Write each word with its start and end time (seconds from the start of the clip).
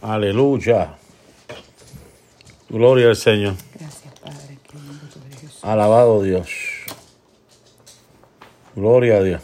Aleluya. 0.00 0.96
Gloria 2.68 3.08
al 3.08 3.16
Señor. 3.16 3.54
Gracias, 3.74 4.14
Padre. 4.20 4.58
Qué 4.70 4.78
lindo 4.78 5.04
tú 5.12 5.20
eres, 5.26 5.40
Jesús. 5.40 5.64
Alabado 5.64 6.22
Dios. 6.22 6.48
Gloria 8.76 9.16
a 9.16 9.22
Dios. 9.22 9.42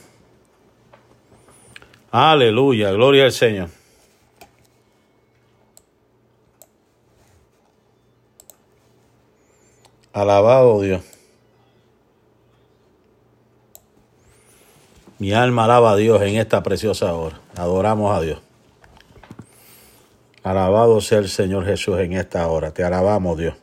Aleluya. 2.10 2.92
Gloria 2.92 3.24
al 3.24 3.32
Señor. 3.32 3.70
Alabado 10.12 10.80
Dios. 10.80 11.02
Mi 15.18 15.32
alma 15.32 15.64
alaba 15.64 15.92
a 15.92 15.96
Dios 15.96 16.22
en 16.22 16.36
esta 16.36 16.62
preciosa 16.62 17.14
hora. 17.14 17.40
Adoramos 17.56 18.16
a 18.16 18.20
Dios. 18.20 18.40
Alabado 20.44 21.00
sea 21.00 21.18
el 21.18 21.30
Señor 21.30 21.64
Jesús 21.64 21.98
en 21.98 22.12
esta 22.12 22.46
hora. 22.48 22.70
Te 22.70 22.84
alabamos, 22.84 23.38
Dios. 23.38 23.54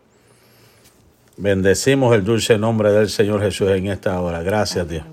Bendecimos 1.38 2.14
el 2.16 2.24
dulce 2.24 2.58
nombre 2.58 2.92
del 2.92 3.08
Señor 3.08 3.40
Jesús 3.40 3.70
en 3.70 3.86
esta 3.86 4.20
hora. 4.20 4.42
Gracias, 4.42 4.90
Dios. 4.90 5.06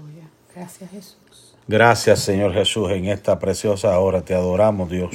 Gracias, 0.55 0.91
Jesús. 0.91 1.55
Gracias, 1.66 2.20
Señor 2.20 2.55
Jesús, 2.55 2.91
en 2.91 3.05
esta 3.05 3.39
preciosa 3.39 3.98
hora. 3.98 4.23
Te 4.23 4.34
adoramos, 4.34 4.89
Dios. 4.89 5.11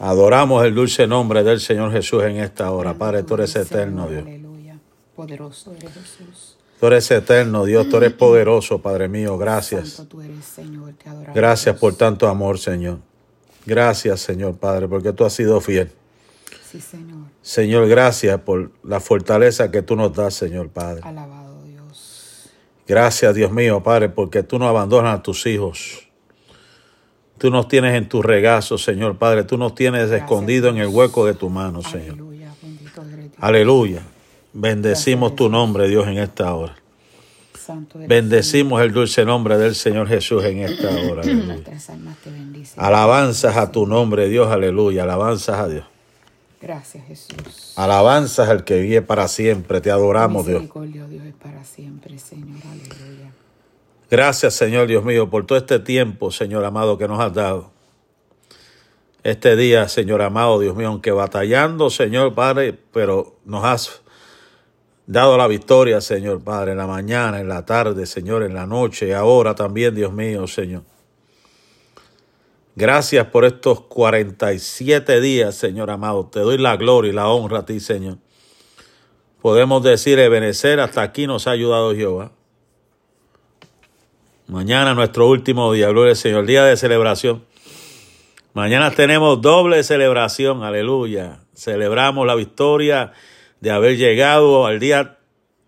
Adoramos 0.00 0.64
el 0.64 0.74
dulce 0.74 1.06
nombre 1.06 1.44
del 1.44 1.60
Señor 1.60 1.92
Jesús 1.92 2.24
en 2.24 2.38
esta 2.38 2.72
hora. 2.72 2.92
Padre, 2.92 3.22
tú 3.22 3.34
eres 3.34 3.54
eterno, 3.54 4.08
Dios. 4.08 4.24
Aleluya. 4.24 4.78
Poderoso 5.14 5.72
eres 5.78 5.92
Jesús. 5.92 6.56
Tú 6.80 6.88
eres 6.88 7.08
eterno, 7.12 7.64
Dios. 7.64 7.88
Tú 7.88 7.98
eres 7.98 8.14
poderoso, 8.14 8.82
Padre 8.82 9.06
mío. 9.06 9.38
Gracias. 9.38 10.04
Gracias 11.32 11.76
por 11.78 11.94
tanto 11.94 12.26
amor, 12.26 12.58
Señor. 12.58 12.98
Gracias, 13.66 14.20
Señor 14.20 14.56
Padre, 14.56 14.88
porque 14.88 15.12
tú 15.12 15.24
has 15.24 15.32
sido 15.32 15.60
fiel. 15.60 15.90
Sí, 16.70 16.80
Señor. 16.80 17.26
Señor, 17.42 17.88
gracias 17.88 18.40
por 18.40 18.70
la 18.82 19.00
fortaleza 19.00 19.70
que 19.70 19.82
tú 19.82 19.96
nos 19.96 20.14
das, 20.14 20.34
Señor 20.34 20.70
Padre. 20.70 21.02
Alabado 21.04 21.62
Dios. 21.64 22.50
Gracias, 22.86 23.34
Dios 23.34 23.52
mío, 23.52 23.82
Padre, 23.82 24.08
porque 24.08 24.42
tú 24.42 24.58
no 24.58 24.68
abandonas 24.68 25.18
a 25.18 25.22
tus 25.22 25.46
hijos. 25.46 26.08
Tú 27.38 27.50
nos 27.50 27.68
tienes 27.68 27.94
en 27.94 28.08
tu 28.08 28.22
regazo, 28.22 28.78
Señor 28.78 29.18
Padre. 29.18 29.44
Tú 29.44 29.58
nos 29.58 29.74
tienes 29.74 30.08
Gracias, 30.08 30.22
escondido 30.22 30.68
en 30.68 30.78
el 30.78 30.88
hueco 30.88 31.26
de 31.26 31.34
tu 31.34 31.50
mano, 31.50 31.82
Señor. 31.82 32.14
Aleluya. 32.14 32.54
Bendito 32.62 33.02
eres 33.02 33.16
Dios. 33.18 33.36
Aleluya. 33.38 34.02
Bendecimos 34.52 35.30
Gracias, 35.30 35.36
tu 35.36 35.48
nombre, 35.48 35.88
Dios, 35.88 36.06
en 36.06 36.18
esta 36.18 36.54
hora. 36.54 36.76
Santo 37.72 37.98
eres, 37.98 38.08
Bendecimos 38.08 38.82
el 38.82 38.92
dulce 38.92 39.24
nombre 39.24 39.56
del 39.56 39.74
Señor 39.74 40.08
Jesús 40.08 40.44
en 40.44 40.58
esta 40.58 40.88
hora. 41.10 41.22
Señor. 41.22 41.22
Aleluya. 41.22 41.46
Nuestras 41.46 41.90
almas 41.90 42.18
te 42.18 42.30
bendicen. 42.30 42.84
Alabanzas 42.84 43.56
a 43.56 43.72
tu 43.72 43.86
nombre, 43.86 44.28
Dios, 44.28 44.50
aleluya. 44.50 45.04
Alabanzas 45.04 45.58
a 45.58 45.68
Dios. 45.68 45.84
Gracias, 46.60 47.04
Jesús. 47.06 47.72
Alabanzas 47.76 48.48
al 48.48 48.64
que 48.64 48.80
vive 48.80 49.02
para 49.02 49.26
siempre. 49.26 49.80
Te 49.80 49.90
adoramos, 49.90 50.46
Dios. 50.46 50.62
Dios, 50.62 51.08
es 51.26 51.34
para 51.34 51.64
siempre, 51.64 52.18
Señor. 52.18 52.60
Aleluya. 52.70 53.32
Gracias, 54.10 54.54
Señor 54.54 54.86
Dios 54.88 55.04
mío, 55.04 55.30
por 55.30 55.46
todo 55.46 55.56
este 55.56 55.78
tiempo, 55.78 56.30
Señor 56.30 56.64
amado, 56.66 56.98
que 56.98 57.08
nos 57.08 57.18
has 57.18 57.32
dado. 57.32 57.70
Este 59.24 59.56
día, 59.56 59.88
Señor 59.88 60.20
amado, 60.20 60.60
Dios 60.60 60.76
mío, 60.76 60.88
aunque 60.88 61.12
batallando, 61.12 61.88
Señor 61.88 62.34
Padre, 62.34 62.78
pero 62.92 63.36
nos 63.46 63.64
has 63.64 64.01
dado 65.06 65.36
la 65.36 65.46
victoria, 65.46 66.00
Señor 66.00 66.42
Padre, 66.42 66.72
en 66.72 66.78
la 66.78 66.86
mañana, 66.86 67.40
en 67.40 67.48
la 67.48 67.64
tarde, 67.64 68.06
Señor, 68.06 68.42
en 68.42 68.54
la 68.54 68.66
noche 68.66 69.14
ahora 69.14 69.54
también, 69.54 69.94
Dios 69.94 70.12
mío, 70.12 70.46
Señor. 70.46 70.82
Gracias 72.74 73.26
por 73.26 73.44
estos 73.44 73.82
47 73.82 75.20
días, 75.20 75.54
Señor 75.54 75.90
amado. 75.90 76.26
Te 76.26 76.40
doy 76.40 76.56
la 76.56 76.76
gloria 76.76 77.10
y 77.10 77.14
la 77.14 77.28
honra 77.28 77.58
a 77.58 77.66
ti, 77.66 77.80
Señor. 77.80 78.16
Podemos 79.42 79.82
decir, 79.82 80.18
Ebenecer, 80.18 80.80
hasta 80.80 81.02
aquí 81.02 81.26
nos 81.26 81.46
ha 81.46 81.50
ayudado 81.50 81.94
Jehová. 81.94 82.32
Mañana 84.46 84.94
nuestro 84.94 85.28
último 85.28 85.72
día, 85.72 85.88
gloria 85.88 86.10
al 86.12 86.16
Señor, 86.16 86.46
día 86.46 86.64
de 86.64 86.76
celebración. 86.76 87.44
Mañana 88.54 88.90
tenemos 88.90 89.40
doble 89.40 89.82
celebración, 89.82 90.62
aleluya. 90.62 91.40
Celebramos 91.54 92.26
la 92.26 92.34
victoria 92.34 93.12
de 93.62 93.70
haber 93.70 93.96
llegado 93.96 94.66
al 94.66 94.80
día 94.80 95.18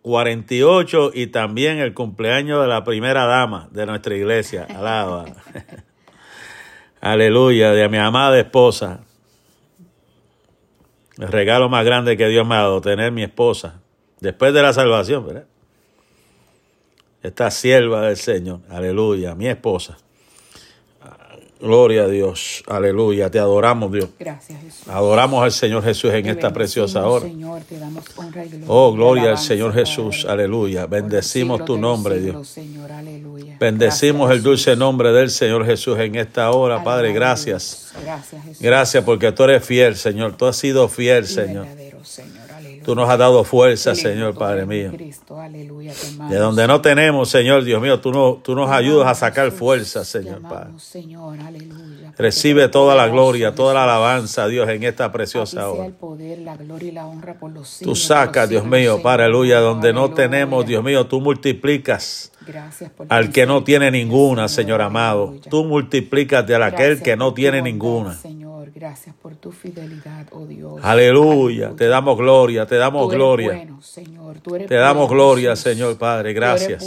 48 0.03 1.13
y 1.15 1.29
también 1.29 1.79
el 1.79 1.95
cumpleaños 1.95 2.61
de 2.61 2.67
la 2.67 2.83
primera 2.83 3.25
dama 3.25 3.69
de 3.71 3.87
nuestra 3.87 4.17
iglesia. 4.17 4.67
Alaba. 4.69 5.27
aleluya, 7.01 7.71
de 7.71 7.89
mi 7.89 7.99
amada 7.99 8.37
esposa. 8.41 9.05
El 11.19 11.29
regalo 11.29 11.69
más 11.69 11.85
grande 11.85 12.17
que 12.17 12.27
Dios 12.27 12.45
me 12.45 12.57
ha 12.57 12.63
dado, 12.63 12.81
tener 12.81 13.13
mi 13.13 13.23
esposa. 13.23 13.81
Después 14.19 14.53
de 14.53 14.63
la 14.63 14.73
salvación, 14.73 15.25
¿verdad? 15.25 15.45
esta 17.23 17.53
sierva 17.53 18.09
del 18.09 18.17
Señor, 18.17 18.59
aleluya, 18.71 19.37
mi 19.37 19.47
esposa. 19.47 19.97
Gloria 21.65 22.03
a 22.03 22.09
Dios, 22.09 22.63
aleluya, 22.67 23.31
te 23.31 23.39
adoramos 23.39 23.91
Dios. 23.91 24.11
Gracias, 24.19 24.61
Jesús. 24.61 24.87
Adoramos 24.87 25.43
al 25.43 25.51
Señor 25.51 25.83
Jesús 25.83 26.13
en 26.13 26.25
Te 26.25 26.31
esta 26.33 26.53
preciosa 26.53 27.07
hora. 27.07 27.25
Señor, 27.25 27.63
te 27.63 27.79
damos 27.79 28.05
honra 28.17 28.45
y 28.45 28.49
gloria. 28.51 28.67
Oh, 28.69 28.93
gloria 28.93 29.31
al 29.31 29.39
Señor 29.39 29.73
Jesús, 29.73 30.27
aleluya. 30.29 30.85
Bendecimos 30.85 31.65
tu 31.65 31.79
nombre, 31.79 32.21
Dios. 32.21 32.47
Señor, 32.49 32.93
aleluya. 32.93 33.57
Bendecimos 33.59 34.27
Gracias, 34.29 34.37
el 34.37 34.43
dulce 34.43 34.65
Jesús. 34.73 34.79
nombre 34.79 35.13
del 35.13 35.31
Señor 35.31 35.65
Jesús 35.65 35.99
en 35.99 36.17
esta 36.17 36.51
hora, 36.51 36.85
Padre, 36.85 37.15
gracias. 37.15 37.93
Dios. 37.93 38.05
Gracias, 38.05 38.43
Jesús. 38.45 38.61
Gracias 38.63 39.05
porque 39.05 39.33
tú 39.33 39.45
eres 39.45 39.65
fiel, 39.65 39.97
Señor. 39.97 40.37
Tú 40.37 40.45
has 40.45 40.57
sido 40.57 40.87
fiel, 40.89 41.25
Y 41.25 41.29
Señor. 41.29 41.65
verdadero, 41.65 42.05
Señor. 42.05 42.44
Tú 42.85 42.95
nos 42.95 43.09
has 43.09 43.19
dado 43.19 43.45
fuerza, 43.45 43.95
Señor, 43.95 44.35
Padre 44.35 44.67
mío. 44.67 44.93
De 46.29 46.37
donde 46.37 46.67
no 46.67 46.81
tenemos, 46.81 47.31
Señor, 47.31 47.65
Dios 47.65 47.81
mío, 47.81 48.01
tú, 48.01 48.13
no, 48.13 48.35
tú 48.43 48.55
nos 48.55 48.71
ayudas 48.71 49.09
a 49.09 49.15
sacar 49.15 49.51
fuerza, 49.51 50.05
Señor, 50.05 50.43
Padre. 50.43 50.73
Recibe 52.17 52.69
toda 52.69 52.95
la 52.95 53.09
gloria, 53.09 53.55
toda 53.55 53.75
la 53.75 53.85
alabanza, 53.85 54.47
Dios, 54.47 54.69
en 54.69 54.85
esta 54.85 55.11
preciosa 55.11 55.69
hora. 55.69 55.91
Tú 57.83 57.97
sacas, 57.97 58.49
Dios 58.49 58.65
mío, 58.65 59.03
para 59.03 59.25
aleluya, 59.25 59.61
donde 59.61 59.93
no 59.93 60.13
tenemos, 60.13 60.67
Dios 60.67 60.85
mío, 60.85 61.07
tú 61.07 61.21
multiplicas 61.21 62.31
Gracias 62.47 62.91
por 62.91 63.07
al 63.11 63.31
que 63.31 63.47
no 63.47 63.65
tiene 63.65 63.91
ninguna, 63.91 64.49
Señor, 64.49 64.83
amado. 64.83 65.35
Tú 65.49 65.65
multiplicas 65.65 66.47
de 66.47 66.57
aquel 66.63 67.03
que 67.03 67.17
no 67.17 67.33
tiene 67.33 67.63
ninguna. 67.63 68.15
Señor, 68.15 68.71
gracias 68.75 69.15
por 69.15 69.37
tu 69.37 69.53
fidelidad, 69.53 70.27
oh 70.33 70.47
Dios. 70.47 70.81
Aleluya, 70.83 71.73
te 71.77 71.87
damos 71.87 72.17
gloria, 72.19 72.67
te 72.67 72.77
damos 72.77 73.11
gloria. 73.11 73.67
Señor. 73.81 74.41
Te 74.41 74.75
damos 74.75 75.09
gloria. 75.09 75.57
Señor 75.57 75.97
Padre, 75.97 76.33
gracias. 76.33 76.85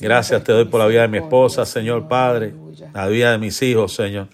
Gracias 0.00 0.44
te 0.44 0.52
doy 0.52 0.64
por 0.64 0.80
la 0.80 0.86
vida 0.86 1.02
de 1.02 1.08
mi 1.08 1.18
esposa, 1.18 1.66
Señor 1.66 2.08
Padre, 2.08 2.54
la 2.94 3.06
vida 3.06 3.32
de 3.32 3.38
mis 3.38 3.60
hijos, 3.62 3.94
Señor. 3.94 4.28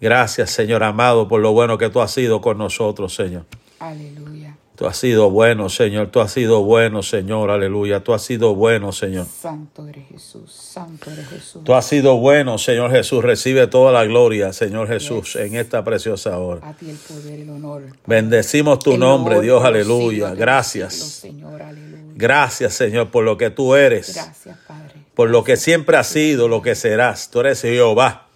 Gracias, 0.00 0.50
Señor 0.50 0.82
amado, 0.82 1.28
por 1.28 1.40
lo 1.40 1.52
bueno 1.52 1.76
que 1.76 1.90
tú 1.90 2.00
has 2.00 2.10
sido 2.10 2.40
con 2.40 2.56
nosotros, 2.56 3.14
Señor. 3.14 3.44
Aleluya. 3.78 4.39
Tú 4.80 4.86
has 4.86 4.96
sido 4.96 5.28
bueno, 5.28 5.68
Señor. 5.68 6.06
Tú 6.06 6.20
has 6.22 6.32
sido 6.32 6.62
bueno, 6.62 7.02
Señor. 7.02 7.50
Aleluya. 7.50 8.02
Tú 8.02 8.14
has 8.14 8.22
sido 8.22 8.54
bueno, 8.54 8.92
Señor. 8.92 9.26
Santo 9.26 9.86
eres 9.86 10.08
Jesús. 10.08 10.50
Santo 10.50 11.10
eres 11.10 11.28
Jesús. 11.28 11.62
Tú 11.64 11.74
has 11.74 11.84
sido 11.84 12.16
bueno, 12.16 12.56
Señor 12.56 12.90
Jesús. 12.90 13.22
Recibe 13.22 13.66
toda 13.66 13.92
la 13.92 14.06
gloria, 14.06 14.54
Señor 14.54 14.88
Jesús, 14.88 15.36
en 15.36 15.54
esta 15.56 15.84
preciosa 15.84 16.38
hora. 16.38 16.66
A 16.66 16.72
ti 16.72 16.88
el 16.88 16.96
poder 16.96 17.40
y 17.40 17.42
el 17.42 17.50
honor. 17.50 17.82
Bendecimos 18.06 18.78
tu 18.78 18.92
El 18.94 19.00
nombre, 19.00 19.42
Dios. 19.42 19.62
Aleluya. 19.62 20.32
Gracias. 20.32 20.94
Señor, 20.94 21.60
aleluya. 21.60 22.14
Gracias, 22.14 22.72
Señor, 22.72 23.10
por 23.10 23.24
lo 23.24 23.36
que 23.36 23.50
tú 23.50 23.74
eres, 23.74 24.14
Gracias, 24.14 24.56
Padre. 24.66 24.94
por 25.14 25.28
lo 25.28 25.44
que 25.44 25.58
siempre 25.58 25.98
has 25.98 26.06
sido, 26.06 26.48
lo 26.48 26.62
que 26.62 26.74
serás. 26.74 27.30
Tú 27.30 27.40
eres 27.40 27.60
Jehová. 27.60 28.29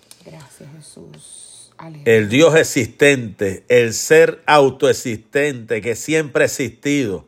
El 2.04 2.28
Dios 2.28 2.54
existente, 2.56 3.64
el 3.68 3.92
ser 3.94 4.42
autoexistente 4.46 5.80
que 5.80 5.96
siempre 5.96 6.44
ha 6.44 6.46
existido. 6.46 7.26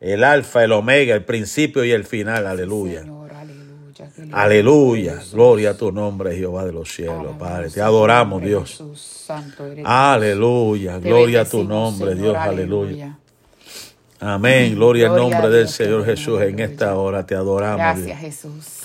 El 0.00 0.24
alfa, 0.24 0.64
el 0.64 0.72
omega, 0.72 1.14
el 1.14 1.24
principio 1.24 1.84
y 1.84 1.92
el 1.92 2.04
final. 2.04 2.46
Aleluya. 2.46 3.02
Señor, 3.02 3.32
aleluya. 3.32 4.32
Aleluya. 4.32 5.22
Gloria 5.32 5.70
a 5.70 5.76
tu 5.76 5.92
nombre, 5.92 6.36
Jehová 6.36 6.64
de 6.64 6.72
los 6.72 6.92
cielos, 6.92 7.36
Padre. 7.38 7.70
Te 7.70 7.80
adoramos, 7.80 8.42
Dios. 8.42 8.70
Jesús. 8.70 9.00
Santo 9.00 9.64
eres 9.64 9.76
Dios. 9.76 9.88
Aleluya. 9.88 10.98
Gloria 10.98 11.42
a 11.42 11.44
tu 11.44 11.62
nombre, 11.62 12.10
Señor, 12.10 12.32
Dios. 12.32 12.36
Aleluya. 12.36 13.18
Amén. 14.18 14.74
Gloria 14.74 15.06
al 15.06 15.14
Gloria 15.14 15.38
nombre 15.38 15.56
del 15.56 15.68
Señor 15.68 16.04
Jesús. 16.04 16.40
En 16.42 16.58
esta 16.58 16.96
hora 16.96 17.24
te 17.24 17.34
adoramos, 17.34 17.78
Gracias, 17.78 18.06
Dios. 18.06 18.18
Jesús. 18.18 18.81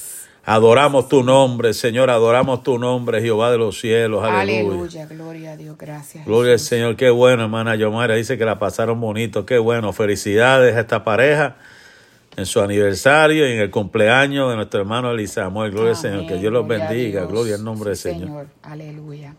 Adoramos 0.50 1.10
tu 1.10 1.24
nombre, 1.24 1.74
Señor. 1.74 2.10
Adoramos 2.10 2.64
tu 2.64 2.80
nombre, 2.80 3.22
Jehová 3.22 3.52
de 3.52 3.58
los 3.58 3.82
cielos. 3.82 4.24
Aleluya. 4.24 4.62
Aleluya. 4.62 5.06
Gloria 5.08 5.52
a 5.52 5.58
Dios. 5.58 5.78
Gracias. 5.78 6.26
Gloria 6.26 6.54
al. 6.54 6.60
Señor. 6.60 6.96
Qué 6.96 7.10
bueno, 7.10 7.44
hermana 7.44 7.76
Yomara. 7.76 8.16
Dice 8.16 8.38
que 8.38 8.46
la 8.46 8.58
pasaron 8.58 9.02
bonito. 9.02 9.46
Qué 9.46 9.58
bueno. 9.58 9.92
Felicidades 9.92 10.74
a 10.78 10.80
esta 10.80 11.04
pareja 11.04 11.58
en 12.38 12.46
su 12.46 12.62
aniversario 12.62 13.46
y 13.46 13.52
en 13.52 13.60
el 13.60 13.70
cumpleaños 13.70 14.50
de 14.50 14.56
nuestro 14.56 14.80
hermano 14.80 15.12
Elisa 15.12 15.44
Samuel. 15.44 15.72
Gloria 15.72 15.90
al 15.90 15.98
Señor. 15.98 16.22
Que 16.22 16.28
Amén. 16.28 16.40
Dios 16.40 16.54
los 16.54 16.66
bendiga. 16.66 17.20
Dios. 17.20 17.30
Gloria 17.30 17.56
al 17.56 17.64
nombre 17.66 17.94
Sí, 17.98 18.08
del 18.08 18.20
Señor. 18.20 18.48
Aleluya. 18.64 19.36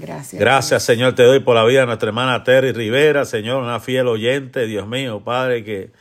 Gracias. 0.00 0.40
Gracias, 0.40 0.82
Señor, 0.82 1.14
te 1.14 1.22
doy 1.22 1.38
por 1.38 1.54
la 1.54 1.64
vida 1.64 1.80
de 1.82 1.86
nuestra 1.86 2.08
hermana 2.08 2.42
Terry 2.42 2.72
Rivera, 2.72 3.24
Señor, 3.24 3.62
una 3.62 3.78
fiel 3.78 4.08
oyente, 4.08 4.66
Dios 4.66 4.88
mío, 4.88 5.22
Padre, 5.24 5.62
que 5.62 5.92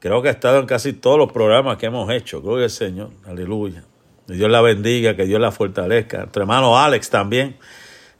creo 0.00 0.20
que 0.22 0.28
ha 0.28 0.32
estado 0.32 0.58
en 0.58 0.66
casi 0.66 0.92
todos 0.92 1.18
los 1.18 1.30
programas 1.30 1.76
que 1.76 1.86
hemos 1.86 2.10
hecho. 2.10 2.42
Gloria 2.42 2.64
al 2.64 2.70
Señor, 2.70 3.10
aleluya. 3.26 3.84
Que 4.26 4.34
Dios 4.34 4.50
la 4.50 4.60
bendiga, 4.60 5.14
que 5.14 5.26
Dios 5.26 5.40
la 5.40 5.52
fortalezca. 5.52 6.18
Nuestro 6.18 6.42
hermano 6.42 6.78
Alex 6.78 7.10
también 7.10 7.56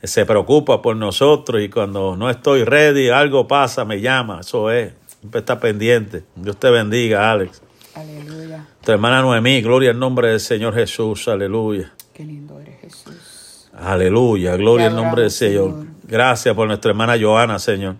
se 0.03 0.25
preocupa 0.25 0.81
por 0.81 0.97
nosotros 0.97 1.61
y 1.63 1.69
cuando 1.69 2.17
no 2.17 2.31
estoy 2.31 2.65
ready, 2.65 3.09
algo 3.09 3.47
pasa, 3.47 3.85
me 3.85 4.01
llama, 4.01 4.41
eso 4.41 4.71
es, 4.71 4.93
siempre 5.07 5.41
está 5.41 5.59
pendiente. 5.61 6.25
Dios 6.37 6.57
te 6.59 6.71
bendiga, 6.71 7.31
Alex. 7.31 7.63
Aleluya. 7.95 8.67
Tu 8.83 8.93
hermana 8.93 9.21
Noemí, 9.23 9.61
gloria 9.61 9.91
al 9.91 9.99
nombre 9.99 10.29
del 10.29 10.41
Señor 10.41 10.75
Jesús, 10.75 11.29
aleluya. 11.29 11.93
Qué 12.15 12.25
lindo 12.25 12.59
eres, 12.61 12.81
Jesús. 12.81 13.69
Aleluya, 13.75 14.57
gloria 14.57 14.87
al 14.89 14.97
nombre 14.97 15.23
del 15.23 15.31
Señor. 15.31 15.71
Señor. 15.71 15.87
Gracias 16.05 16.55
por 16.55 16.67
nuestra 16.67 16.91
hermana 16.91 17.17
Joana, 17.21 17.59
Señor. 17.59 17.97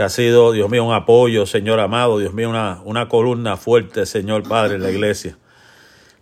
Que 0.00 0.04
ha 0.04 0.08
sido, 0.08 0.52
Dios 0.52 0.70
mío, 0.70 0.82
un 0.82 0.94
apoyo, 0.94 1.44
Señor 1.44 1.78
amado, 1.78 2.18
Dios 2.18 2.32
mío, 2.32 2.48
una, 2.48 2.80
una 2.86 3.06
columna 3.06 3.58
fuerte, 3.58 4.06
Señor 4.06 4.48
Padre, 4.48 4.76
en 4.76 4.82
la 4.82 4.90
iglesia. 4.90 5.36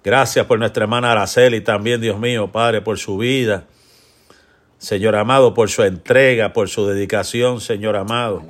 Gracias 0.03 0.47
por 0.47 0.59
nuestra 0.59 0.83
hermana 0.83 1.13
Araceli 1.13 1.61
también, 1.61 2.01
Dios 2.01 2.19
mío, 2.19 2.51
Padre, 2.51 2.81
por 2.81 2.99
su 2.99 3.19
vida. 3.19 3.67
Señor 4.79 5.15
amado, 5.15 5.55
por 5.55 5.71
su 5.71 5.85
entrega, 5.85 6.53
por 6.53 6.69
su 6.69 6.89
dedicación, 6.89 7.61
Señor 7.61 7.95
amado. 7.95 8.43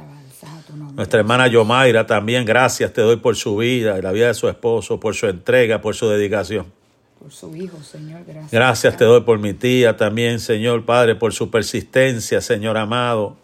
Nuestra 0.95 1.21
hermana 1.21 1.47
Yomaira 1.47 2.07
también, 2.07 2.47
gracias 2.47 2.95
te 2.95 3.03
doy 3.03 3.17
por 3.17 3.37
su 3.37 3.59
vida 3.59 3.99
y 3.99 4.01
la 4.01 4.13
vida 4.13 4.29
de 4.29 4.35
su 4.35 4.49
esposo, 4.49 4.99
por 4.99 5.15
su 5.15 5.27
entrega, 5.27 5.83
por 5.83 5.95
su 5.95 6.09
dedicación. 6.09 6.73
Por 7.19 7.31
su 7.33 7.55
Hijo, 7.55 7.77
Señor. 7.83 8.23
Gracias. 8.27 8.51
Gracias 8.51 8.97
te 8.97 9.05
doy 9.05 9.21
por 9.21 9.39
mi 9.39 9.53
tía 9.53 9.95
también, 9.95 10.41
Señor 10.41 10.87
Padre, 10.87 11.17
por 11.17 11.35
su 11.35 11.51
persistencia, 11.51 12.41
Señor 12.41 12.79
amado. 12.79 13.37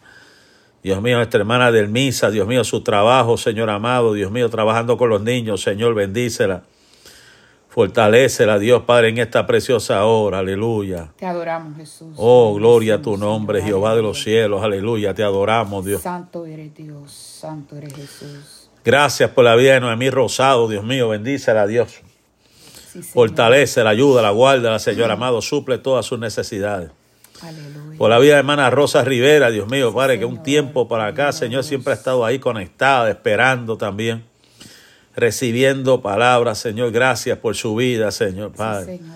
Dios 0.84 1.00
mío, 1.00 1.16
nuestra 1.16 1.40
hermana 1.40 1.72
del 1.72 1.88
Misa, 1.88 2.30
Dios 2.30 2.46
mío, 2.46 2.62
su 2.62 2.82
trabajo, 2.82 3.38
Señor 3.38 3.70
amado, 3.70 4.12
Dios 4.12 4.30
mío, 4.30 4.50
trabajando 4.50 4.98
con 4.98 5.08
los 5.08 5.22
niños, 5.22 5.62
Señor, 5.62 5.94
bendícela. 5.94 6.64
Fortalécela, 7.70 8.58
Dios 8.58 8.82
Padre, 8.82 9.08
en 9.08 9.16
esta 9.16 9.46
preciosa 9.46 10.04
hora, 10.04 10.40
aleluya. 10.40 11.08
Te 11.16 11.24
adoramos, 11.24 11.78
Jesús. 11.78 12.12
Oh, 12.18 12.54
gloria 12.54 12.96
a 12.96 13.02
tu 13.02 13.16
nombre, 13.16 13.60
Señor. 13.60 13.78
Jehová 13.78 13.96
de 13.96 14.02
los 14.02 14.22
cielos, 14.22 14.62
aleluya, 14.62 15.14
te 15.14 15.22
adoramos, 15.22 15.86
Dios. 15.86 16.02
Santo 16.02 16.44
eres 16.44 16.74
Dios, 16.74 17.10
santo 17.10 17.78
eres 17.78 17.94
Jesús. 17.94 18.68
Gracias 18.84 19.30
por 19.30 19.44
la 19.44 19.56
vida 19.56 19.72
de 19.72 19.80
Noemí 19.80 20.10
Rosado, 20.10 20.68
Dios 20.68 20.84
mío, 20.84 21.08
bendícela, 21.08 21.66
Dios. 21.66 22.02
Sí, 22.92 23.02
Señor. 23.02 23.06
Fortalece, 23.06 23.82
la 23.82 23.88
ayuda, 23.88 24.20
la 24.20 24.32
guarda, 24.32 24.70
la 24.70 24.78
Señor 24.78 25.10
amado, 25.10 25.40
suple 25.40 25.78
todas 25.78 26.04
sus 26.04 26.18
necesidades. 26.18 26.90
Aleluya. 27.42 27.98
Por 27.98 28.10
la 28.10 28.18
vida 28.18 28.34
de 28.34 28.38
hermana 28.38 28.70
Rosa 28.70 29.02
Rivera, 29.04 29.50
Dios 29.50 29.68
mío, 29.68 29.90
Sí, 29.90 29.94
Padre, 29.96 30.18
que 30.18 30.24
un 30.24 30.42
tiempo 30.42 30.88
para 30.88 31.06
acá, 31.06 31.32
Señor, 31.32 31.64
siempre 31.64 31.92
ha 31.92 31.96
estado 31.96 32.24
ahí 32.24 32.38
conectada, 32.38 33.10
esperando 33.10 33.76
también, 33.76 34.24
recibiendo 35.16 36.00
palabras, 36.02 36.58
Señor. 36.58 36.90
Gracias 36.92 37.38
por 37.38 37.54
su 37.56 37.74
vida, 37.76 38.10
Señor, 38.10 38.50
Sí, 38.52 38.58
Padre. 38.58 38.98
Señor. 38.98 39.14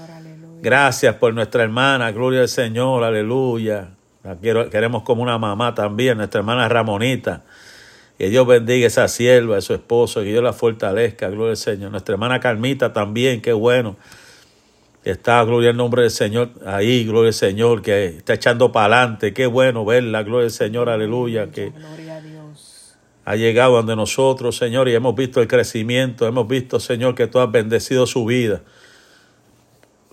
Gracias 0.60 1.14
por 1.16 1.32
nuestra 1.34 1.62
hermana, 1.62 2.10
gloria 2.12 2.40
al 2.40 2.48
Señor, 2.48 3.04
aleluya. 3.04 3.90
La 4.24 4.34
quiero- 4.36 4.68
queremos 4.70 5.02
como 5.04 5.22
una 5.22 5.38
mamá 5.38 5.74
también, 5.74 6.18
nuestra 6.18 6.40
hermana 6.40 6.68
Ramonita. 6.68 7.42
Que 8.18 8.28
Dios 8.28 8.44
bendiga 8.48 8.88
esa 8.88 9.06
sierva, 9.06 9.56
a 9.58 9.60
su 9.60 9.74
esposo, 9.74 10.20
que 10.20 10.26
Dios 10.26 10.42
la 10.42 10.52
fortalezca, 10.52 11.28
gloria 11.28 11.52
al 11.52 11.56
Señor. 11.56 11.92
Nuestra 11.92 12.14
hermana 12.14 12.40
Carmita 12.40 12.92
también, 12.92 13.40
qué 13.40 13.52
bueno. 13.52 13.96
Está, 15.10 15.42
gloria 15.44 15.70
al 15.70 15.76
nombre 15.78 16.02
del 16.02 16.10
Señor, 16.10 16.50
ahí, 16.66 17.06
gloria 17.06 17.28
al 17.28 17.34
Señor, 17.34 17.80
que 17.80 18.08
está 18.08 18.34
echando 18.34 18.70
para 18.70 18.96
adelante. 18.96 19.32
Qué 19.32 19.46
bueno 19.46 19.84
verla, 19.86 20.22
gloria 20.22 20.44
al 20.44 20.50
Señor, 20.50 20.90
aleluya. 20.90 21.50
Que 21.50 21.70
Gloria 21.70 22.16
a 22.16 22.20
Dios. 22.20 22.94
ha 23.24 23.34
llegado 23.36 23.78
ante 23.78 23.96
nosotros, 23.96 24.56
Señor, 24.58 24.86
y 24.88 24.94
hemos 24.94 25.14
visto 25.14 25.40
el 25.40 25.48
crecimiento, 25.48 26.26
hemos 26.26 26.46
visto, 26.46 26.78
Señor, 26.78 27.14
que 27.14 27.26
tú 27.26 27.38
has 27.38 27.50
bendecido 27.50 28.06
su 28.06 28.26
vida. 28.26 28.60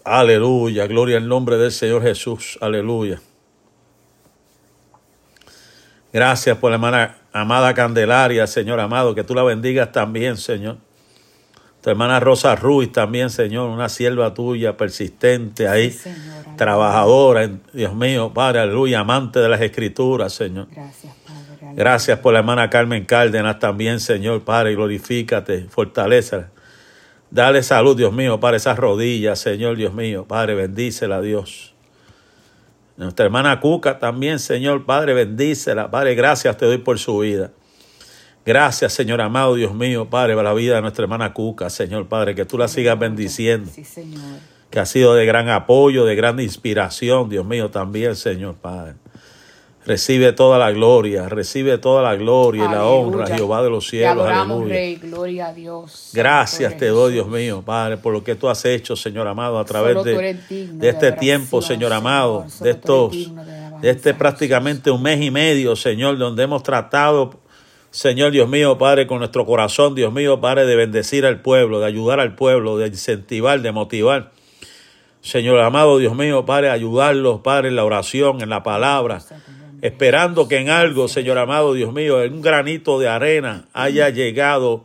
Aleluya, 0.06 0.88
gloria 0.88 1.18
al 1.18 1.28
nombre 1.28 1.58
del 1.58 1.74
Señor 1.74 2.02
Jesús, 2.02 2.58
aleluya. 2.62 3.20
Gracias 6.14 6.58
por 6.58 6.70
la 6.72 6.76
hermana 6.76 7.18
amada 7.34 7.74
Candelaria, 7.74 8.48
Señor 8.48 8.80
amado, 8.80 9.14
que 9.14 9.26
tú 9.26 9.36
la 9.36 9.44
bendigas 9.44 9.92
también, 9.92 10.38
Señor. 10.38 10.78
Tu 11.86 11.92
hermana 11.92 12.20
Rosa 12.20 12.56
Ruiz 12.56 12.92
también, 12.92 13.30
Señor, 13.30 13.70
una 13.70 13.90
sierva 13.90 14.34
tuya, 14.34 14.76
persistente 14.76 15.68
ahí, 15.68 15.92
Sí, 15.92 16.10
trabajadora, 16.58 17.48
Dios 17.74 17.94
mío, 17.94 18.32
Padre, 18.34 18.62
aleluya, 18.62 19.02
amante 19.02 19.38
de 19.40 19.48
las 19.48 19.62
escrituras, 19.62 20.34
Señor. 20.34 20.66
Gracias, 20.72 21.14
Padre. 21.28 21.44
aleluya. 21.52 21.74
Gracias 21.76 22.18
por 22.18 22.34
la 22.34 22.40
hermana 22.40 22.72
Carmen 22.72 23.06
Cárdenas 23.06 23.60
también, 23.60 24.00
Señor 24.00 24.44
Padre, 24.44 24.74
glorifícate, 24.74 25.68
fortaleza. 25.70 26.50
Dale 27.30 27.62
salud, 27.62 27.96
Dios 27.96 28.12
mío, 28.12 28.40
para 28.40 28.58
esas 28.58 28.80
rodillas, 28.80 29.38
Señor 29.38 29.78
Dios 29.78 29.94
mío. 29.94 30.26
Padre, 30.28 30.56
bendícela, 30.56 31.22
Dios. 31.22 31.76
Nuestra 32.98 33.26
hermana 33.26 33.60
Cuca 33.60 34.00
también, 34.00 34.40
Señor 34.40 34.86
Padre, 34.86 35.14
bendícela. 35.14 35.92
Padre, 35.92 36.16
gracias 36.16 36.58
te 36.58 36.66
doy 36.66 36.80
por 36.80 36.98
su 36.98 37.20
vida. 37.20 37.52
Gracias, 38.46 38.94
Señor 38.94 39.22
amado, 39.22 39.56
Dios 39.56 39.74
mío, 39.74 40.08
Padre, 40.08 40.36
por 40.36 40.44
la 40.44 40.54
vida 40.54 40.76
de 40.76 40.82
nuestra 40.82 41.04
hermana 41.04 41.34
Cuca, 41.34 41.70
Señor 41.70 42.08
Padre, 42.08 42.36
que 42.36 42.46
tú 42.46 42.58
la 42.60 42.68
sigas 42.68 42.98
bendiciendo 43.00 43.72
Sí, 43.74 43.84
Señor. 43.84 44.22
que 44.70 44.80
ha 44.80 44.86
sido 44.86 45.16
de 45.16 45.26
gran 45.26 45.50
apoyo, 45.50 46.06
de 46.06 46.16
gran 46.16 46.40
inspiración, 46.40 47.28
Dios 47.28 47.46
mío, 47.46 47.72
también, 47.72 48.16
Señor 48.16 48.56
Padre. 48.56 48.94
Recibe 49.86 50.32
toda 50.34 50.58
la 50.58 50.72
gloria, 50.72 51.30
recibe 51.30 51.78
toda 51.78 52.02
la 52.02 52.16
gloria 52.16 52.66
y 52.66 52.68
la 52.68 52.86
honra, 52.86 53.28
Jehová 53.28 53.62
de 53.62 53.70
los 53.70 53.84
Te 53.86 53.92
cielos, 53.92 54.18
adoramos, 54.24 54.58
aleluya. 54.58 54.74
Rey. 54.76 54.96
Gloria 54.96 55.48
a 55.48 55.54
Dios. 55.54 56.10
Gracias 56.12 56.76
te 56.78 56.88
doy, 56.88 57.14
Dios 57.14 57.28
mío, 57.28 57.62
Padre, 57.64 57.98
por 57.98 58.12
lo 58.12 58.24
que 58.24 58.34
tú 58.34 58.50
has 58.50 58.66
hecho, 58.66 58.96
Señor 58.96 59.28
amado, 59.28 59.60
a 59.60 59.66
través 59.66 60.04
de, 60.04 60.16
eres 60.16 60.50
digno 60.50 60.80
de 60.80 60.90
este 60.90 61.12
tiempo, 61.12 61.62
Señor 61.62 61.94
amado, 61.94 62.46
Señor. 62.50 62.64
De 62.64 62.70
estos, 62.72 63.12
de 63.82 63.90
este 63.92 64.14
prácticamente 64.16 64.90
un 64.90 65.04
mes 65.04 65.22
y 65.22 65.30
medio, 65.30 65.76
Señor, 65.76 66.18
donde 66.18 66.44
hemos 66.44 66.64
tratado, 66.64 67.45
Señor 67.96 68.34
Dios 68.34 68.50
mío, 68.50 68.78
Padre, 68.78 69.08
con 69.08 69.20
nuestro 69.20 69.46
corazón, 69.46 69.96
Dios 69.96 70.12
mío, 70.12 70.42
Padre, 70.42 70.66
de 70.66 70.76
bendecir 70.76 71.26
al 71.26 71.40
pueblo, 71.40 71.80
de 71.80 71.86
ayudar 71.86 72.20
al 72.20 72.36
pueblo, 72.36 72.78
de 72.78 72.88
incentivar, 72.88 73.62
de 73.62 73.72
motivar. 73.72 74.34
Señor 75.22 75.62
amado, 75.62 75.98
Dios 75.98 76.14
mío, 76.14 76.46
Padre, 76.46 76.72
ayudarlos, 76.72 77.40
Padre, 77.40 77.70
en 77.70 77.78
la 77.78 77.86
oración, 77.86 78.42
en 78.42 78.50
la 78.50 78.64
palabra, 78.64 79.22
esperando 79.82 80.50
que 80.50 80.58
en 80.58 80.70
algo, 80.70 81.08
Señor 81.08 81.38
amado, 81.38 81.74
Dios 81.74 81.94
mío, 81.94 82.22
en 82.22 82.34
un 82.34 82.42
granito 82.42 83.00
de 83.00 83.08
arena 83.08 83.70
haya 83.72 84.10
llegado 84.10 84.84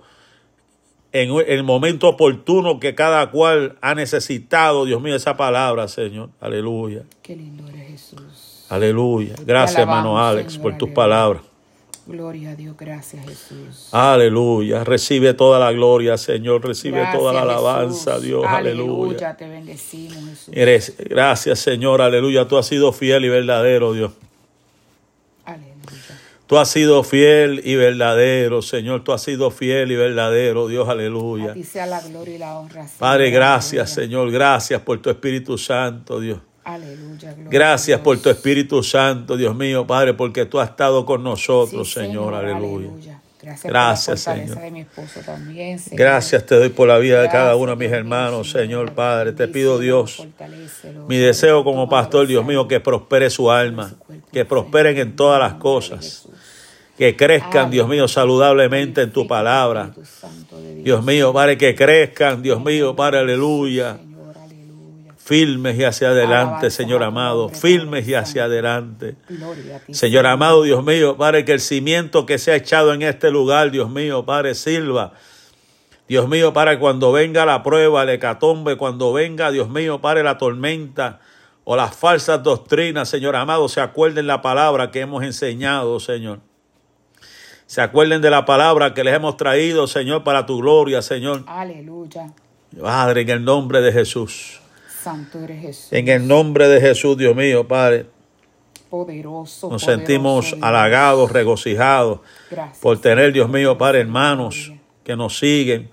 en 1.10 1.32
el 1.48 1.64
momento 1.64 2.10
oportuno 2.10 2.78
que 2.78 2.94
cada 2.94 3.32
cual 3.32 3.76
ha 3.80 3.96
necesitado, 3.96 4.84
Dios 4.84 5.02
mío, 5.02 5.16
esa 5.16 5.36
palabra, 5.36 5.88
Señor. 5.88 6.30
Aleluya. 6.40 7.02
Qué 7.22 7.34
lindo 7.34 7.66
eres 7.70 7.88
Jesús. 7.88 8.66
Aleluya. 8.68 9.34
Gracias, 9.44 9.80
hermano 9.80 10.24
Alex, 10.24 10.52
Señor, 10.52 10.62
por 10.62 10.78
tus 10.78 10.90
palabras. 10.90 11.49
Gloria 12.10 12.50
a 12.50 12.56
Dios. 12.56 12.76
Gracias, 12.76 13.24
Jesús. 13.24 13.88
Aleluya. 13.92 14.82
Recibe 14.84 15.32
toda 15.34 15.58
la 15.58 15.70
gloria, 15.72 16.18
Señor. 16.18 16.64
Recibe 16.66 16.98
Gracias, 16.98 17.18
toda 17.18 17.32
la 17.32 17.40
Jesús. 17.42 17.52
alabanza, 17.54 18.18
Dios. 18.20 18.44
Aleluya. 18.46 18.82
Aleluya. 18.82 19.36
Te 19.36 19.48
bendecimos, 19.48 20.16
Jesús. 20.30 20.48
Eres, 20.56 20.94
gracias, 20.98 21.58
Señor. 21.60 22.02
Aleluya. 22.02 22.48
Tú 22.48 22.58
has 22.58 22.66
sido 22.66 22.92
fiel 22.92 23.24
y 23.24 23.28
verdadero, 23.28 23.92
Dios. 23.92 24.12
Aleluya. 25.44 25.70
Tú 26.46 26.58
has 26.58 26.68
sido 26.68 27.04
fiel 27.04 27.62
y 27.64 27.76
verdadero, 27.76 28.60
Señor. 28.60 29.04
Tú 29.04 29.12
has 29.12 29.22
sido 29.22 29.52
fiel 29.52 29.92
y 29.92 29.96
verdadero, 29.96 30.66
Dios. 30.66 30.88
A 30.88 30.92
Aleluya. 30.92 31.52
ti 31.54 31.62
sea 31.62 31.86
la 31.86 32.00
gloria 32.00 32.34
y 32.34 32.38
la 32.38 32.58
honra. 32.58 32.82
Señor. 32.88 32.98
Padre, 32.98 33.30
gracias, 33.30 33.96
Aleluya. 33.96 34.08
Señor. 34.26 34.30
Gracias 34.32 34.82
por 34.82 35.00
tu 35.00 35.10
Espíritu 35.10 35.56
Santo, 35.56 36.18
Dios. 36.18 36.40
Aleluya. 36.64 37.32
gloria 37.32 37.50
Gracias 37.50 38.00
por 38.00 38.18
tu 38.18 38.30
Espíritu 38.30 38.82
Santo, 38.82 39.36
Dios 39.36 39.54
mío, 39.56 39.86
Padre, 39.86 40.14
porque 40.14 40.46
tú 40.46 40.60
has 40.60 40.70
estado 40.70 41.06
con 41.06 41.22
nosotros, 41.22 41.88
Sí, 41.88 42.00
Señor, 42.00 42.34
aleluya. 42.34 43.20
Gracias, 43.42 43.72
Gracias, 43.72 44.24
por 44.24 44.36
la 44.36 44.42
Señor. 44.42 44.58
de 44.60 44.70
mi 44.70 44.80
esposo 44.80 45.20
también, 45.24 45.78
Señor. 45.78 45.98
Gracias 45.98 46.44
te 46.44 46.56
doy 46.56 46.68
por 46.68 46.88
la 46.88 46.98
vida 46.98 47.22
de 47.22 47.30
cada 47.30 47.56
uno 47.56 47.74
de 47.74 47.76
mis 47.76 47.90
hermanos, 47.90 48.50
Señor 48.50 48.92
Padre. 48.92 49.32
Te 49.32 49.48
pido, 49.48 49.78
Dios, 49.78 50.26
mi 51.08 51.16
deseo 51.16 51.64
como 51.64 51.88
pastor, 51.88 52.26
Dios 52.26 52.44
mío, 52.44 52.68
que 52.68 52.80
prospere 52.80 53.30
su 53.30 53.50
alma, 53.50 53.94
que 54.30 54.40
Señor, 54.40 54.46
prosperen 54.46 54.98
en 54.98 55.16
todas 55.16 55.40
las 55.40 55.54
cosas, 55.54 56.28
que 56.98 57.16
crezcan, 57.16 57.70
Dios 57.70 57.88
mío, 57.88 58.06
saludablemente 58.08 59.00
en 59.00 59.10
tu 59.10 59.26
palabra. 59.26 59.92
Dios 60.82 61.02
mío, 61.02 61.32
Padre, 61.32 61.56
que 61.56 61.74
crezcan, 61.74 62.42
Dios 62.42 62.62
mío, 62.62 62.94
Padre, 62.94 63.20
aleluya. 63.20 63.98
Firmes 65.22 65.78
y 65.78 65.84
hacia 65.84 66.08
adelante, 66.08 66.70
Señor 66.70 67.04
amado, 67.04 67.50
firmes 67.50 68.00
Padre 68.00 68.10
y 68.10 68.14
hacia 68.14 68.44
adelante. 68.44 69.16
Señor 69.92 70.26
amado, 70.26 70.62
Dios 70.62 70.82
mío, 70.82 71.16
Padre, 71.16 71.44
que 71.44 71.52
el 71.52 71.60
cimiento 71.60 72.26
que 72.26 72.38
se 72.38 72.52
ha 72.52 72.56
echado 72.56 72.92
en 72.94 73.02
este 73.02 73.30
lugar, 73.30 73.70
Dios 73.70 73.90
mío, 73.90 74.24
Padre, 74.24 74.54
sirva. 74.54 75.12
Dios 76.08 76.26
mío, 76.26 76.52
para 76.52 76.80
cuando 76.80 77.12
venga 77.12 77.46
la 77.46 77.62
prueba, 77.62 78.02
el 78.02 78.08
hecatombe, 78.08 78.76
cuando 78.76 79.12
venga, 79.12 79.52
Dios 79.52 79.68
mío, 79.68 80.00
Padre, 80.00 80.24
la 80.24 80.38
tormenta 80.38 81.20
o 81.62 81.76
las 81.76 81.94
falsas 81.94 82.42
doctrinas, 82.42 83.08
Señor 83.08 83.36
amado, 83.36 83.68
se 83.68 83.80
acuerden 83.80 84.26
la 84.26 84.42
palabra 84.42 84.90
que 84.90 85.00
hemos 85.00 85.22
enseñado, 85.22 86.00
Señor. 86.00 86.40
Se 87.66 87.80
acuerden 87.80 88.20
de 88.20 88.30
la 88.30 88.44
palabra 88.44 88.94
que 88.94 89.04
les 89.04 89.14
hemos 89.14 89.36
traído, 89.36 89.86
Señor, 89.86 90.24
para 90.24 90.46
tu 90.46 90.58
gloria, 90.58 91.02
Señor. 91.02 91.44
Aleluya. 91.46 92.32
Padre, 92.80 93.20
en 93.20 93.30
el 93.30 93.44
nombre 93.44 93.80
de 93.80 93.92
Jesús. 93.92 94.59
Santo 95.02 95.38
eres 95.40 95.62
Jesús. 95.62 95.92
En 95.92 96.08
el 96.08 96.26
nombre 96.26 96.68
de 96.68 96.80
Jesús, 96.80 97.16
Dios 97.16 97.34
mío, 97.34 97.66
Padre. 97.66 98.06
Poderoso. 98.88 99.70
Nos 99.70 99.82
poderoso 99.82 99.86
sentimos 99.86 100.46
Dios. 100.46 100.62
halagados, 100.62 101.30
regocijados 101.30 102.20
Gracias. 102.50 102.78
por 102.78 103.00
tener, 103.00 103.32
Dios 103.32 103.48
mío, 103.48 103.78
Padre, 103.78 104.00
hermanos 104.00 104.72
que 105.04 105.16
nos 105.16 105.38
siguen, 105.38 105.90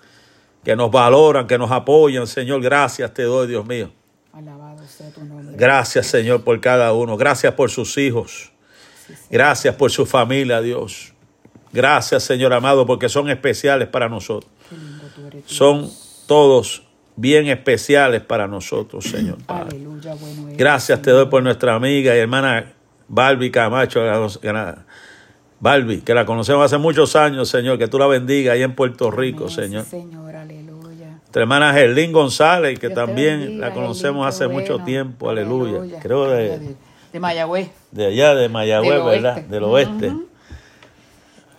que 0.64 0.76
nos 0.76 0.92
valoran, 0.92 1.48
que 1.48 1.58
nos 1.58 1.72
apoyan. 1.72 2.28
Señor, 2.28 2.62
gracias 2.62 3.14
te 3.14 3.24
doy, 3.24 3.48
Dios 3.48 3.66
mío. 3.66 3.92
Alabado 4.34 4.84
sea 4.88 5.10
tu 5.12 5.24
nombre. 5.24 5.56
Gracias, 5.58 6.08
Señor, 6.08 6.44
por 6.44 6.60
cada 6.60 6.92
uno. 6.94 7.18
Gracias 7.18 7.54
por 7.54 7.70
sus 7.70 7.98
hijos. 7.98 8.52
Gracias 9.30 9.76
por 9.76 9.92
su 9.92 10.06
familia, 10.06 10.62
Dios. 10.62 11.14
Gracias, 11.72 12.24
Señor 12.24 12.54
amado, 12.54 12.86
porque 12.86 13.10
son 13.10 13.30
especiales 13.30 13.88
para 13.88 14.10
nosotros. 14.10 14.52
Son 15.46 15.90
todos 16.26 16.87
bien 17.18 17.48
especiales 17.48 18.22
para 18.22 18.48
nosotros, 18.48 19.04
Señor 19.04 19.38
Padre. 19.46 19.76
Aleluya, 19.78 20.14
bueno 20.16 20.46
eres, 20.48 20.58
Gracias 20.58 21.02
te 21.02 21.12
doy 21.12 21.26
por 21.26 21.44
nuestra 21.44 21.76
amiga 21.76 22.16
y 22.16 22.20
hermana 22.20 22.72
Barbie 23.10 23.52
Camacho. 23.52 24.00
Barbie, 25.60 26.02
que 26.02 26.14
la 26.14 26.26
conocemos 26.26 26.64
hace 26.66 26.78
muchos 26.78 27.16
años, 27.16 27.50
Señor. 27.50 27.80
Que 27.80 27.88
tú 27.88 27.98
la 27.98 28.06
bendiga 28.08 28.54
ahí 28.54 28.62
en 28.62 28.76
Puerto 28.76 29.10
Rico, 29.10 29.46
Amén, 29.46 29.56
Señor. 29.56 29.86
Señor, 29.86 30.36
aleluya. 30.36 31.08
Nuestra 31.10 31.42
hermana 31.42 31.74
Gerlín 31.74 32.12
González, 32.12 32.78
que 32.80 32.88
Dios 32.90 32.96
también 32.96 33.40
bendiga, 33.40 33.68
la 33.68 33.74
conocemos 33.74 34.28
hace 34.28 34.48
mucho 34.48 34.80
tiempo, 34.80 35.30
aleluya. 35.30 36.00
Creo 36.00 36.30
de, 36.30 36.76
de 37.12 37.20
Mayagüez. 37.20 37.70
de 37.92 38.06
allá, 38.06 38.36
de 38.36 38.50
Mayagüez, 38.50 38.94
Del 38.94 39.04
¿verdad? 39.04 39.36
oeste. 39.38 39.50
Del 39.52 39.64
oeste. 39.64 40.14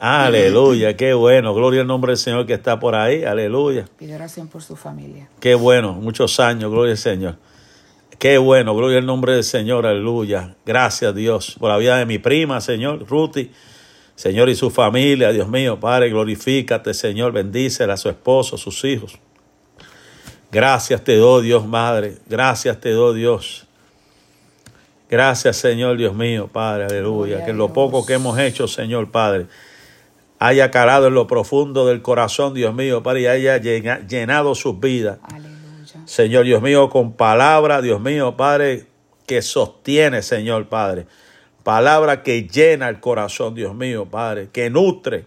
Aleluya, 0.00 0.96
qué 0.96 1.12
bueno. 1.14 1.54
Gloria 1.54 1.80
al 1.80 1.86
nombre 1.86 2.12
del 2.12 2.18
Señor 2.18 2.46
que 2.46 2.54
está 2.54 2.78
por 2.78 2.94
ahí, 2.94 3.24
aleluya. 3.24 3.86
Pide 3.98 4.14
oración 4.14 4.48
por 4.48 4.62
su 4.62 4.76
familia. 4.76 5.28
Qué 5.40 5.54
bueno, 5.54 5.94
muchos 5.94 6.38
años, 6.38 6.70
gloria 6.70 6.92
al 6.92 6.98
Señor. 6.98 7.36
Qué 8.18 8.38
bueno, 8.38 8.74
gloria 8.74 8.98
al 8.98 9.06
nombre 9.06 9.34
del 9.34 9.44
Señor, 9.44 9.86
aleluya. 9.86 10.54
Gracias 10.64 11.14
Dios 11.14 11.56
por 11.58 11.70
la 11.70 11.78
vida 11.78 11.98
de 11.98 12.06
mi 12.06 12.18
prima, 12.18 12.60
Señor, 12.60 13.06
Ruti. 13.08 13.50
Señor 14.14 14.48
y 14.48 14.56
su 14.56 14.70
familia, 14.70 15.30
Dios 15.30 15.48
mío, 15.48 15.78
Padre, 15.78 16.10
glorifícate, 16.10 16.92
Señor, 16.92 17.30
bendícela 17.30 17.94
a 17.94 17.96
su 17.96 18.08
esposo, 18.08 18.56
a 18.56 18.58
sus 18.58 18.84
hijos. 18.84 19.16
Gracias 20.50 21.04
te 21.04 21.16
doy, 21.16 21.44
Dios 21.46 21.66
Madre. 21.66 22.16
Gracias 22.26 22.80
te 22.80 22.90
doy, 22.90 23.20
Dios. 23.20 23.66
Gracias, 25.10 25.56
Señor, 25.56 25.96
Dios 25.96 26.14
mío, 26.14 26.50
Padre, 26.52 26.84
aleluya. 26.84 27.44
Que 27.44 27.52
lo 27.52 27.72
poco 27.72 28.04
que 28.04 28.14
hemos 28.14 28.38
hecho, 28.38 28.66
Señor, 28.66 29.10
Padre, 29.10 29.46
haya 30.38 30.70
calado 30.70 31.08
en 31.08 31.14
lo 31.14 31.26
profundo 31.26 31.86
del 31.86 32.02
corazón, 32.02 32.54
Dios 32.54 32.74
mío, 32.74 33.02
Padre, 33.02 33.22
y 33.22 33.26
haya 33.26 33.58
llena- 33.58 34.06
llenado 34.06 34.54
sus 34.54 34.78
vidas. 34.80 35.18
Aleluya. 35.22 36.02
Señor 36.06 36.44
Dios 36.44 36.62
mío, 36.62 36.88
con 36.90 37.12
palabra, 37.14 37.80
Dios 37.82 38.00
mío, 38.00 38.36
Padre, 38.36 38.86
que 39.26 39.42
sostiene, 39.42 40.22
Señor 40.22 40.68
Padre. 40.68 41.06
Palabra 41.64 42.22
que 42.22 42.44
llena 42.48 42.88
el 42.88 43.00
corazón, 43.00 43.54
Dios 43.54 43.74
mío, 43.74 44.06
Padre, 44.06 44.48
que 44.52 44.70
nutre 44.70 45.26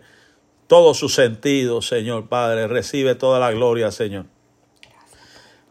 todo 0.67 0.93
su 0.93 1.09
sentido, 1.09 1.81
Señor 1.81 2.27
Padre. 2.29 2.67
Recibe 2.67 3.13
toda 3.15 3.39
la 3.39 3.51
gloria, 3.51 3.91
Señor. 3.91 4.25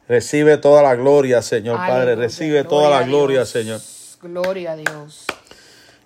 Recibe 0.06 0.58
toda 0.58 0.82
la 0.82 0.94
gloria, 0.96 1.40
Señor 1.40 1.76
Padre. 1.76 2.16
Recibe 2.16 2.64
toda 2.64 2.90
la 2.90 3.04
gloria. 3.04 3.46
Señor. 3.46 3.80
Gloria 4.20 4.72
a 4.72 4.76
Dios. 4.76 5.24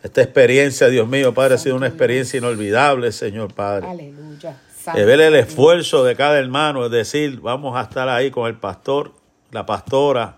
Esta 0.04 0.20
experiencia, 0.20 0.88
Dios 0.88 1.08
mío, 1.08 1.32
Padre, 1.32 1.54
ha 1.54 1.58
sido 1.58 1.76
una 1.76 1.87
experiencia 1.87 2.37
inolvidable, 2.37 3.11
Señor 3.11 3.54
Padre. 3.54 3.87
Aleluya. 3.88 4.61
de 4.94 5.02
ver 5.06 5.18
el 5.23 5.34
esfuerzo 5.34 6.04
de 6.04 6.14
cada 6.14 6.38
hermano, 6.38 6.84
es 6.84 6.90
decir, 6.90 7.40
vamos 7.40 7.75
a 7.75 7.84
estar 7.84 8.11
ahí 8.11 8.30
con 8.30 8.46
el 8.46 8.54
pastor, 8.54 9.14
la 9.50 9.64
pastora, 9.64 10.37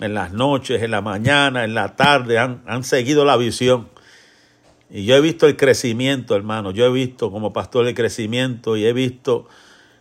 en 0.00 0.12
las 0.12 0.34
noches, 0.34 0.82
en 0.82 0.90
la 0.90 1.00
mañana, 1.00 1.64
en 1.64 1.72
la 1.72 1.96
tarde, 1.96 2.38
han, 2.38 2.62
han 2.66 2.84
seguido 2.84 3.24
la 3.24 3.38
visión. 3.38 3.88
Y 4.90 5.06
yo 5.06 5.16
he 5.16 5.22
visto 5.22 5.46
el 5.46 5.56
crecimiento, 5.56 6.36
hermano, 6.36 6.70
yo 6.70 6.84
he 6.84 6.92
visto 6.92 7.30
como 7.30 7.54
pastor 7.54 7.86
el 7.86 7.94
crecimiento 7.94 8.76
y 8.76 8.84
he 8.84 8.92
visto 8.92 9.48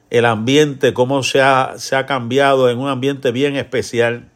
el 0.09 0.25
ambiente, 0.25 0.93
cómo 0.93 1.23
se 1.23 1.39
ha, 1.39 1.75
se 1.77 1.95
ha 1.95 2.05
cambiado 2.05 2.69
en 2.69 2.79
un 2.79 2.89
ambiente 2.89 3.31
bien 3.31 3.55
especial, 3.55 4.29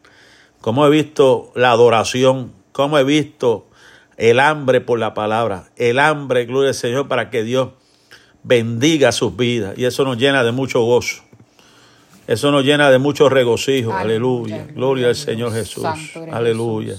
cómo 0.62 0.86
he 0.86 0.90
visto 0.90 1.52
la 1.54 1.70
adoración, 1.70 2.54
cómo 2.72 2.96
he 2.96 3.04
visto 3.04 3.67
el 4.18 4.40
hambre 4.40 4.80
por 4.80 4.98
la 4.98 5.14
palabra, 5.14 5.70
el 5.76 5.98
hambre, 5.98 6.44
gloria 6.44 6.70
al 6.70 6.74
Señor, 6.74 7.08
para 7.08 7.30
que 7.30 7.44
Dios 7.44 7.70
bendiga 8.42 9.12
sus 9.12 9.36
vidas. 9.36 9.78
Y 9.78 9.84
eso 9.84 10.04
nos 10.04 10.18
llena 10.18 10.44
de 10.44 10.52
mucho 10.52 10.82
gozo. 10.82 11.22
Eso 12.26 12.50
nos 12.50 12.64
llena 12.64 12.90
de 12.90 12.98
mucho 12.98 13.30
regocijo. 13.30 13.92
Aleluya. 13.92 14.56
Aleluya. 14.56 14.74
Gloria 14.74 15.08
al. 15.08 15.14
Señor 15.16 15.52
Jesús. 15.52 15.86
Aleluya. 16.30 16.96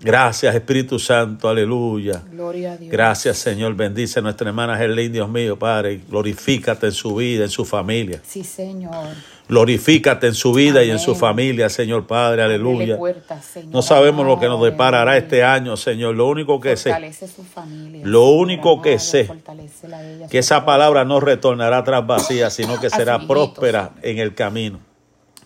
Gracias 0.00 0.54
Espíritu 0.54 0.98
Santo. 0.98 1.48
Aleluya. 1.48 2.22
Gloria 2.30 2.72
a 2.72 2.76
Dios. 2.76 2.90
Gracias 2.90 3.38
Señor. 3.38 3.74
Bendice 3.76 4.18
a 4.18 4.22
nuestra 4.22 4.48
hermana 4.48 4.76
Gerlín, 4.76 5.12
Dios 5.12 5.28
mío, 5.28 5.58
Padre. 5.58 6.00
Glorifícate 6.08 6.86
en 6.86 6.92
su 6.92 7.14
vida, 7.14 7.44
en 7.44 7.50
su 7.50 7.64
familia. 7.64 8.20
Sí, 8.26 8.42
Señor. 8.42 9.14
Glorifícate 9.50 10.28
en 10.28 10.34
su 10.34 10.52
vida 10.52 10.84
y 10.84 10.90
en 10.90 11.00
su 11.00 11.16
familia, 11.16 11.68
Señor 11.68 12.06
Padre. 12.06 12.44
Aleluya. 12.44 12.96
Señor. 13.42 13.74
No 13.74 13.82
sabemos 13.82 14.24
lo 14.24 14.38
que 14.38 14.46
nos 14.46 14.62
deparará 14.62 15.10
aleluya. 15.10 15.24
este 15.24 15.42
año, 15.42 15.76
Señor. 15.76 16.14
Lo 16.14 16.28
único 16.28 16.60
que 16.60 16.76
sé 16.76 16.90
Fortalece 16.90 17.26
su 17.26 17.42
familia. 17.42 18.02
Lo 18.04 18.26
único 18.26 18.80
que 18.80 19.00
sé, 19.00 19.22
ella, 19.22 20.28
que 20.28 20.38
esa 20.38 20.64
palabra 20.64 21.04
no 21.04 21.18
retornará 21.18 21.78
atrás 21.78 22.06
vacía, 22.06 22.48
sino 22.48 22.78
que 22.78 22.90
será 22.90 23.26
próspera 23.26 23.90
en 24.02 24.18
el 24.18 24.36
camino. 24.36 24.78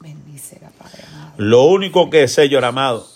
Bendícela, 0.00 0.70
Padre 0.78 1.02
amado. 1.10 1.32
Lo 1.38 1.64
único 1.64 2.10
que 2.10 2.28
sé, 2.28 2.42
Señor 2.42 2.66
amado, 2.66 3.06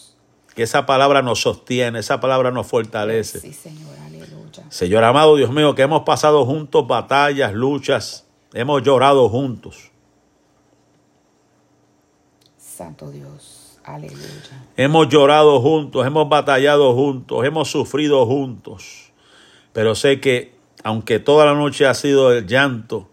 que 0.54 0.62
esa 0.62 0.86
palabra 0.86 1.20
nos 1.20 1.42
sostiene, 1.42 1.98
esa 1.98 2.18
palabra 2.18 2.50
nos 2.50 2.66
fortalece. 2.66 3.40
Sí, 3.40 3.52
Señor, 3.52 3.94
aleluya. 4.06 4.64
Señor 4.70 5.04
amado, 5.04 5.36
Dios 5.36 5.52
mío, 5.52 5.74
que 5.74 5.82
hemos 5.82 6.04
pasado 6.04 6.46
juntos 6.46 6.86
batallas, 6.86 7.52
luchas, 7.52 8.24
hemos 8.54 8.82
llorado 8.82 9.28
juntos, 9.28 9.87
Santo 12.78 13.10
Dios, 13.10 13.80
aleluya. 13.82 14.22
hemos 14.76 15.08
llorado 15.08 15.60
juntos, 15.60 16.06
hemos 16.06 16.28
batallado 16.28 16.94
juntos, 16.94 17.44
hemos 17.44 17.68
sufrido 17.68 18.24
juntos. 18.24 19.10
Pero 19.72 19.96
sé 19.96 20.20
que 20.20 20.54
aunque 20.84 21.18
toda 21.18 21.44
la 21.44 21.54
noche 21.54 21.88
ha 21.88 21.94
sido 21.94 22.32
el 22.32 22.46
llanto, 22.46 23.08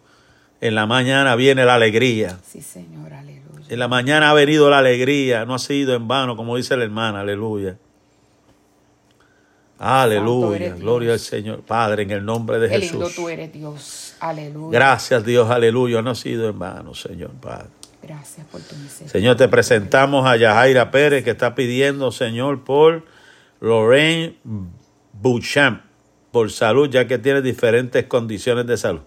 en 0.62 0.76
la 0.76 0.86
mañana 0.86 1.36
viene 1.36 1.66
la 1.66 1.74
alegría. 1.74 2.38
Sí, 2.46 2.62
Señor, 2.62 3.12
aleluya. 3.12 3.66
En 3.68 3.80
la 3.80 3.88
mañana 3.88 4.30
ha 4.30 4.34
venido 4.36 4.70
la 4.70 4.78
alegría, 4.78 5.46
no 5.46 5.56
ha 5.56 5.60
sido 5.60 5.96
en 5.96 6.08
vano, 6.08 6.38
como 6.38 6.58
dice 6.58 6.78
la 6.78 6.84
hermana, 6.84 7.22
aleluya. 7.22 7.76
Aleluya, 9.80 10.76
gloria 10.76 11.14
al. 11.14 11.20
Señor. 11.20 11.62
Padre, 11.64 12.04
en 12.04 12.12
el 12.12 12.24
nombre 12.24 12.60
de 12.60 12.70
Qué 12.70 12.78
lindo 12.78 13.00
Jesús. 13.08 13.16
tú 13.16 13.30
eres, 13.30 13.52
Dios. 13.52 14.16
Aleluya. 14.20 14.78
Gracias 14.78 15.26
Dios, 15.26 15.50
aleluya, 15.50 16.04
no 16.04 16.12
ha 16.12 16.16
sido 16.16 16.48
en 16.48 16.60
vano, 16.60 16.94
Señor 16.94 17.32
Padre. 17.32 17.70
Gracias 18.06 18.46
por 18.48 18.62
tu 18.62 18.76
misericordia. 18.76 19.12
Señor, 19.12 19.36
te 19.36 19.48
presentamos 19.48 20.28
a 20.28 20.38
Yajaira 20.38 20.92
Pérez 20.92 21.24
que 21.24 21.32
está 21.32 21.56
pidiendo, 21.56 22.12
Señor, 22.12 22.64
por 22.64 23.04
Lorraine 23.60 24.36
Bouchamp, 25.14 25.82
por 26.32 26.52
salud, 26.52 26.88
ya 26.90 27.08
que 27.08 27.18
tiene 27.18 27.42
diferentes 27.42 28.06
condiciones 28.06 28.68
de 28.68 28.78
salud. 28.78 29.02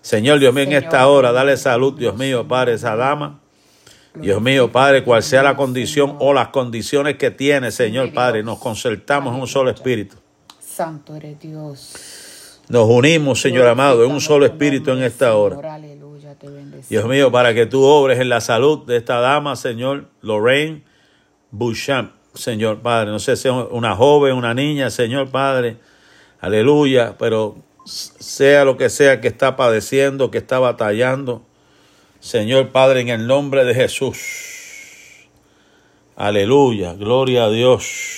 Señor, 0.00 0.40
Dios 0.40 0.52
mío, 0.52 0.64
en 0.64 0.72
esta 0.72 1.06
hora, 1.06 1.30
dale 1.30 1.56
salud, 1.56 1.96
Dios 1.96 2.16
mío. 2.16 2.46
Padre, 2.48 2.74
esa 2.74 2.96
dama. 2.96 3.40
Dios 4.14 4.40
mío, 4.40 4.72
Padre, 4.72 5.04
cual 5.04 5.22
sea 5.22 5.42
la 5.42 5.56
condición 5.56 6.16
o 6.18 6.32
las 6.32 6.48
condiciones 6.48 7.16
que 7.16 7.30
tiene, 7.30 7.70
Señor, 7.70 8.12
Padre, 8.12 8.42
nos 8.42 8.58
concertamos 8.58 9.34
en 9.34 9.42
un 9.42 9.46
solo 9.46 9.70
espíritu. 9.70 10.16
Santo 10.58 11.14
eres 11.14 11.38
Dios. 11.38 11.92
Nos 12.68 12.88
unimos, 12.88 13.40
Señor 13.40 13.68
amado, 13.68 14.04
en 14.04 14.10
un 14.10 14.20
solo 14.20 14.46
tu 14.46 14.52
espíritu 14.52 14.90
en 14.90 15.02
esta 15.02 15.36
hora. 15.36 15.56
Te 16.38 16.48
bendecimos. 16.48 16.88
Dios 16.88 17.04
mío, 17.06 17.32
para 17.32 17.54
que 17.54 17.66
tú 17.66 17.82
obres 17.82 18.20
en 18.20 18.28
la 18.28 18.40
salud 18.40 18.84
de 18.86 18.96
esta 18.96 19.20
dama, 19.20 19.56
Señor, 19.56 20.08
Lorraine 20.20 20.84
Bouchamp, 21.50 22.12
Señor 22.34 22.80
Padre. 22.80 23.10
No 23.10 23.18
sé 23.18 23.36
si 23.36 23.48
es 23.48 23.54
una 23.70 23.96
joven, 23.96 24.34
una 24.34 24.54
niña, 24.54 24.90
Señor 24.90 25.30
Padre. 25.30 25.78
Aleluya, 26.40 27.16
pero 27.18 27.56
sea 27.86 28.64
lo 28.64 28.76
que 28.76 28.90
sea 28.90 29.20
que 29.20 29.28
está 29.28 29.56
padeciendo, 29.56 30.30
que 30.30 30.38
está 30.38 30.58
batallando, 30.58 31.42
Señor 32.20 32.70
Padre, 32.70 33.00
en 33.00 33.08
el 33.08 33.26
nombre 33.26 33.64
de 33.64 33.74
Jesús. 33.74 35.26
Aleluya, 36.16 36.94
gloria 36.94 37.44
a 37.44 37.50
Dios. 37.50 38.16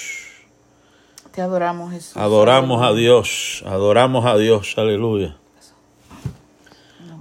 Te 1.32 1.42
adoramos, 1.42 1.92
Jesús. 1.92 2.16
Adoramos 2.16 2.82
a. 2.82 2.92
Dios, 2.94 3.62
adoramos 3.66 4.24
a 4.24 4.36
Dios, 4.36 4.74
aleluya. 4.76 5.36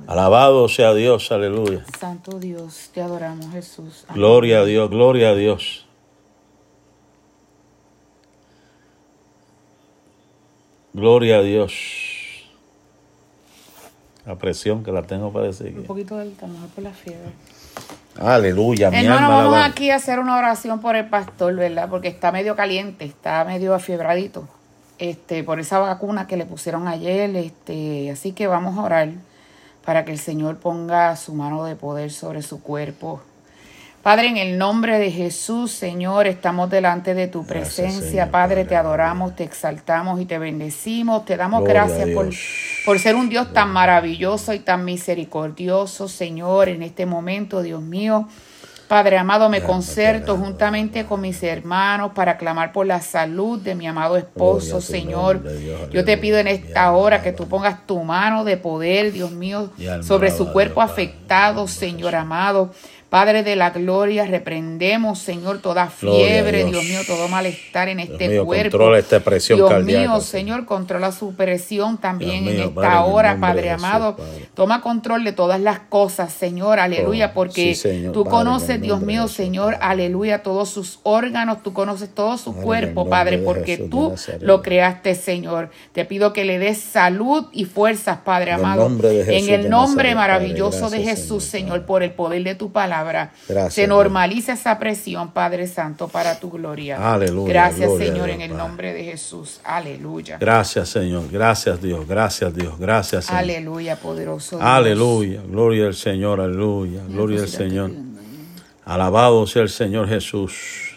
Alabado 0.08 0.70
sea 0.70 0.94
Dios, 0.94 1.34
aleluya. 1.34 1.84
Santo 2.00 2.40
Dios, 2.40 2.92
te 2.94 3.02
adoramos 3.02 3.52
Jesús. 3.52 4.06
Gloria 4.14 4.60
a 4.60 4.66
Dios, 4.66 4.90
gloria 4.90 5.32
a 5.32 5.36
Dios. 5.36 5.86
Gloria 10.94 11.40
a 11.40 11.42
Dios. 11.42 11.74
La 14.26 14.38
presión 14.38 14.82
que 14.86 14.94
la 14.94 15.04
tengo 15.04 15.34
para 15.34 15.48
decir. 15.48 15.78
Un 15.78 15.84
poquito 15.84 16.16
de 16.16 16.22
alta, 16.22 16.48
mejor 16.48 16.70
por 16.70 16.84
la 16.86 16.92
fiebre. 16.92 17.34
Aleluya, 18.18 18.90
mi 18.90 18.98
Hermano, 18.98 19.28
alma 19.28 19.44
vamos 19.44 19.70
aquí 19.70 19.90
a 19.92 19.96
hacer 19.96 20.20
una 20.20 20.38
oración 20.38 20.80
por 20.80 20.96
el 20.96 21.10
pastor, 21.10 21.54
¿verdad? 21.54 21.90
Porque 21.90 22.08
está 22.08 22.32
medio 22.32 22.56
caliente, 22.56 23.04
está 23.04 23.44
medio 23.44 23.74
afiebradito. 23.74 24.48
Este, 25.00 25.44
por 25.44 25.60
esa 25.60 25.80
vacuna 25.80 26.28
que 26.28 26.38
le 26.38 26.46
pusieron 26.46 26.88
ayer, 26.88 27.36
este, 27.36 28.10
así 28.10 28.32
que 28.32 28.48
vamos 28.48 28.78
a 28.78 28.84
orar 28.84 29.10
para 29.88 30.04
que 30.04 30.12
el 30.12 30.20
Señor 30.20 30.58
ponga 30.58 31.16
su 31.16 31.34
mano 31.34 31.64
de 31.64 31.78
poder 31.78 32.12
sobre 32.12 32.42
su 32.42 32.62
cuerpo. 32.62 33.22
Padre, 34.04 34.28
en 34.28 34.36
el 34.36 34.58
nombre 34.58 35.00
de 35.00 35.12
Jesús, 35.12 35.72
Señor, 35.72 36.28
estamos 36.28 36.70
delante 36.70 37.14
de 37.14 37.30
tu 37.30 37.46
Gracias, 37.46 37.76
presencia. 37.76 38.10
Señor, 38.10 38.32
Padre, 38.32 38.66
te 38.66 38.76
adoramos, 38.76 39.38
te 39.38 39.46
exaltamos 39.46 40.20
y 40.20 40.26
te 40.26 40.40
bendecimos. 40.40 41.24
Te 41.24 41.38
damos 41.38 41.64
Gloria 41.64 41.86
gracias 41.86 42.10
por, 42.10 42.30
por 42.86 43.00
ser 43.00 43.16
un 43.16 43.30
Dios 43.30 43.54
tan 43.54 43.70
maravilloso 43.70 44.54
y 44.54 44.60
tan 44.60 44.84
misericordioso, 44.84 46.10
Señor, 46.10 46.68
en 46.68 46.84
este 46.84 47.06
momento, 47.06 47.62
Dios 47.62 47.82
mío. 47.82 48.28
Padre 48.88 49.18
amado, 49.18 49.50
me 49.50 49.62
concerto 49.62 50.38
juntamente 50.38 51.06
con 51.06 51.20
mis 51.20 51.44
hermanos 51.44 52.12
para 52.16 52.38
clamar 52.38 52.72
por 52.72 52.86
la 52.86 53.02
salud 53.02 53.60
de 53.60 53.76
mi 53.76 53.86
amado 53.86 54.16
esposo, 54.16 54.80
Señor. 54.80 55.44
Yo 55.92 56.06
te 56.06 56.18
pido 56.18 56.38
en 56.38 56.48
esta 56.48 56.92
hora 56.94 57.22
que 57.22 57.34
tú 57.34 57.48
pongas 57.50 57.86
tu 57.86 58.02
mano 58.04 58.46
de 58.46 58.56
poder, 58.56 59.12
Dios 59.12 59.32
mío, 59.32 59.72
sobre 60.02 60.32
su 60.32 60.54
cuerpo 60.54 60.82
afectado, 60.82 61.68
Señor 61.68 62.16
amado. 62.16 62.72
Padre 63.10 63.42
de 63.44 63.56
la 63.56 63.70
gloria, 63.70 64.26
reprendemos, 64.26 65.20
Señor, 65.20 65.62
toda 65.62 65.88
fiebre, 65.88 66.66
Dios. 66.66 66.72
Dios 66.72 66.84
mío, 66.84 67.00
todo 67.08 67.30
malestar 67.30 67.88
en 67.88 68.02
este 68.02 68.28
mío, 68.28 68.46
cuerpo. 68.46 68.72
controla 68.78 69.00
esta 69.00 69.22
presión 69.22 69.60
Dios 69.60 69.70
cardíaca, 69.70 70.12
mío, 70.14 70.22
Señor. 70.22 70.66
Controla 70.66 71.14
su 71.14 71.34
presión 71.34 71.98
también 72.00 72.44
Dios 72.44 72.56
en 72.56 72.62
esta 72.64 72.76
Padre, 72.76 73.12
hora, 73.14 73.38
Padre 73.40 73.70
Jesús, 73.70 73.84
amado. 73.86 74.18
Padre. 74.18 74.50
Toma 74.54 74.82
control 74.82 75.24
de 75.24 75.32
todas 75.32 75.62
las 75.62 75.80
cosas, 75.80 76.34
Señor, 76.34 76.80
aleluya, 76.80 77.28
Oh, 77.32 77.34
porque 77.34 77.74
sí, 77.74 77.76
Señor, 77.76 78.12
tú 78.12 78.26
Padre, 78.26 78.38
conoces, 78.38 78.82
Dios 78.82 79.02
mío, 79.02 79.22
Jesús, 79.24 79.38
Señor, 79.38 79.78
aleluya, 79.80 80.44
todos 80.44 80.68
sus 80.70 81.00
órganos, 81.04 81.64
tú 81.64 81.72
conoces 81.72 82.10
todo 82.14 82.38
su 82.38 82.54
cuerpo, 82.56 83.08
Padre, 83.10 83.38
porque 83.38 83.78
Jesús 83.78 83.90
tú 83.90 84.16
lo 84.42 84.62
creaste, 84.62 85.16
Señor. 85.16 85.70
Te 85.94 86.04
pido 86.04 86.34
que 86.34 86.44
le 86.44 86.60
des 86.60 86.78
salud 86.78 87.46
y 87.54 87.64
fuerzas, 87.64 88.18
Padre 88.26 88.52
En 88.52 88.60
el 88.60 88.66
amado. 88.66 88.90
nombre 88.90 89.38
en 89.38 89.50
el 89.50 89.70
nombre 89.70 90.14
maravilloso 90.14 90.90
de 90.90 91.04
Jesús, 91.04 91.46
Señor, 91.46 91.86
por 91.86 92.04
el 92.04 92.12
poder 92.12 92.44
de 92.44 92.56
tu 92.56 92.72
palabra. 92.74 92.97
Gracias, 93.04 93.74
Se 93.74 93.82
Dios. 93.82 93.90
normaliza 93.90 94.54
esa 94.54 94.80
presión, 94.80 95.32
Padre 95.32 95.68
Santo, 95.68 96.08
para 96.08 96.40
tu 96.40 96.50
gloria. 96.50 97.14
Aleluya, 97.14 97.54
Gracias, 97.54 97.88
gloria 97.88 98.08
Señor, 98.08 98.26
Dios, 98.26 98.36
en 98.36 98.42
el 98.42 98.58
nombre 98.58 98.94
de 98.94 99.04
Jesús. 99.04 99.60
Aleluya. 99.64 100.38
Gracias, 100.40 100.90
Señor. 100.90 101.30
Gracias, 101.32 101.82
Dios. 101.82 102.08
Gracias, 102.08 102.54
Dios. 102.54 102.78
Gracias, 102.80 103.26
Señor. 103.26 103.40
Aleluya, 103.42 103.96
poderoso. 103.98 104.58
Dios. 104.58 104.68
Aleluya. 104.68 105.42
Gloria 105.48 105.88
al 105.88 105.96
Señor. 105.96 106.42
Aleluya. 106.42 107.02
Gloria 107.08 107.42
al 107.42 107.48
Señor. 107.48 107.92
Alabado 108.86 109.46
sea 109.48 109.64
el 109.64 109.70
Señor 109.70 110.08
Jesús. 110.08 110.96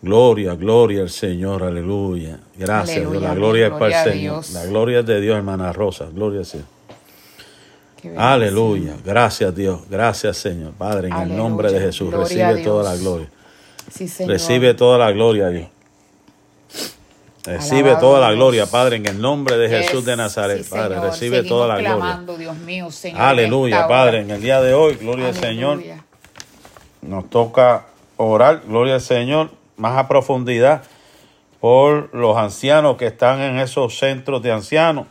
Gloria, 0.00 0.54
gloria 0.54 1.02
al 1.02 1.10
Señor. 1.10 1.64
Aleluya. 1.64 2.38
Gracias, 2.56 2.98
Aleluya, 2.98 3.18
Dios. 3.18 3.22
La 3.22 3.34
gloria 3.34 3.66
es 3.66 3.72
para 3.72 4.04
el 4.04 4.12
Señor. 4.12 4.44
La 4.52 4.66
gloria 4.66 5.00
es 5.00 5.06
de 5.06 5.20
Dios, 5.20 5.36
hermana 5.36 5.72
Rosa. 5.72 6.06
Gloria 6.12 6.40
al 6.40 6.46
Señor. 6.46 6.77
Aleluya. 8.16 8.94
Gracias, 9.04 9.54
Dios. 9.54 9.80
Gracias, 9.88 10.36
Señor. 10.36 10.72
Padre, 10.72 11.08
en 11.08 11.16
el 11.16 11.36
nombre 11.36 11.72
de 11.72 11.80
Jesús. 11.80 12.10
Gloria 12.10 12.48
Recibe 12.48 12.64
toda 12.64 12.84
la 12.84 12.96
gloria. 12.96 13.28
Sí, 13.92 14.08
Señor. 14.08 14.32
Recibe 14.32 14.74
toda 14.74 14.98
la 14.98 15.10
gloria, 15.12 15.48
Dios. 15.48 15.68
Recibe 17.44 17.80
Alabado 17.90 18.00
toda 18.00 18.20
la 18.20 18.34
gloria, 18.34 18.66
Padre, 18.66 18.96
en 18.96 19.06
el 19.06 19.20
nombre 19.20 19.56
de 19.56 19.68
Jesús 19.68 20.04
de 20.04 20.16
Nazaret. 20.16 20.62
sí, 20.64 20.70
Padre, 20.70 20.96
Señor. 20.96 21.10
recibe 21.10 21.36
Seguimos 21.36 21.48
toda 21.48 21.68
la 21.68 21.78
gloria. 21.78 22.20
Dios 22.38 22.56
mío, 22.58 22.90
Señor, 22.90 23.20
Aleluya, 23.20 23.88
Padre, 23.88 24.20
en 24.20 24.30
el 24.30 24.42
día 24.42 24.60
de 24.60 24.74
hoy, 24.74 24.96
gloria 24.96 25.28
al 25.28 25.34
Señor. 25.34 25.82
Nos 27.00 27.30
toca 27.30 27.86
orar, 28.16 28.62
gloria 28.66 28.94
al 28.94 29.00
Señor, 29.00 29.50
más 29.76 29.96
a 29.96 30.08
profundidad 30.08 30.82
por 31.60 32.14
los 32.14 32.36
ancianos 32.36 32.96
que 32.96 33.06
están 33.06 33.40
en 33.40 33.58
esos 33.58 33.98
centros 33.98 34.42
de 34.42 34.52
ancianos. 34.52 35.06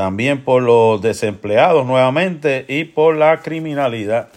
También 0.00 0.44
por 0.44 0.62
los 0.62 1.02
desempleados 1.02 1.84
nuevamente 1.84 2.64
y 2.68 2.84
por 2.84 3.16
la 3.16 3.42
criminalidad. 3.42 4.30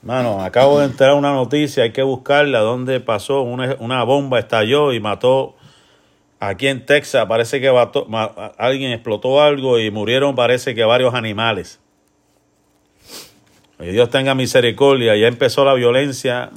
Mano, 0.00 0.44
acabo 0.44 0.78
de 0.78 0.86
enterar 0.86 1.16
una 1.16 1.32
noticia, 1.32 1.82
hay 1.82 1.90
que 1.90 2.04
buscarla, 2.04 2.60
donde 2.60 3.00
pasó, 3.00 3.42
una, 3.42 3.74
una 3.80 4.04
bomba 4.04 4.38
estalló 4.38 4.92
y 4.92 5.00
mató 5.00 5.56
aquí 6.38 6.68
en 6.68 6.86
Texas, 6.86 7.26
parece 7.26 7.60
que 7.60 7.68
alguien 8.56 8.92
explotó 8.92 9.42
algo 9.42 9.80
y 9.80 9.90
murieron 9.90 10.36
parece 10.36 10.72
que 10.76 10.84
varios 10.84 11.14
animales. 11.14 11.80
Que 13.80 13.90
Dios 13.90 14.08
tenga 14.08 14.36
misericordia, 14.36 15.16
ya 15.16 15.26
empezó 15.26 15.64
la 15.64 15.74
violencia 15.74 16.50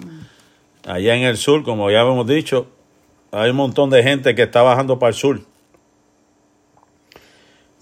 allá 0.87 1.15
en 1.15 1.23
el 1.23 1.37
sur, 1.37 1.63
como 1.63 1.89
ya 1.89 2.01
hemos 2.01 2.27
dicho, 2.27 2.67
hay 3.31 3.49
un 3.49 3.55
montón 3.55 3.89
de 3.89 4.03
gente 4.03 4.35
que 4.35 4.43
está 4.43 4.61
bajando 4.61 4.99
para 4.99 5.09
el 5.09 5.15
sur 5.15 5.56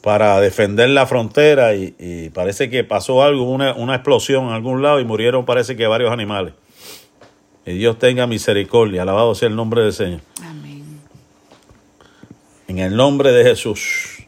para 0.06 0.40
defender 0.40 0.88
la 0.90 1.08
frontera 1.08 1.74
y, 1.74 1.96
y 1.98 2.30
parece 2.30 2.70
que 2.70 2.84
pasó 2.84 3.24
algo, 3.24 3.42
una, 3.50 3.74
una 3.74 3.96
explosión 3.96 4.44
en 4.46 4.50
algún 4.52 4.84
lado 4.84 5.00
y 5.00 5.04
murieron 5.04 5.46
parece 5.46 5.76
que 5.76 5.88
varios 5.88 6.12
animales. 6.12 6.54
Y 7.66 7.74
Dios 7.74 7.98
tenga 7.98 8.28
misericordia, 8.28 9.02
alabado 9.02 9.34
sea 9.34 9.50
el 9.50 9.56
nombre 9.56 9.82
del 9.82 9.94
Señor. 9.94 10.22
Amén. 10.44 11.00
En 12.68 12.78
el 12.78 12.96
nombre 12.96 13.32
de 13.32 13.46
Jesús. 13.46 14.28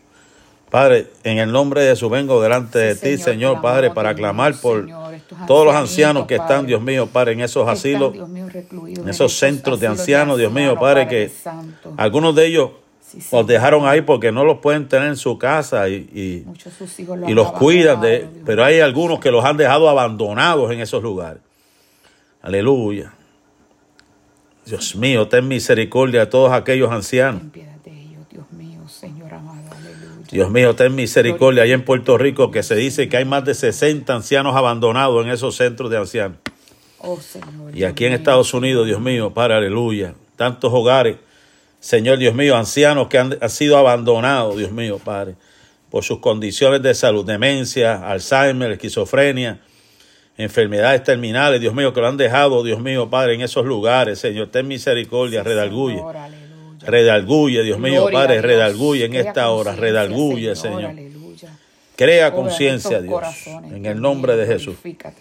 Padre, 0.72 1.12
en 1.24 1.38
el 1.38 1.52
nombre 1.52 1.84
de 1.84 1.92
Jesús 1.92 2.10
vengo 2.10 2.42
delante 2.42 2.80
de 2.80 2.96
Sí, 2.96 3.16
ti, 3.16 3.18
Señor, 3.20 3.62
Padre, 3.62 3.92
para 3.92 4.16
clamar 4.16 4.56
por 4.60 4.82
Señor, 4.82 5.14
todos 5.46 5.64
los 5.64 5.76
ancianos 5.76 6.26
que 6.26 6.38
están, 6.38 6.48
Padre, 6.62 6.68
Dios 6.70 6.82
mío, 6.82 7.06
Padre, 7.06 7.34
en 7.34 7.42
esos 7.42 7.70
asilos, 7.70 8.14
están, 8.14 8.14
Dios 8.14 8.30
mío, 8.30 8.50
recluidos 8.52 9.04
en 9.04 9.10
esos 9.12 9.38
centros 9.38 9.80
de 9.80 9.86
ancianos, 9.86 10.40
Dios 10.40 10.52
mío, 10.52 10.76
Padre, 10.80 11.08
que 11.08 11.30
Santo. 11.30 11.94
algunos 11.98 12.34
de 12.34 12.48
ellos 12.48 12.72
Sí, 13.10 13.20
los 13.32 13.48
dejaron 13.48 13.88
ahí 13.88 14.02
porque 14.02 14.32
no 14.34 14.44
los 14.44 14.58
pueden 14.58 14.88
tener 14.90 15.08
en 15.08 15.16
su 15.16 15.38
casa 15.38 15.88
y, 15.88 15.96
y- 16.14 16.44
Muchos 16.46 16.78
de 16.78 16.86
sus 16.88 17.00
hijos 17.00 17.18
y 17.26 17.34
los 17.34 17.54
cuidan, 17.54 18.02
de, 18.02 18.28
pero 18.46 18.66
hay 18.66 18.82
algunos 18.82 19.20
que 19.20 19.32
los 19.32 19.46
han 19.46 19.56
dejado 19.56 19.88
abandonados 19.90 20.72
en 20.72 20.82
esos 20.82 21.02
lugares. 21.02 21.42
Aleluya. 22.42 23.14
Dios 24.66 24.96
mío, 24.98 25.28
ten 25.30 25.48
misericordia 25.48 26.22
de 26.22 26.26
todos 26.28 26.52
aquellos 26.52 26.92
ancianos. 26.92 27.42
Dios 30.32 30.52
mío, 30.52 30.76
ten 30.76 30.94
misericordia. 30.94 31.64
Allá 31.64 31.74
en 31.74 31.86
Puerto 31.86 32.18
Rico 32.18 32.52
que 32.52 32.62
se 32.64 32.76
dice 32.76 33.08
que 33.08 33.18
hay 33.18 33.26
más 33.26 33.46
de 33.46 33.54
60 33.54 34.14
ancianos 34.14 34.56
abandonados 34.56 35.26
en 35.26 35.32
esos 35.32 35.56
centros 35.56 35.90
de 35.90 35.98
ancianos. 35.98 36.38
Oh, 37.00 37.18
Señor. 37.20 37.76
Y 37.76 37.84
aquí 37.86 38.06
en 38.06 38.14
Estados 38.14 38.54
Unidos, 38.54 38.86
Dios 38.86 39.00
mío, 39.00 39.34
Padre, 39.34 39.56
aleluya. 39.56 40.14
Tantos 40.36 40.72
hogares, 40.74 41.18
Señor 41.80 42.18
Dios 42.18 42.34
mío, 42.36 42.56
ancianos 42.56 43.08
que 43.08 43.18
han, 43.18 43.38
han 43.40 43.50
sido 43.50 43.78
abandonados, 43.78 44.58
Dios 44.58 44.72
mío, 44.72 45.00
Padre, 45.04 45.36
por 45.90 46.04
sus 46.04 46.20
condiciones 46.20 46.82
de 46.82 46.94
salud, 46.94 47.26
demencia, 47.26 48.10
Alzheimer, 48.10 48.72
esquizofrenia, 48.72 49.60
enfermedades 50.38 51.04
terminales, 51.04 51.62
Dios 51.62 51.74
mío, 51.74 51.94
que 51.94 52.02
lo 52.02 52.08
han 52.08 52.18
dejado, 52.18 52.64
Dios 52.64 52.80
mío, 52.80 53.10
Padre, 53.10 53.36
en 53.36 53.42
esos 53.42 53.66
lugares. 53.66 54.20
Señor, 54.20 54.50
ten 54.50 54.68
misericordia, 54.68 55.44
redalguye. 55.44 55.96
Señor, 55.98 56.18
aleluya. 56.18 56.48
Redalguye, 56.86 57.64
Dios 57.64 57.80
mío, 57.80 58.02
Gloria 58.02 58.20
Padre, 58.20 58.34
Dios. 58.36 58.46
redalguye 58.46 59.06
en 59.06 59.12
Crea 59.12 59.24
esta 59.24 59.50
hora, 59.50 59.76
redalguye, 59.76 60.56
Señor. 60.56 60.86
Aleluya. 60.86 61.18
Crea 61.96 62.32
conciencia, 62.32 63.02
Dios, 63.02 63.24
en 63.48 63.88
el 63.88 64.00
nombre 64.00 64.36
de 64.36 64.46
Jesús. 64.46 64.76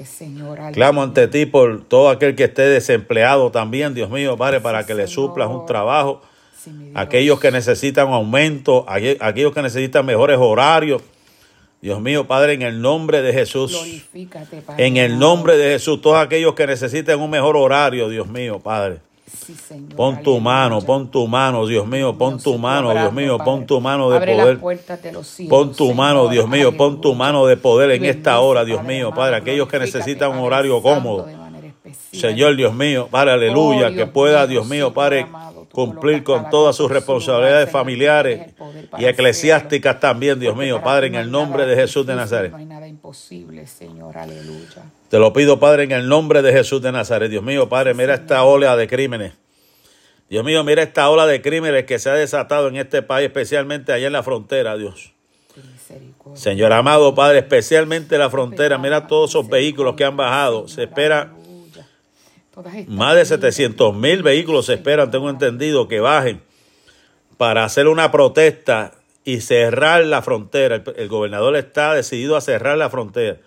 Señor. 0.05 0.59
Clamo 0.73 1.03
ante 1.03 1.27
ti 1.29 1.47
por 1.47 1.85
todo 1.85 2.11
aquel 2.11 2.35
que 2.35 2.45
esté 2.45 2.63
desempleado 2.63 3.51
también, 3.51 3.95
Dios 3.95 4.11
mío, 4.11 4.37
Padre, 4.37 4.61
para 4.61 4.85
que 4.85 4.95
le 4.95 5.07
Señor. 5.07 5.29
suplas 5.31 5.49
un 5.49 5.65
trabajo. 5.65 6.21
Sí. 6.67 6.91
Aquellos 6.95 7.39
que 7.41 7.51
necesitan 7.51 8.09
aumento, 8.09 8.85
aqu- 8.87 9.17
aquellos 9.21 9.53
que 9.55 9.63
necesitan 9.63 10.05
mejores 10.05 10.37
horarios. 10.39 11.01
Dios 11.81 12.01
mío, 12.01 12.27
Padre, 12.27 12.55
en 12.55 12.63
el 12.63 12.81
nombre 12.83 13.23
de 13.23 13.33
Jesús. 13.33 13.73
Padre 14.67 14.87
En 14.87 14.97
el 14.97 15.19
nombre 15.19 15.57
de 15.57 15.73
Jesús, 15.75 16.01
todos 16.01 16.17
aquellos 16.19 16.55
que 16.55 16.67
necesiten 16.67 17.21
un 17.21 17.31
mejor 17.31 17.57
horario, 17.57 18.09
Dios 18.09 18.27
mío, 18.27 18.59
Padre. 18.59 18.99
Sí, 19.45 19.55
Señor, 19.55 19.95
Pon 19.95 20.15
tu 20.23 20.31
aleluya. 20.37 20.41
mano, 20.41 20.81
pon 20.83 21.11
tu 21.11 21.27
mano, 21.29 21.67
Dios 21.67 21.87
mío, 21.87 22.17
pon 22.17 22.39
tu 22.41 22.59
mano, 22.59 22.93
Dios 22.93 23.13
mío, 23.13 23.39
pon 23.39 23.67
tu 23.67 23.81
mano 23.81 24.11
de 24.11 24.19
poder. 24.27 24.59
Pon 25.49 25.73
tu 25.73 25.95
mano, 25.95 26.29
Dios 26.29 26.49
mío, 26.49 26.77
pon 26.77 27.01
tu 27.01 27.09
aleluya. 27.09 27.19
mano 27.19 27.47
de 27.47 27.57
poder 27.57 27.91
en 27.93 28.05
esta 28.05 28.41
hora, 28.41 28.65
Dios 28.65 28.83
mío, 28.83 29.13
Padre, 29.15 29.37
aquellos 29.37 29.69
que 29.69 29.79
necesitan 29.79 30.31
un 30.33 30.39
horario 30.39 30.81
cómodo. 30.83 31.27
Señor 32.13 32.57
Dios 32.57 32.75
mío, 32.75 33.09
Padre, 33.11 33.33
aleluya, 33.33 33.87
Oh, 33.87 33.91
que 33.91 33.97
Dios 33.97 34.11
pueda, 34.11 34.47
Dios 34.47 34.67
mío, 34.67 34.93
Padre, 34.95 35.27
cumplir 35.77 36.25
con 36.25 36.49
todas 36.49 36.75
sus 36.75 36.91
responsabilidades 36.91 37.71
familiares 37.71 38.55
y 38.97 39.05
eclesiásticas 39.05 40.01
también, 40.01 40.41
Dios 40.41 40.57
mío, 40.57 40.81
Padre, 40.83 41.09
en 41.09 41.17
el 41.17 41.31
nombre 41.31 41.67
de 41.67 41.77
Jesús 41.77 42.07
de 42.07 42.15
Nazaret. 42.15 42.51
No 42.51 42.57
hay 42.57 42.65
nada 42.65 42.89
imposible, 42.89 43.67
Señor, 43.67 44.17
aleluya. 44.17 44.91
Te 45.11 45.19
lo 45.19 45.35
pido, 45.35 45.61
Padre, 45.61 45.85
en 45.85 45.93
el 45.93 46.09
nombre 46.09 46.41
de 46.41 46.51
Jesús 46.51 46.81
de 46.81 46.93
Nazaret. 46.93 47.31
Dios 47.31 47.43
mío, 47.43 47.69
Padre, 47.69 47.93
mira 47.93 48.15
esta 48.15 48.43
ola 48.45 48.75
de 48.75 48.89
crímenes. 48.89 49.35
Dios 50.31 50.43
mío, 50.47 50.65
mira 50.65 50.83
esta 50.83 51.11
ola 51.11 51.27
de 51.27 51.43
crímenes 51.43 51.85
que 51.85 51.99
se 51.99 52.09
ha 52.09 52.15
desatado 52.15 52.69
en 52.69 52.77
este 52.77 53.03
país, 53.03 53.27
especialmente 53.27 53.93
allá 53.93 54.07
en 54.07 54.15
la 54.15 54.23
frontera, 54.23 54.79
Dios. 54.79 55.13
Señor 56.33 56.73
amado 56.73 57.15
Padre, 57.15 57.41
especialmente 57.41 58.15
en 58.15 58.23
la 58.23 58.31
frontera, 58.31 58.79
mira 58.79 59.07
todos 59.07 59.31
esos 59.31 59.47
vehículos 59.47 59.95
que 59.95 60.05
han 60.05 60.17
bajado. 60.17 60.69
Se 60.69 60.85
espera 60.85 61.35
más 62.89 63.15
de 63.15 63.25
700 63.25 63.95
mil 63.95 64.23
vehículos, 64.23 64.67
se 64.67 64.75
esperan, 64.75 65.11
tengo 65.11 65.29
entendido, 65.29 65.89
que 65.89 66.01
bajen 66.01 66.41
para 67.37 67.65
hacer 67.65 67.87
una 67.89 68.11
protesta 68.11 68.93
y 69.25 69.41
cerrar 69.41 70.05
la 70.05 70.23
frontera. 70.23 70.83
El, 70.97 71.09
gobernador 71.09 71.57
está 71.57 71.95
decidido 71.95 72.37
a 72.37 72.41
cerrar 72.41 72.79
la 72.79 72.89
frontera. 72.89 73.39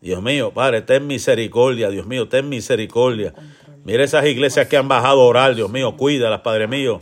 Dios 0.00 0.22
mío, 0.22 0.52
Padre, 0.52 0.82
ten 0.82 1.06
misericordia, 1.06 1.90
Dios 1.90 2.06
mío, 2.06 2.28
ten 2.28 2.48
misericordia. 2.48 3.34
Mira 3.84 4.04
esas 4.04 4.24
iglesias 4.24 4.68
que 4.68 4.78
han 4.78 4.88
bajado 4.88 5.20
a 5.20 5.24
orar, 5.24 5.54
Dios 5.54 5.70
mío, 5.70 5.96
cuídalas, 5.96 6.40
Padre 6.40 6.66
mío. 6.66 7.00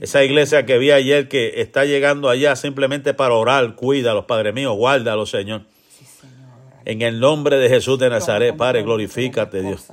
Esa 0.00 0.24
iglesia 0.24 0.66
que 0.66 0.78
vi 0.78 0.90
ayer 0.90 1.28
que 1.28 1.60
está 1.60 1.84
llegando 1.84 2.28
allá 2.28 2.56
simplemente 2.56 3.14
para 3.14 3.34
orar, 3.34 3.76
cuídalos, 3.76 4.24
Padre 4.24 4.52
mío, 4.52 4.72
guárdalos, 4.72 5.30
Señor. 5.30 5.62
En 6.84 7.02
el 7.02 7.20
nombre 7.20 7.56
de 7.56 7.68
Jesús 7.68 7.98
de 7.98 8.10
Nazaret, 8.10 8.56
Padre, 8.56 8.82
glorifícate, 8.82 9.62
Dios. 9.62 9.88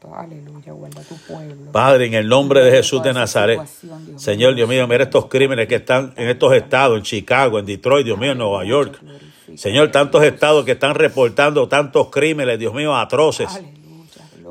Santo, 0.00 0.16
aleluya, 0.16 0.72
guarda 0.72 1.02
tu 1.02 1.16
pueblo. 1.16 1.72
Padre, 1.72 2.06
en 2.06 2.14
el 2.14 2.28
nombre 2.28 2.62
de 2.64 2.70
Jesús 2.70 3.02
de 3.02 3.12
Nazaret. 3.12 3.60
Señor, 4.16 4.54
Dios 4.54 4.68
mío, 4.68 4.86
mira 4.86 5.04
estos 5.04 5.26
crímenes 5.26 5.68
que 5.68 5.76
están 5.76 6.14
en 6.16 6.28
estos 6.28 6.54
estados, 6.54 6.96
en 6.98 7.02
Chicago, 7.02 7.58
en 7.58 7.66
Detroit, 7.66 8.06
Dios 8.06 8.18
mío, 8.18 8.32
en 8.32 8.38
Nueva 8.38 8.64
York. 8.64 8.98
Señor, 9.56 9.90
tantos 9.90 10.22
estados 10.22 10.64
que 10.64 10.72
están 10.72 10.94
reportando 10.94 11.68
tantos 11.68 12.08
crímenes, 12.08 12.58
Dios 12.58 12.72
mío, 12.72 12.96
atroces 12.96 13.48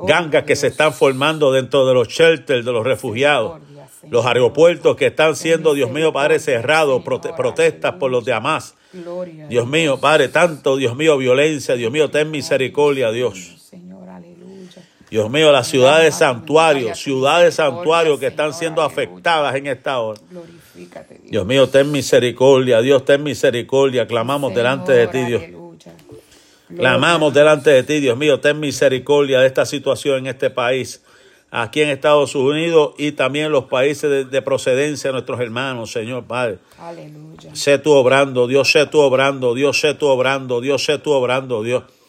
gangas 0.06 0.44
que 0.44 0.56
se 0.56 0.68
están 0.68 0.94
formando 0.94 1.52
dentro 1.52 1.86
de 1.86 1.94
los 1.94 2.08
shelters 2.08 2.64
de 2.64 2.72
los 2.72 2.84
refugiados, 2.84 3.60
los 4.08 4.24
aeropuertos 4.24 4.96
que 4.96 5.06
están 5.06 5.36
siendo, 5.36 5.74
Dios 5.74 5.90
mío, 5.90 6.12
Padre, 6.12 6.38
cerrados, 6.38 7.02
protestas 7.02 7.94
por 7.94 8.10
los 8.10 8.24
de 8.24 8.32
Hamas. 8.32 8.76
Dios 9.48 9.66
mío, 9.66 10.00
Padre, 10.00 10.28
tanto, 10.28 10.76
Dios 10.76 10.96
mío, 10.96 11.18
violencia, 11.18 11.74
Dios 11.74 11.92
mío, 11.92 12.10
ten 12.10 12.30
misericordia, 12.30 13.10
Dios. 13.10 13.59
Dios 15.10 15.28
mío, 15.28 15.50
las 15.50 15.66
ciudades 15.66 16.14
santuarios, 16.14 16.98
ciudades 16.98 17.56
santuarios 17.56 18.20
que 18.20 18.28
están 18.28 18.54
siendo 18.54 18.80
afectadas 18.80 19.56
en 19.56 19.66
esta 19.66 19.98
hora. 19.98 20.20
Dios 21.24 21.44
mío, 21.44 21.68
ten 21.68 21.90
misericordia, 21.90 22.80
Dios, 22.80 23.04
ten 23.04 23.22
misericordia. 23.22 24.06
Clamamos 24.06 24.54
delante 24.54 24.92
de 24.92 25.06
ti, 25.08 25.24
Dios. 25.24 25.42
Clamamos 26.76 27.34
delante 27.34 27.70
de 27.70 27.82
ti, 27.82 27.98
Dios 27.98 28.16
mío, 28.16 28.38
ten 28.38 28.60
misericordia 28.60 29.40
de 29.40 29.48
esta 29.48 29.66
situación 29.66 30.18
en 30.18 30.26
este 30.28 30.50
país, 30.50 31.02
aquí 31.50 31.82
en 31.82 31.88
Estados 31.88 32.36
Unidos 32.36 32.94
y 32.96 33.10
también 33.10 33.46
en 33.46 33.52
los 33.52 33.64
países 33.64 34.30
de, 34.30 34.42
procedencia 34.42 35.08
de 35.08 35.14
nuestros 35.14 35.40
hermanos, 35.40 35.90
Señor 35.90 36.24
Padre. 36.24 36.58
Aleluya. 36.78 37.52
Sé 37.56 37.78
tú 37.78 37.90
obrando, 37.90 38.46
Dios, 38.46 38.70
sé 38.70 38.86
tú 38.86 39.00
obrando, 39.00 39.54
Dios, 39.54 39.80
sé 39.80 39.94
tú 39.94 40.06
obrando, 40.06 40.60
Dios, 40.60 40.84
sé 40.84 40.98
tú 40.98 41.10
obrando, 41.10 41.64
Dios. 41.64 41.82
Sé 41.82 41.88
tú 41.88 41.90
obrando, 41.90 41.90
Dios, 41.92 41.99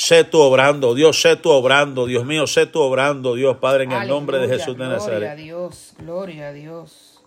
sé 0.00 0.24
tú 0.24 0.40
obrando, 0.40 0.94
Dios 0.94 2.24
mío, 2.24 2.46
sé 2.46 2.64
tú 2.64 2.80
obrando, 2.80 3.34
Dios, 3.34 3.58
Padre, 3.58 3.84
en 3.84 3.92
el 3.92 4.08
nombre 4.08 4.38
de 4.38 4.48
Jesús 4.48 4.76
de 4.78 4.86
Nazaret. 4.86 5.18
Gloria 5.18 5.32
a 5.32 5.36
Dios, 5.36 5.92
gloria 5.98 6.48
a 6.48 6.52
Dios. 6.52 7.20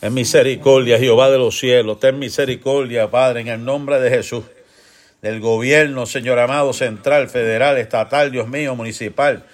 En 0.00 0.14
misericordia, 0.14 0.98
Jehová 0.98 1.30
de 1.30 1.38
los 1.38 1.58
cielos, 1.58 1.98
ten 1.98 2.16
misericordia, 2.18 3.10
Padre, 3.10 3.40
en 3.40 3.48
el 3.48 3.64
nombre 3.64 3.98
de 3.98 4.08
Jesús 4.08 4.44
del 5.20 5.40
gobierno, 5.40 6.06
Señor 6.06 6.38
amado, 6.38 6.72
central, 6.72 7.28
federal, 7.28 7.76
estatal, 7.76 8.30
Dios 8.30 8.46
mío, 8.46 8.76
municipal. 8.76 9.44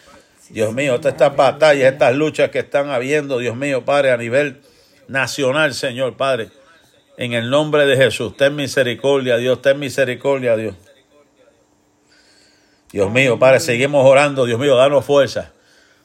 Dios 0.50 0.74
mío, 0.74 0.98
todas 0.98 1.14
estas 1.14 1.34
batallas, 1.34 1.90
estas 1.90 2.14
luchas 2.14 2.50
que 2.50 2.58
están 2.58 2.90
habiendo, 2.90 3.38
Dios 3.38 3.56
mío, 3.56 3.84
Padre, 3.86 4.10
a 4.10 4.18
nivel 4.18 4.60
nacional, 5.08 5.72
Señor, 5.72 6.18
Padre. 6.18 6.48
En 7.16 7.32
el 7.32 7.48
nombre 7.48 7.86
de 7.86 7.96
Jesús, 7.96 8.36
ten 8.36 8.56
misericordia, 8.56 9.38
Dios, 9.38 9.62
ten 9.62 9.78
misericordia, 9.78 10.56
Dios. 10.56 10.74
Dios 12.92 13.10
mío, 13.10 13.38
Padre, 13.38 13.60
seguimos 13.60 14.04
orando, 14.04 14.46
Dios 14.46 14.58
mío, 14.58 14.76
danos 14.76 15.04
fuerza. 15.04 15.52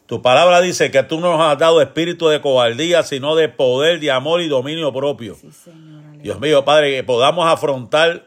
Tu 0.06 0.22
palabra 0.22 0.62
dice 0.62 0.92
que 0.92 1.02
tú 1.02 1.20
no 1.20 1.36
nos 1.36 1.42
has 1.42 1.58
dado 1.58 1.82
espíritu 1.82 2.28
de 2.28 2.40
cobardía, 2.40 3.02
sino 3.02 3.36
de 3.36 3.50
poder, 3.50 4.00
de 4.00 4.12
amor 4.12 4.42
y 4.42 4.48
dominio 4.48 4.94
propio. 4.94 5.36
Dios 6.20 6.40
mío, 6.40 6.64
Padre, 6.64 6.96
que 6.96 7.04
podamos 7.04 7.48
afrontar 7.48 8.26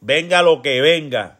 venga 0.00 0.42
lo 0.42 0.62
que 0.62 0.80
venga, 0.80 1.38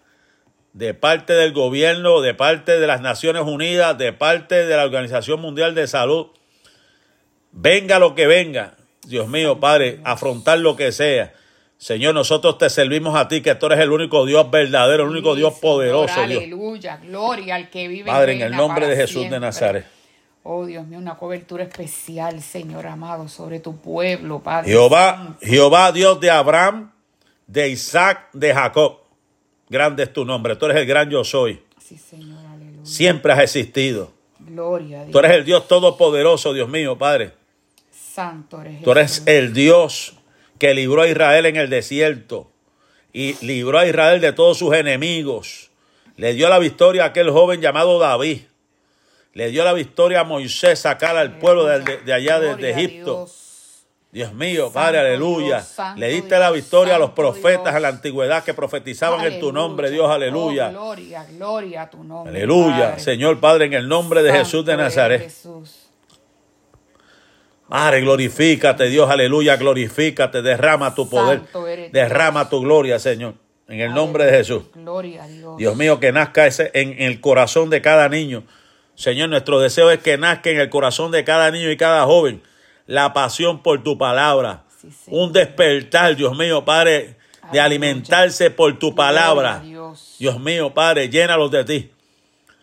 de 0.72 0.94
parte 0.94 1.32
del 1.32 1.52
gobierno, 1.52 2.20
de 2.20 2.34
parte 2.34 2.78
de 2.78 2.86
las 2.86 3.00
Naciones 3.00 3.42
Unidas, 3.42 3.98
de 3.98 4.12
parte 4.12 4.66
de 4.66 4.76
la 4.76 4.84
Organización 4.84 5.40
Mundial 5.40 5.74
de 5.74 5.86
Salud, 5.86 6.28
venga 7.52 7.98
lo 7.98 8.14
que 8.14 8.26
venga, 8.26 8.74
Dios 9.06 9.28
mío, 9.28 9.58
Padre, 9.58 10.00
afrontar 10.04 10.58
lo 10.58 10.76
que 10.76 10.92
sea. 10.92 11.32
Señor, 11.80 12.14
nosotros 12.14 12.58
te 12.58 12.68
servimos 12.68 13.16
a 13.16 13.26
ti, 13.26 13.40
que 13.40 13.54
tú 13.54 13.64
eres 13.64 13.78
el 13.78 13.90
único 13.90 14.26
Dios 14.26 14.50
verdadero, 14.50 15.04
el 15.04 15.08
único 15.08 15.34
Dios 15.34 15.54
poderoso. 15.54 16.20
Aleluya, 16.20 16.98
gloria 16.98 17.54
al 17.54 17.70
que 17.70 17.88
vive. 17.88 18.04
Padre, 18.04 18.34
en 18.34 18.42
el 18.42 18.52
nombre 18.54 18.86
de 18.86 18.94
Jesús 18.94 19.30
de 19.30 19.40
Nazaret. 19.40 19.86
Oh 20.42 20.66
Dios 20.66 20.86
mío, 20.86 20.98
una 20.98 21.16
cobertura 21.16 21.64
especial, 21.64 22.42
Señor 22.42 22.86
amado, 22.86 23.28
sobre 23.28 23.60
tu 23.60 23.78
pueblo, 23.78 24.40
Padre. 24.40 24.70
Jehová, 24.70 25.38
Jehová, 25.40 25.90
Dios 25.90 26.20
de 26.20 26.30
Abraham, 26.30 26.92
de 27.46 27.70
Isaac, 27.70 28.28
de 28.34 28.52
Jacob. 28.52 28.98
Grande 29.70 30.02
es 30.02 30.12
tu 30.12 30.26
nombre. 30.26 30.56
Tú 30.56 30.66
eres 30.66 30.76
el 30.76 30.86
gran 30.86 31.08
yo 31.08 31.24
soy. 31.24 31.62
Sí, 31.78 31.96
Señor, 31.96 32.44
aleluya. 32.44 32.84
Siempre 32.84 33.32
has 33.32 33.40
existido. 33.40 34.12
Gloria 34.38 34.98
a 34.98 35.04
Dios. 35.04 35.12
Tú 35.12 35.18
eres 35.18 35.30
el 35.32 35.46
Dios 35.46 35.66
todopoderoso, 35.66 36.52
Dios 36.52 36.68
mío, 36.68 36.98
Padre. 36.98 37.32
Santo 37.90 38.60
eres. 38.60 38.82
Tú 38.82 38.90
eres 38.90 39.22
el 39.24 39.54
Dios 39.54 40.19
que 40.60 40.74
libró 40.74 41.02
a 41.02 41.08
Israel 41.08 41.46
en 41.46 41.56
el 41.56 41.70
desierto 41.70 42.52
y 43.12 43.34
libró 43.44 43.78
a 43.78 43.86
Israel 43.86 44.20
de 44.20 44.32
todos 44.32 44.58
sus 44.58 44.74
enemigos. 44.74 45.70
Le 46.16 46.34
dio 46.34 46.48
la 46.50 46.58
victoria 46.58 47.04
a 47.04 47.06
aquel 47.06 47.30
joven 47.30 47.62
llamado 47.62 47.98
David. 47.98 48.42
Le 49.32 49.48
dio 49.48 49.64
la 49.64 49.72
victoria 49.72 50.20
a 50.20 50.24
Moisés 50.24 50.78
sacar 50.78 51.16
al 51.16 51.38
pueblo 51.38 51.64
de, 51.64 52.12
allá 52.12 52.38
de, 52.38 52.70
Egipto. 52.70 53.26
Dios 54.12 54.34
mío, 54.34 54.70
Padre, 54.70 54.98
aleluya. 54.98 55.64
Le 55.96 56.08
diste 56.08 56.38
la 56.38 56.50
victoria 56.50 56.96
a 56.96 56.98
los 56.98 57.12
profetas 57.12 57.74
en 57.74 57.82
la 57.82 57.88
antigüedad 57.88 58.44
que 58.44 58.52
profetizaban 58.52 59.24
en 59.24 59.40
tu 59.40 59.52
nombre, 59.52 59.90
Dios, 59.90 60.10
aleluya. 60.10 60.68
Oh, 60.68 60.72
gloria, 60.72 61.24
gloria 61.30 61.82
a 61.82 61.90
tu 61.90 62.04
nombre. 62.04 62.36
Aleluya, 62.36 62.98
Señor 62.98 63.40
Padre, 63.40 63.64
en 63.64 63.72
el 63.72 63.88
nombre 63.88 64.22
de 64.22 64.32
Jesús 64.32 64.64
de 64.66 64.76
Nazaret. 64.76 65.32
Padre, 67.70 68.00
glorifícate, 68.00 68.88
Dios, 68.88 69.08
aleluya, 69.08 69.56
glorifícate, 69.56 70.42
derrama 70.42 70.94
tu 70.94 71.08
poder, 71.08 71.42
derrama 71.92 72.48
tu 72.50 72.60
gloria, 72.60 72.98
Señor, 72.98 73.34
en 73.68 73.80
el 73.80 73.94
nombre 73.94 74.24
de 74.24 74.32
Jesús. 74.32 74.64
Gloria 74.74 75.22
a 75.22 75.28
Dios. 75.28 75.56
Dios 75.56 75.76
mío, 75.76 76.00
que 76.00 76.10
nazca 76.10 76.48
ese 76.48 76.72
en 76.74 77.00
el 77.00 77.20
corazón 77.20 77.70
de 77.70 77.80
cada 77.80 78.08
niño. 78.08 78.42
Señor, 78.96 79.28
nuestro 79.28 79.60
deseo 79.60 79.90
es 79.92 80.00
que 80.00 80.18
nazca 80.18 80.50
en 80.50 80.58
el 80.58 80.68
corazón 80.68 81.12
de 81.12 81.22
cada 81.22 81.50
niño 81.52 81.70
y 81.70 81.76
cada 81.76 82.04
joven 82.04 82.42
la 82.86 83.12
pasión 83.12 83.62
por 83.62 83.84
tu 83.84 83.96
palabra. 83.96 84.64
un 85.06 85.32
despertar, 85.32 86.16
Dios 86.16 86.36
mío, 86.36 86.64
Padre, 86.64 87.14
de 87.52 87.60
alimentarse 87.60 88.50
por 88.50 88.76
tu 88.80 88.96
palabra. 88.96 89.60
Dios. 89.60 90.40
mío, 90.40 90.74
Padre, 90.74 91.08
llénalos 91.08 91.52
de 91.52 91.64
ti. 91.64 91.90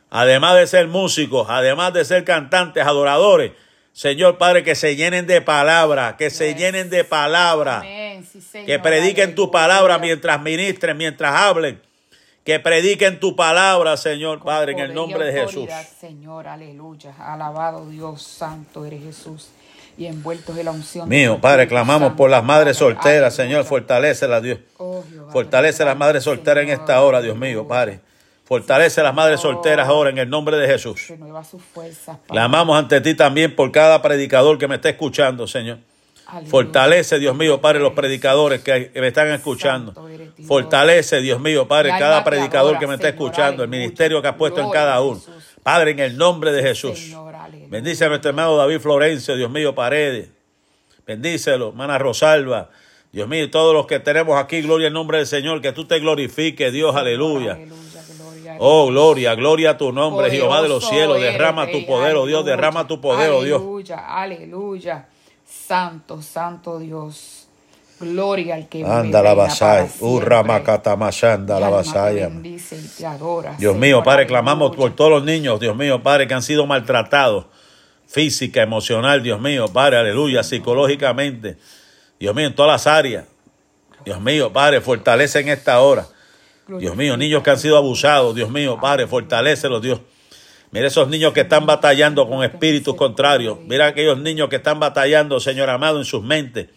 Además 0.09 0.57
de 0.57 0.67
ser 0.67 0.87
músicos, 0.87 1.47
además 1.49 1.93
de 1.93 2.03
ser 2.03 2.25
cantantes, 2.25 2.85
adoradores, 2.85 3.53
Señor 3.97 4.37
Padre, 4.37 4.63
que 4.63 4.75
se 4.75 4.95
llenen 4.95 5.25
de 5.25 5.41
palabra, 5.41 6.17
que 6.17 6.29
se 6.29 6.53
llenen 6.53 6.91
de 6.91 7.03
palabra, 7.03 7.81
que 7.81 8.77
prediquen 8.77 9.33
tu 9.33 9.49
palabra 9.49 9.97
mientras 9.97 10.39
ministren, 10.39 10.95
mientras 10.95 11.33
hablen, 11.33 11.81
que 12.43 12.59
prediquen 12.59 13.19
tu 13.19 13.35
palabra, 13.35 13.97
Señor 13.97 14.43
Padre, 14.43 14.73
en 14.73 14.79
el 14.81 14.93
nombre 14.93 15.25
de 15.25 15.41
Jesús. 15.41 15.67
Señor, 15.99 16.47
aleluya, 16.47 17.15
alabado 17.17 17.89
Dios 17.89 18.21
santo 18.21 18.85
eres 18.85 19.01
Jesús. 19.01 19.49
Y 19.97 20.05
envueltos 20.05 20.55
en 20.55 20.65
la 20.65 20.71
unción. 20.73 21.09
Mío, 21.09 21.41
Padre, 21.41 21.67
clamamos 21.67 22.13
por 22.13 22.29
las 22.29 22.43
madres 22.43 22.77
solteras, 22.77 23.33
Señor, 23.33 23.65
fortalécelas, 23.65 24.43
Dios. 24.43 24.59
Oh, 24.77 25.03
Fortalece 25.31 25.83
las 25.83 25.97
madres 25.97 26.23
solteras 26.23 26.65
en 26.65 26.69
esta 26.69 27.01
hora, 27.01 27.19
Dios 27.19 27.35
mío, 27.35 27.67
Padre. 27.67 28.01
Fortalece 28.47 29.01
a 29.01 29.03
las 29.03 29.13
madres 29.13 29.41
solteras 29.41 29.89
ahora 29.89 30.09
en 30.09 30.17
el 30.19 30.29
nombre 30.29 30.55
de 30.55 30.67
Jesús. 30.67 31.11
Clamamos 32.27 32.79
ante 32.79 33.01
ti 33.01 33.13
también 33.13 33.53
por 33.53 33.73
cada 33.73 34.01
predicador 34.01 34.57
que 34.57 34.69
me 34.69 34.75
está 34.75 34.87
escuchando, 34.87 35.47
Señor. 35.47 35.79
Fortalece, 36.45 37.19
Dios 37.19 37.35
mío, 37.35 37.59
Padre, 37.59 37.79
los 37.79 37.91
predicadores 37.91 38.61
que 38.61 38.91
me 38.95 39.07
están 39.07 39.27
escuchando. 39.31 39.93
Fortalece, 40.45 41.19
Dios 41.19 41.41
mío, 41.41 41.67
Padre, 41.67 41.89
cada 41.99 42.23
predicador 42.23 42.79
que 42.79 42.87
me 42.87 42.95
está 42.95 43.09
escuchando, 43.09 43.63
el 43.63 43.69
ministerio 43.69 44.21
que 44.21 44.29
ha 44.29 44.37
puesto 44.37 44.61
en 44.61 44.69
cada 44.69 45.01
uno. 45.01 45.21
Padre, 45.61 45.91
en 45.91 45.99
el 45.99 46.17
nombre 46.17 46.53
de 46.53 46.61
Jesús. 46.61 47.13
Bendice 47.67 48.05
a 48.05 48.07
nuestro 48.07 48.29
hermano 48.29 48.55
David 48.55 48.79
Florencio, 48.79 49.35
Dios 49.35 49.51
mío, 49.51 49.75
Paredes. 49.75 50.29
Bendícelo, 51.05 51.69
hermana 51.69 51.97
Rosalba. 51.97 52.69
Dios 53.11 53.27
mío, 53.27 53.49
todos 53.49 53.73
los 53.73 53.87
que 53.87 53.99
tenemos 53.99 54.37
aquí, 54.37 54.61
gloria 54.61 54.87
al 54.87 54.93
nombre 54.93 55.17
del 55.17 55.27
Señor, 55.27 55.61
que 55.61 55.71
tú 55.71 55.85
te 55.85 55.99
glorifiques, 55.99 56.71
Dios, 56.71 56.95
aleluya. 56.95 57.57
Oh, 58.59 58.87
gloria, 58.87 59.35
gloria 59.35 59.71
a 59.71 59.77
tu 59.77 59.91
nombre, 59.91 60.29
Jehová 60.31 60.61
de 60.61 60.69
los 60.69 60.87
cielos. 60.87 61.17
eres, 61.17 61.33
Derrama 61.33 61.67
tu 61.67 61.85
poder, 61.85 62.15
oh 62.15 62.25
Dios, 62.25 62.45
derrama 62.45 62.87
tu 62.87 62.99
poder, 63.01 63.31
oh 63.31 63.43
Dios. 63.43 63.61
Aleluya, 63.61 63.97
aleluya. 64.07 65.07
Santo, 65.45 66.21
santo 66.21 66.79
Dios. 66.79 67.47
Gloria 67.99 68.55
al 68.55 68.67
que 68.69 68.83
Anda 68.83 69.23
la 69.23 69.29
reina 69.29 69.33
basaya, 69.33 69.73
para 69.79 69.87
siempre. 69.87 70.07
urrama 70.07 70.63
catamashanda 70.63 71.55
Mi 71.55 71.61
la 71.61 73.11
adora, 73.11 73.55
Dios 73.57 73.75
mío, 73.75 74.03
Padre, 74.03 74.27
clamamos 74.27 74.75
por 74.75 74.95
todos 74.95 75.09
los 75.09 75.23
niños, 75.23 75.59
Dios 75.59 75.75
mío, 75.75 76.03
Padre, 76.03 76.27
que 76.27 76.33
han 76.35 76.43
sido 76.43 76.67
maltratados, 76.67 77.45
física, 78.05 78.61
emocional, 78.61 79.23
Dios 79.23 79.41
mío, 79.41 79.67
Padre, 79.67 79.97
aleluya, 79.97 80.43
psicológicamente, 80.43 81.57
Dios 82.19 82.35
mío, 82.35 82.47
en 82.47 82.55
todas 82.55 82.71
las 82.73 82.87
áreas. 82.87 83.25
Dios 84.05 84.21
mío, 84.21 84.53
Padre, 84.53 84.79
fortalece 84.79 85.39
en 85.39 85.49
esta 85.49 85.81
hora. 85.81 86.07
Dios 86.67 86.95
mío, 86.95 87.17
niños 87.17 87.43
que 87.43 87.49
han 87.49 87.59
sido 87.59 87.77
abusados, 87.77 88.35
Dios 88.35 88.49
mío, 88.49 88.77
Padre, 88.81 89.07
fortalécelos, 89.07 89.81
Dios. 89.81 90.01
Mira 90.71 90.87
esos 90.87 91.07
niños 91.07 91.33
que 91.33 91.41
están 91.41 91.65
batallando 91.65 92.27
con 92.27 92.43
espíritus 92.43 92.95
contrarios. 92.95 93.57
Mira 93.61 93.87
aquellos 93.87 94.19
niños 94.19 94.49
que 94.49 94.57
están 94.57 94.79
batallando, 94.79 95.39
Señor 95.39 95.69
amado, 95.69 95.99
en 95.99 96.05
sus 96.05 96.23
mentes, 96.23 96.67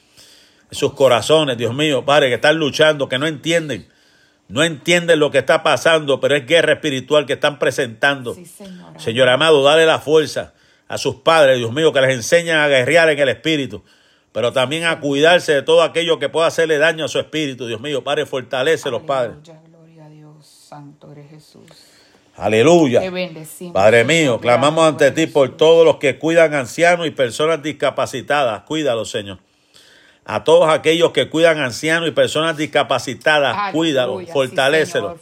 en 0.70 0.78
sus 0.78 0.94
corazones, 0.94 1.58
Dios 1.58 1.74
mío, 1.74 2.04
Padre, 2.04 2.28
que 2.28 2.36
están 2.36 2.56
luchando, 2.56 3.08
que 3.08 3.18
no 3.18 3.26
entienden. 3.26 3.88
No 4.50 4.64
entienden 4.64 5.20
lo 5.20 5.30
que 5.30 5.38
está 5.38 5.62
pasando, 5.62 6.20
pero 6.20 6.34
es 6.34 6.44
guerra 6.44 6.72
espiritual 6.72 7.24
que 7.24 7.34
están 7.34 7.60
presentando. 7.60 8.34
Sí, 8.34 8.46
Señor. 8.46 9.00
Señor 9.00 9.28
amado, 9.28 9.62
dale 9.62 9.86
la 9.86 10.00
fuerza 10.00 10.54
a 10.88 10.98
sus 10.98 11.16
padres, 11.16 11.58
Dios 11.58 11.72
mío, 11.72 11.92
que 11.92 12.00
les 12.00 12.12
enseñan 12.16 12.58
a 12.58 12.66
guerrear 12.66 13.08
en 13.10 13.18
el 13.20 13.28
espíritu, 13.28 13.84
pero 14.32 14.52
también 14.52 14.86
a 14.86 14.98
cuidarse 14.98 15.52
de 15.52 15.62
todo 15.62 15.82
aquello 15.82 16.18
que 16.18 16.28
pueda 16.28 16.48
hacerle 16.48 16.78
daño 16.78 17.04
a 17.04 17.08
su 17.08 17.20
espíritu, 17.20 17.68
Dios 17.68 17.80
mío. 17.80 18.02
Padre, 18.02 18.26
fortalece 18.26 18.90
los 18.90 19.02
padres. 19.02 19.36
Aleluya, 19.36 19.60
gloria 19.68 20.06
a 20.06 20.08
Dios. 20.08 20.59
Santo 20.70 21.10
eres 21.10 21.28
Jesús. 21.30 21.64
Aleluya. 22.36 23.00
Te 23.00 23.10
bendecimos. 23.10 23.74
Padre 23.74 24.04
mío, 24.04 24.40
clamamos 24.40 24.86
ante 24.86 25.10
ti 25.10 25.26
por 25.26 25.56
todos 25.56 25.84
los 25.84 25.96
que 25.96 26.18
cuidan 26.18 26.54
ancianos 26.54 27.06
y 27.08 27.10
personas 27.10 27.62
discapacitadas. 27.62 28.62
Cuídalos, 28.62 29.10
Señor. 29.10 29.38
A 30.24 30.44
todos 30.44 30.68
aquellos 30.68 31.10
que 31.10 31.28
cuidan 31.28 31.58
ancianos 31.58 32.08
y 32.08 32.12
personas 32.12 32.56
discapacitadas, 32.56 33.56
Aleluya, 33.56 33.72
cuídalos, 33.72 34.20
sí, 34.20 34.32
fortalécelos. 34.32 35.20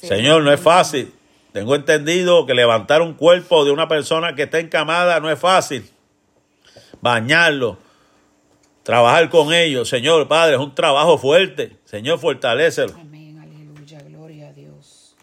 Señor, 0.00 0.42
no 0.42 0.50
es 0.50 0.60
fácil. 0.60 1.12
Tengo 1.52 1.74
entendido 1.74 2.46
que 2.46 2.54
levantar 2.54 3.02
un 3.02 3.12
cuerpo 3.12 3.66
de 3.66 3.72
una 3.72 3.88
persona 3.88 4.34
que 4.34 4.44
está 4.44 4.58
encamada 4.58 5.20
no 5.20 5.30
es 5.30 5.38
fácil. 5.38 5.86
Bañarlo, 7.02 7.76
trabajar 8.84 9.28
con 9.28 9.52
ellos, 9.52 9.86
Señor 9.88 10.26
Padre, 10.28 10.54
es 10.54 10.60
un 10.60 10.74
trabajo 10.74 11.18
fuerte. 11.18 11.76
Señor, 11.84 12.18
fortalécelo. 12.18 12.94
Amén, 12.98 13.38
aleluya, 13.38 14.00
gloria 14.08 14.48
a 14.48 14.52
Dios. 14.54 15.14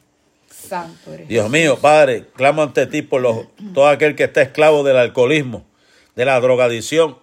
Santo 0.69 1.13
eres 1.13 1.27
Dios 1.27 1.49
mío, 1.49 1.77
Padre, 1.81 2.25
clamo 2.35 2.63
ante 2.63 2.85
ti 2.87 3.01
por 3.01 3.21
los, 3.21 3.47
todo 3.73 3.87
aquel 3.87 4.15
que 4.15 4.25
está 4.25 4.41
esclavo 4.41 4.83
del 4.83 4.97
alcoholismo, 4.97 5.65
de 6.15 6.25
la 6.25 6.39
drogadicción, 6.39 7.17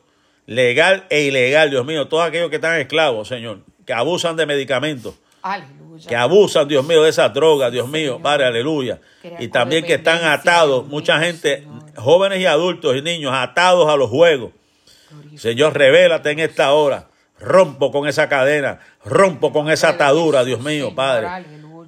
legal 0.47 1.07
e 1.11 1.23
ilegal, 1.23 1.71
Dios 1.71 1.87
mío, 1.87 2.09
todos 2.09 2.27
aquellos 2.27 2.51
que 2.51 2.57
están 2.57 2.81
esclavos, 2.81 3.29
Señor, 3.29 3.61
que 3.85 3.93
abusan 3.93 4.37
de 4.37 4.47
medicamentos, 4.47 5.15
Aleluya. 5.43 6.09
que 6.09 6.17
abusan, 6.17 6.69
Dios 6.69 6.87
mío, 6.87 7.03
de 7.03 7.11
esas 7.11 7.33
drogas, 7.33 7.73
Dios 7.73 7.89
mío, 7.89 8.21
Padre, 8.23 8.47
aleluya. 8.47 9.01
Y 9.39 9.49
también 9.49 9.85
que 9.85 9.95
están 9.95 10.25
atados, 10.25 10.87
mucha 10.87 11.19
gente, 11.21 11.67
jóvenes 11.97 12.41
y 12.41 12.47
adultos 12.47 12.97
y 12.97 13.03
niños, 13.03 13.33
atados 13.35 13.89
a 13.89 13.97
los 13.97 14.11
juegos. 14.11 14.53
Señor, 15.37 15.77
revélate 15.77 16.31
en 16.31 16.41
esta 16.41 16.73
hora. 16.73 17.09
Rompo 17.39 17.93
con 17.93 18.09
esa 18.09 18.31
cadena, 18.31 18.81
rompo 19.05 19.53
con 19.53 19.71
esa 19.71 19.91
atadura, 19.91 20.43
Dios 20.43 20.61
mío, 20.61 20.95
Padre. 20.95 21.29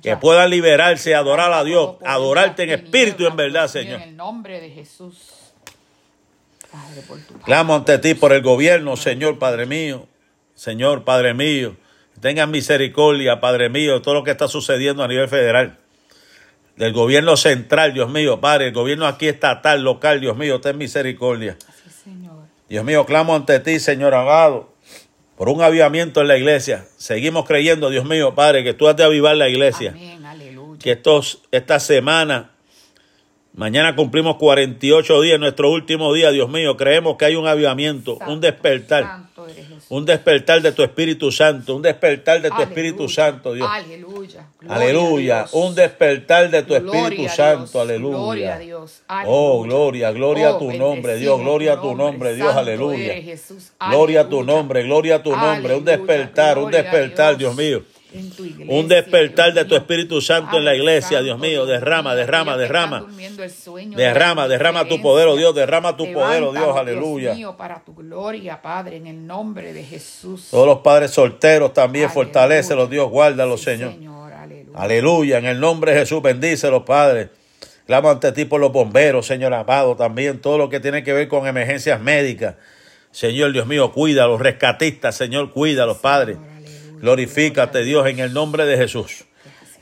Que 0.03 0.17
puedan 0.17 0.51
liberarse, 0.51 1.15
adorar 1.15 1.53
a 1.53 1.65
Dios, 1.65 1.97
adorarte 2.05 2.63
en 2.65 2.71
espíritu 2.71 3.25
y 3.25 3.27
en 3.27 3.37
verdad, 3.37 3.69
Señor. 3.69 4.01
En 4.01 4.09
el 4.11 4.17
nombre 4.17 4.61
de 4.61 4.71
Jesús. 4.71 5.33
Clamo 7.45 7.75
ante 7.75 7.99
ti 7.99 8.15
por 8.15 8.33
el 8.33 8.43
gobierno, 8.43 8.97
Señor, 8.97 9.39
Padre 9.39 9.67
mío. 9.67 10.07
Señor, 10.55 11.05
Padre 11.05 11.35
mío. 11.35 11.77
Tengan 12.21 12.51
misericordia, 12.51 13.41
Padre 13.41 13.69
mío, 13.69 13.95
de 13.95 14.01
todo 14.01 14.15
lo 14.15 14.25
que 14.25 14.33
está 14.33 14.49
sucediendo 14.49 15.03
a 15.03 15.09
nivel 15.09 15.29
federal. 15.29 15.79
Del 16.77 16.93
gobierno 16.93 17.37
central, 17.37 17.95
Dios 17.95 18.11
mío, 18.11 18.41
Padre. 18.41 18.69
El 18.69 18.73
gobierno 18.73 19.07
aquí 19.07 19.29
estatal, 19.29 19.83
local, 19.83 20.21
Dios 20.21 20.37
mío, 20.37 20.61
ten 20.61 20.77
misericordia. 20.77 21.57
Dios 22.69 22.85
mío, 22.85 23.07
clamo 23.07 23.35
ante 23.35 23.61
ti, 23.61 23.81
Señor 23.81 24.15
amado, 24.15 24.71
por 25.39 25.49
un 25.49 25.63
avivamiento 25.63 26.21
en 26.21 26.27
la 26.27 26.37
iglesia. 26.37 26.89
Seguimos 26.97 27.47
creyendo, 27.47 27.91
Dios 27.91 28.05
mío, 28.05 28.35
Padre, 28.35 28.65
que 28.65 28.75
tú 28.75 28.89
has 28.89 28.97
de 28.97 29.05
avivar 29.05 29.37
la 29.37 29.49
iglesia. 29.49 29.91
Amén, 29.91 30.27
aleluya. 30.27 30.81
Que 30.83 30.91
estos, 30.91 31.43
esta 31.53 31.79
semana, 31.79 32.51
mañana 33.55 33.95
cumplimos 33.95 34.35
48 34.35 35.21
días, 35.23 35.39
nuestro 35.39 35.71
último 35.71 36.13
día, 36.13 36.33
Dios 36.33 36.51
mío. 36.51 36.77
Creemos 36.77 37.17
que 37.17 37.27
hay 37.27 37.37
un 37.37 37.47
avivamiento, 37.47 38.19
un 38.27 38.41
despertar. 38.41 39.05
Santo. 39.05 39.28
Un 39.91 40.05
despertar 40.05 40.61
de 40.61 40.73
tu 40.73 40.83
Espíritu 40.83 41.33
Santo, 41.33 41.75
un 41.75 41.81
despertar 41.83 42.43
de 42.43 42.51
tu 42.51 42.61
Espíritu 42.61 43.09
Santo, 43.09 43.55
Dios. 43.55 43.69
Aleluya. 43.71 44.47
Gloria 44.61 44.77
Aleluya, 44.77 45.47
un 45.53 45.75
despertar 45.75 46.51
de 46.51 46.63
tu 46.63 46.75
Gloria 46.79 47.09
Espíritu 47.09 47.35
Santo, 47.35 47.73
Gloria 47.73 47.83
aleluya. 47.83 48.55
a 48.55 48.59
Dios. 48.59 49.03
Oh, 49.27 49.63
gloria, 49.63 50.11
gloria 50.13 50.49
a 50.49 50.53
Oh, 50.57 50.59
tu 50.59 50.73
nombre, 50.73 51.17
Dios, 51.17 51.41
gloria 51.41 51.73
a 51.75 51.81
tu 51.81 51.95
nombre, 51.95 52.35
Dios, 52.35 52.55
aleluya. 52.55 53.15
Gloria 53.89 54.21
a 54.21 54.29
tu 54.29 54.45
nombre, 54.45 54.83
gloria 54.83 55.15
a 55.17 55.23
tu 55.23 55.31
nombre, 55.35 55.77
un 55.77 55.85
despertar, 55.85 56.59
un 56.59 56.65
gloria 56.65 56.83
despertar, 56.83 57.37
Dios 57.39 57.57
mío. 57.57 57.83
En 58.13 58.31
tu 58.31 58.45
iglesia, 58.45 58.75
Un 58.75 58.89
despertar 58.89 59.53
Dios 59.53 59.55
de 59.55 59.65
tu. 59.69 59.75
Espíritu 59.77 60.21
Santo 60.21 60.57
en 60.59 60.65
la 60.65 60.75
iglesia, 60.75 61.21
Dios 61.23 61.39
mío. 61.39 61.67
Derrama, 61.67 62.15
derrama, 62.15 62.57
derrama. 62.57 63.07
Derrama, 63.97 64.49
derrama 64.49 64.87
tu 64.87 65.01
poder, 65.01 65.29
oh 65.29 65.37
Dios, 65.37 65.55
derrama 65.55 65.97
tu 65.97 66.13
poder, 66.13 66.43
oh 66.43 66.53
Dios, 66.53 66.55
Levántalos, 66.55 66.77
aleluya. 66.79 67.35
mío, 67.35 67.57
para 67.57 67.81
tu 67.85 67.95
gloria, 67.95 68.61
Padre, 68.63 68.97
en 68.97 69.07
el 69.07 69.27
nombre 69.27 69.73
de 69.73 69.85
Jesús. 69.85 70.49
Todos 70.51 70.67
los 70.67 70.79
padres 70.79 71.11
solteros 71.11 71.73
también, 71.73 72.07
Aleluya. 72.07 72.15
fortalécelos, 72.33 72.91
Dios, 72.91 73.11
guárdalos, 73.11 73.63
Señor. 73.63 73.93
Aleluya. 74.75 75.39
En 75.39 75.47
el 75.47 75.59
nombre 75.61 75.93
de 75.93 76.01
Jesús, 76.01 76.23
bendícelos, 76.23 76.85
Padre. 76.85 77.31
Clamo 77.87 78.11
ante 78.11 78.33
ti 78.33 78.45
por 78.45 78.61
los 78.61 78.71
bomberos, 78.71 79.27
Señor 79.27 79.55
amado, 79.55 79.97
también 79.97 80.41
todo 80.41 80.59
lo 80.59 80.69
que 80.69 80.79
tiene 80.79 81.03
que 81.03 81.13
ver 81.13 81.27
con 81.27 81.47
emergencias 81.47 82.01
médicas. 82.01 82.55
Señor 83.11 83.53
Dios 83.53 83.67
mío, 83.67 83.91
cuida 83.93 84.25
a 84.25 84.27
los 84.27 84.39
rescatistas, 84.41 85.17
Señor, 85.17 85.51
cuídalos, 85.53 85.97
Padre. 85.97 86.35
Señor, 86.35 86.47
aleluya. 86.49 86.58
Glorifícate, 87.01 87.83
Dios, 87.83 88.07
en 88.07 88.19
el 88.19 88.33
nombre 88.33 88.67
de 88.67 88.77
Jesús. 88.77 89.25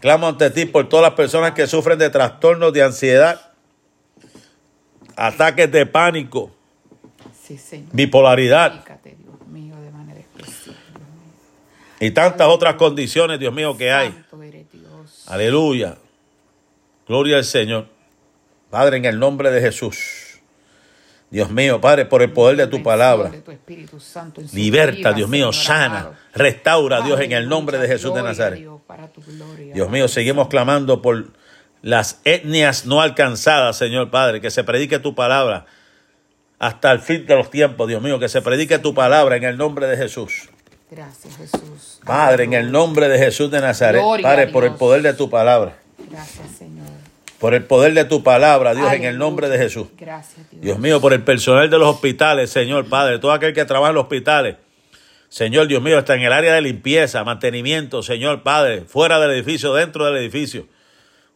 Clamo 0.01 0.29
ante 0.29 0.51
ti 0.51 0.67
por 0.67 0.89
todas 0.89 1.03
las 1.03 1.15
personas 1.15 1.53
que 1.53 1.67
sufren 1.67 1.99
de 1.99 2.11
trastornos 2.11 2.73
de 2.73 2.83
ansiedad, 2.83 3.53
ataques 5.17 5.71
de 5.73 5.87
pánico, 5.87 6.55
bipolaridad 7.93 8.85
y 11.99 12.11
tantas 12.11 12.47
otras 12.49 12.75
condiciones, 12.75 13.39
Dios 13.39 13.55
mío, 13.55 13.77
que 13.77 13.91
hay. 13.91 14.15
Aleluya. 15.27 15.97
Gloria 17.09 17.39
al 17.39 17.45
Señor. 17.45 17.89
Padre, 18.71 18.99
en 18.99 19.07
el 19.07 19.19
nombre 19.19 19.51
de 19.51 19.61
Jesús. 19.61 20.26
Dios 21.31 21.51
mío, 21.51 21.81
Padre, 21.81 22.07
por 22.07 22.23
el 22.23 22.33
poder 22.33 22.57
de 22.57 22.67
tu 22.67 22.83
palabra. 22.83 23.33
Liberta, 24.53 25.13
Dios 25.13 25.29
mío, 25.29 25.53
sana, 25.53 26.13
restaura, 26.35 27.01
Dios, 27.03 27.21
en 27.21 27.33
el 27.33 27.49
nombre 27.49 27.79
de 27.79 27.89
Jesús 27.89 28.15
de 28.15 28.23
Nazaret. 28.23 28.65
Dios, 29.75 29.91
mío, 29.91 30.09
seguimos 30.09 30.49
clamando 30.49 31.03
por 31.03 31.27
las 31.83 32.21
etnias 32.25 32.87
no 32.87 33.01
alcanzadas, 33.01 33.77
Señor 33.77 34.11
Padre, 34.11 34.41
que 34.41 34.51
se 34.51 34.65
predique 34.65 34.99
tu 34.99 35.15
palabra 35.15 35.67
hasta 36.59 36.93
el 36.93 37.01
fin 37.01 37.27
de 37.27 37.35
los 37.35 37.51
tiempos, 37.51 37.89
Dios 37.89 38.03
mío, 38.03 38.19
que 38.19 38.29
se 38.29 38.41
predique 38.41 38.79
tu 38.79 38.95
palabra 38.95 39.37
en 39.37 39.45
el 39.45 39.59
nombre 39.59 39.87
de 39.87 39.97
Jesús. 39.97 40.49
Gracias, 40.91 41.37
Jesús. 41.37 42.01
Padre, 42.05 42.45
en 42.45 42.53
el 42.53 42.71
nombre 42.71 43.09
de 43.09 43.19
Jesús 43.19 43.51
de 43.51 43.61
Nazaret, 43.61 44.01
Padre, 44.23 44.47
por 44.47 44.65
el 44.65 44.75
poder 44.75 45.03
de 45.03 45.13
tu 45.15 45.29
palabra, 45.29 45.77
Gracias, 46.11 46.49
Señor. 46.59 46.87
Por 47.39 47.55
el 47.55 47.65
poder 47.65 47.95
de 47.95 48.05
tu 48.05 48.23
palabra, 48.23 48.75
Dios, 48.75 48.93
en 48.93 49.05
el 49.05 49.19
nombre 49.19 49.49
de 49.49 49.59
Jesús. 49.59 49.89
Gracias, 49.97 50.51
Dios. 50.51 50.63
Dios 50.63 50.79
mío, 50.79 51.01
por 51.01 51.13
el 51.13 51.23
personal 51.23 51.69
de 51.69 51.79
los 51.79 51.89
hospitales, 51.89 52.51
Señor 52.51 52.89
Padre, 52.89 53.19
todo 53.19 53.33
aquel 53.33 53.53
que 53.53 53.65
trabaja 53.65 53.91
en 53.91 53.97
los 53.97 54.05
hospitales. 54.05 54.57
Señor 55.29 55.67
Dios 55.67 55.83
mío, 55.83 55.99
está 55.99 56.15
en 56.15 56.23
el 56.23 56.33
área 56.33 56.55
de 56.55 56.63
limpieza, 56.63 57.25
mantenimiento, 57.25 58.03
Señor 58.03 58.43
Padre, 58.43 58.83
fuera 58.83 59.19
del 59.19 59.33
edificio, 59.33 59.75
dentro 59.75 60.07
del 60.07 60.17
edificio. 60.17 60.67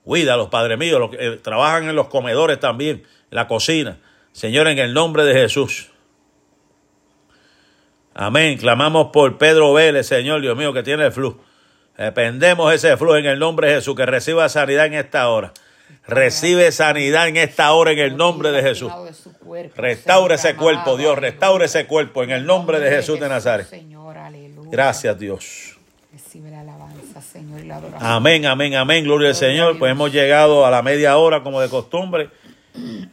Cuídalos, 0.05 0.49
Padre 0.49 0.77
mío, 0.77 0.99
los 0.99 1.11
que 1.11 1.17
eh, 1.19 1.37
trabajan 1.37 1.89
en 1.89 1.97
los 1.97 2.09
comedores 2.09 2.59
también, 2.59 3.03
en 3.31 3.37
la 3.37 3.47
cocina. 3.47 3.99
Señor, 4.33 4.69
en 4.69 4.79
el 4.79 4.95
nombre 4.95 5.25
de 5.25 5.35
Jesús. 5.35 5.91
Amén. 8.15 8.59
Clamamos 8.59 9.09
por 9.13 9.39
Pedro 9.39 9.73
Vélez, 9.73 10.07
Señor 10.07 10.41
Dios 10.41 10.57
mío, 10.57 10.73
que 10.73 10.83
tiene 10.83 11.07
el 11.07 11.13
flu. 11.13 11.41
Dependemos 11.97 12.73
ese 12.73 12.97
flujo 12.97 13.17
en 13.17 13.27
el 13.27 13.39
nombre 13.39 13.69
de 13.69 13.75
Jesús, 13.77 13.95
que 13.95 14.07
reciba 14.07 14.49
sanidad 14.49 14.87
en 14.87 14.95
esta 14.95 15.29
hora. 15.29 15.53
Recibe 16.07 16.73
sanidad 16.73 17.29
en 17.29 17.37
esta 17.37 17.73
hora 17.73 17.93
en 17.93 17.99
el 17.99 18.17
nombre 18.17 18.51
de 18.51 18.63
Jesús. 18.63 18.93
Restaura 19.77 20.35
ese 20.35 20.57
cuerpo, 20.57 20.97
Dios, 20.97 21.19
restaura 21.19 21.65
ese 21.65 21.87
cuerpo 21.87 22.23
en 22.23 22.31
el 22.31 22.47
nombre 22.47 22.81
de 22.81 22.91
Jesús 22.91 23.21
de 23.21 23.29
Nazaret. 23.29 23.69
Señor, 23.69 24.17
aleluya. 24.17 24.69
Gracias, 24.71 25.19
Dios. 25.19 25.79
Recibe 26.13 26.51
la 26.51 26.61
alabanza, 26.61 27.21
Señor, 27.21 27.61
y 27.61 27.65
la 27.65 27.77
adoración. 27.77 28.11
Amén, 28.11 28.47
amén, 28.47 28.75
amén. 28.75 29.05
Gloria 29.05 29.29
al 29.29 29.35
Señor. 29.35 29.79
Pues 29.79 29.93
hemos 29.93 30.13
llegado 30.13 30.67
a 30.67 30.71
la 30.71 30.83
media 30.83 31.17
hora 31.17 31.43
como 31.43 31.61
de 31.61 31.69
costumbre. 31.69 32.31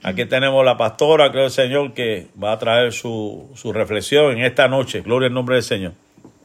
Aquí 0.04 0.26
tenemos 0.26 0.64
la 0.64 0.78
pastora, 0.78 1.32
creo 1.32 1.46
el 1.46 1.52
Señor, 1.52 1.94
que 1.94 2.28
va 2.42 2.54
a 2.54 2.60
traer 2.60 2.94
su, 2.94 3.50
su 3.56 3.74
reflexión 3.74 4.38
en 4.38 4.44
esta 4.44 4.68
noche. 4.68 5.02
Gloria 5.02 5.28
al 5.28 5.34
nombre 5.34 5.56
del 5.56 5.64
Señor. 5.64 5.94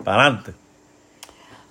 Para 0.05 0.23
adelante. 0.23 0.62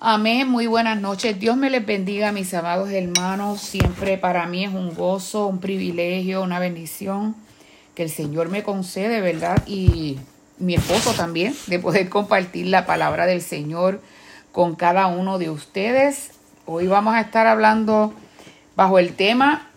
Amén, 0.04 0.48
muy 0.48 0.66
buenas 0.66 1.00
noches. 1.00 1.38
Dios 1.38 1.56
me 1.56 1.70
les 1.70 1.86
bendiga, 1.86 2.32
mis 2.32 2.52
amados 2.54 2.90
hermanos. 2.90 3.60
Siempre 3.60 4.18
para 4.18 4.46
mí 4.46 4.64
es 4.64 4.74
un 4.74 4.96
gozo, 4.96 5.46
un 5.46 5.60
privilegio, 5.60 6.42
una 6.42 6.58
bendición 6.58 7.36
que 7.94 8.02
el 8.02 8.10
Señor 8.10 8.48
me 8.48 8.64
concede, 8.64 9.20
¿verdad? 9.20 9.62
Y 9.64 10.18
mi 10.58 10.74
esposo 10.74 11.12
también, 11.12 11.54
de 11.68 11.78
poder 11.78 12.08
compartir 12.08 12.66
la 12.66 12.84
palabra 12.84 13.26
del 13.26 13.42
Señor 13.42 14.00
con 14.50 14.74
cada 14.74 15.06
uno 15.06 15.38
de 15.38 15.50
ustedes. 15.50 16.32
Hoy 16.66 16.88
vamos 16.88 17.14
a 17.14 17.20
estar 17.20 17.46
hablando 17.46 18.12
bajo 18.74 18.98
el 18.98 19.14
tema 19.14 19.70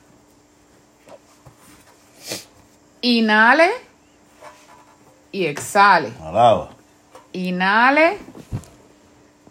Inhale 3.01 3.69
y 5.31 5.45
exhale. 5.45 6.13
Alaba. 6.19 6.71
Inhale 7.31 8.17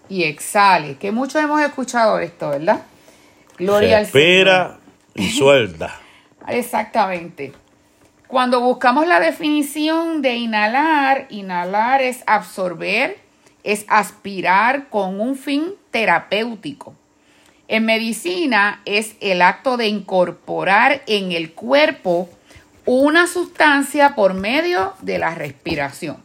y 0.09 0.25
exhale. 0.25 0.97
Que 0.97 1.12
muchos 1.12 1.43
hemos 1.43 1.61
escuchado 1.61 2.19
esto, 2.19 2.51
¿verdad? 2.51 2.83
Gloria 3.59 3.99
al 3.99 4.07
Señor. 4.07 4.47
Respira 4.47 4.79
y 5.14 5.31
suelta. 5.38 6.01
Exactamente. 6.49 7.53
Cuando 8.27 8.61
buscamos 8.61 9.07
la 9.07 9.21
definición 9.21 10.23
de 10.23 10.35
inhalar, 10.35 11.27
inhalar 11.31 12.03
es 12.03 12.25
absorber, 12.27 13.19
es 13.62 13.85
aspirar 13.88 14.88
con 14.88 15.21
un 15.21 15.37
fin 15.37 15.75
terapéutico. 15.90 16.95
En 17.69 17.87
medicina 17.87 18.83
es 18.85 19.17
el 19.21 19.40
acto 19.40 19.77
de 19.77 19.88
incorporar 19.88 21.03
en 21.07 21.33
el 21.33 21.53
cuerpo 21.53 22.29
una 22.87 23.27
sustancia 23.27 24.14
por 24.14 24.35
medio 24.35 24.95
de 25.01 25.19
la 25.19 25.35
respiración. 25.35 26.23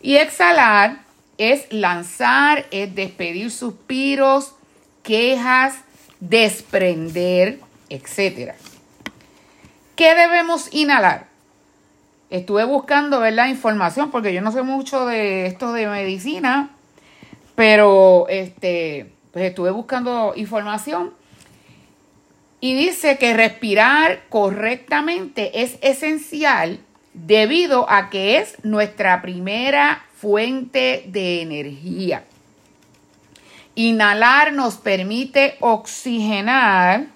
Y 0.00 0.16
exhalar 0.16 1.05
es 1.38 1.72
lanzar, 1.72 2.66
es 2.70 2.94
despedir 2.94 3.50
suspiros, 3.50 4.54
quejas, 5.02 5.74
desprender, 6.20 7.60
etc. 7.88 8.54
¿Qué 9.94 10.14
debemos 10.14 10.72
inhalar? 10.72 11.28
Estuve 12.30 12.64
buscando 12.64 13.20
ver 13.20 13.34
información 13.48 14.10
porque 14.10 14.34
yo 14.34 14.40
no 14.40 14.50
sé 14.50 14.62
mucho 14.62 15.06
de 15.06 15.46
esto 15.46 15.72
de 15.72 15.86
medicina, 15.86 16.70
pero 17.54 18.26
este, 18.28 19.12
pues 19.32 19.44
estuve 19.44 19.70
buscando 19.70 20.32
información 20.34 21.14
y 22.60 22.74
dice 22.74 23.18
que 23.18 23.34
respirar 23.34 24.22
correctamente 24.28 25.62
es 25.62 25.78
esencial 25.82 26.80
debido 27.12 27.88
a 27.90 28.10
que 28.10 28.38
es 28.38 28.56
nuestra 28.64 29.22
primera 29.22 30.05
fuente 30.26 31.04
de 31.06 31.40
energía. 31.40 32.24
Inhalar 33.76 34.52
nos 34.52 34.74
permite 34.74 35.54
oxigenar 35.60 37.06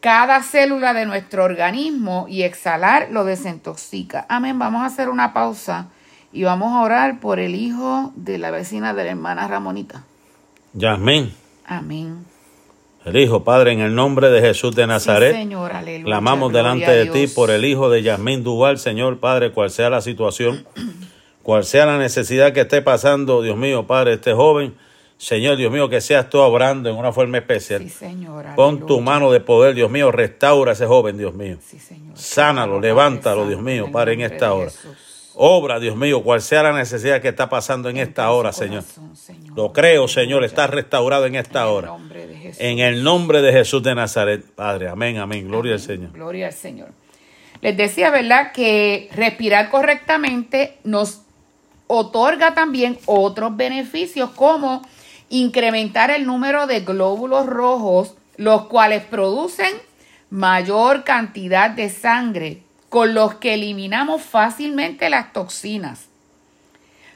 cada 0.00 0.42
célula 0.42 0.94
de 0.94 1.04
nuestro 1.04 1.44
organismo 1.44 2.24
y 2.30 2.44
exhalar 2.44 3.08
lo 3.10 3.24
desintoxica. 3.24 4.24
Amén. 4.30 4.58
Vamos 4.58 4.84
a 4.84 4.86
hacer 4.86 5.10
una 5.10 5.34
pausa 5.34 5.88
y 6.32 6.44
vamos 6.44 6.72
a 6.72 6.80
orar 6.80 7.20
por 7.20 7.40
el 7.40 7.56
hijo 7.56 8.14
de 8.16 8.38
la 8.38 8.50
vecina 8.50 8.94
de 8.94 9.04
la 9.04 9.10
hermana 9.10 9.46
Ramonita. 9.46 10.04
Yasmín. 10.72 11.34
Amén. 11.66 12.24
El 13.04 13.16
Hijo, 13.16 13.42
Padre, 13.42 13.72
en 13.72 13.80
el 13.80 13.94
nombre 13.94 14.30
de 14.30 14.40
Jesús 14.40 14.76
de 14.76 14.86
Nazaret, 14.86 15.32
Sí, 15.32 15.38
Señor, 15.42 15.72
aleluya. 15.72 16.04
clamamos 16.04 16.52
delante 16.52 16.90
de 16.90 17.06
ti 17.06 17.26
por 17.26 17.50
el 17.50 17.64
Hijo 17.64 17.90
de 17.90 18.02
Yasmín 18.02 18.44
Duval, 18.44 18.78
Señor 18.78 19.18
Padre, 19.18 19.50
cual 19.50 19.70
sea 19.70 19.90
la 19.90 20.00
situación, 20.00 20.64
cual 21.42 21.64
sea 21.64 21.86
la 21.86 21.98
necesidad 21.98 22.52
que 22.52 22.60
esté 22.60 22.80
pasando, 22.80 23.42
Dios 23.42 23.56
mío, 23.56 23.86
Padre, 23.88 24.14
este 24.14 24.32
joven, 24.32 24.74
Señor, 25.18 25.56
Dios 25.56 25.72
mío, 25.72 25.88
que 25.88 26.00
seas 26.00 26.30
tú 26.30 26.38
obrando 26.38 26.90
en 26.90 26.96
una 26.96 27.12
forma 27.12 27.38
especial. 27.38 27.82
Sí, 27.82 27.88
Señor. 27.90 28.44
Pon 28.56 28.86
tu 28.86 29.00
mano 29.00 29.30
de 29.32 29.40
poder, 29.40 29.74
Dios 29.74 29.90
mío, 29.90 30.12
restaura 30.12 30.70
a 30.72 30.74
ese 30.74 30.86
joven, 30.86 31.18
Dios 31.18 31.34
mío. 31.34 31.58
Sí, 31.60 31.78
Señor. 31.78 32.16
Sánalo, 32.16 32.80
levántalo, 32.80 33.46
Dios 33.48 33.60
mío, 33.60 33.88
Padre, 33.92 34.14
en 34.14 34.20
esta 34.22 34.52
hora. 34.52 34.70
Jesús. 34.70 35.11
Obra, 35.34 35.80
Dios 35.80 35.96
mío, 35.96 36.22
cual 36.22 36.42
sea 36.42 36.62
la 36.62 36.72
necesidad 36.72 37.20
que 37.20 37.28
está 37.28 37.48
pasando 37.48 37.88
en 37.88 37.96
esta 37.96 38.30
hora, 38.30 38.52
Señor. 38.52 38.84
Lo 39.56 39.72
creo, 39.72 40.08
Señor, 40.08 40.44
está 40.44 40.66
restaurado 40.66 41.26
en 41.26 41.36
esta 41.36 41.68
hora. 41.68 41.96
En 42.58 42.78
el 42.78 43.02
nombre 43.02 43.42
de 43.42 43.52
Jesús 43.52 43.82
de 43.82 43.94
Nazaret, 43.94 44.44
Padre. 44.54 44.88
Amén, 44.88 45.18
amén. 45.18 45.48
Gloria 45.48 45.74
al 45.74 45.80
Señor. 45.80 46.12
Gloria 46.12 46.48
al 46.48 46.52
Señor. 46.52 46.90
Les 47.60 47.76
decía, 47.76 48.10
¿verdad? 48.10 48.52
Que 48.52 49.08
respirar 49.14 49.70
correctamente 49.70 50.78
nos 50.84 51.22
otorga 51.86 52.54
también 52.54 52.98
otros 53.06 53.56
beneficios 53.56 54.30
como 54.30 54.82
incrementar 55.28 56.10
el 56.10 56.26
número 56.26 56.66
de 56.66 56.80
glóbulos 56.80 57.46
rojos, 57.46 58.16
los 58.36 58.66
cuales 58.66 59.04
producen 59.04 59.70
mayor 60.30 61.04
cantidad 61.04 61.70
de 61.70 61.90
sangre, 61.90 62.62
con 62.92 63.14
los 63.14 63.36
que 63.36 63.54
eliminamos 63.54 64.20
fácilmente 64.20 65.08
las 65.08 65.32
toxinas. 65.32 66.08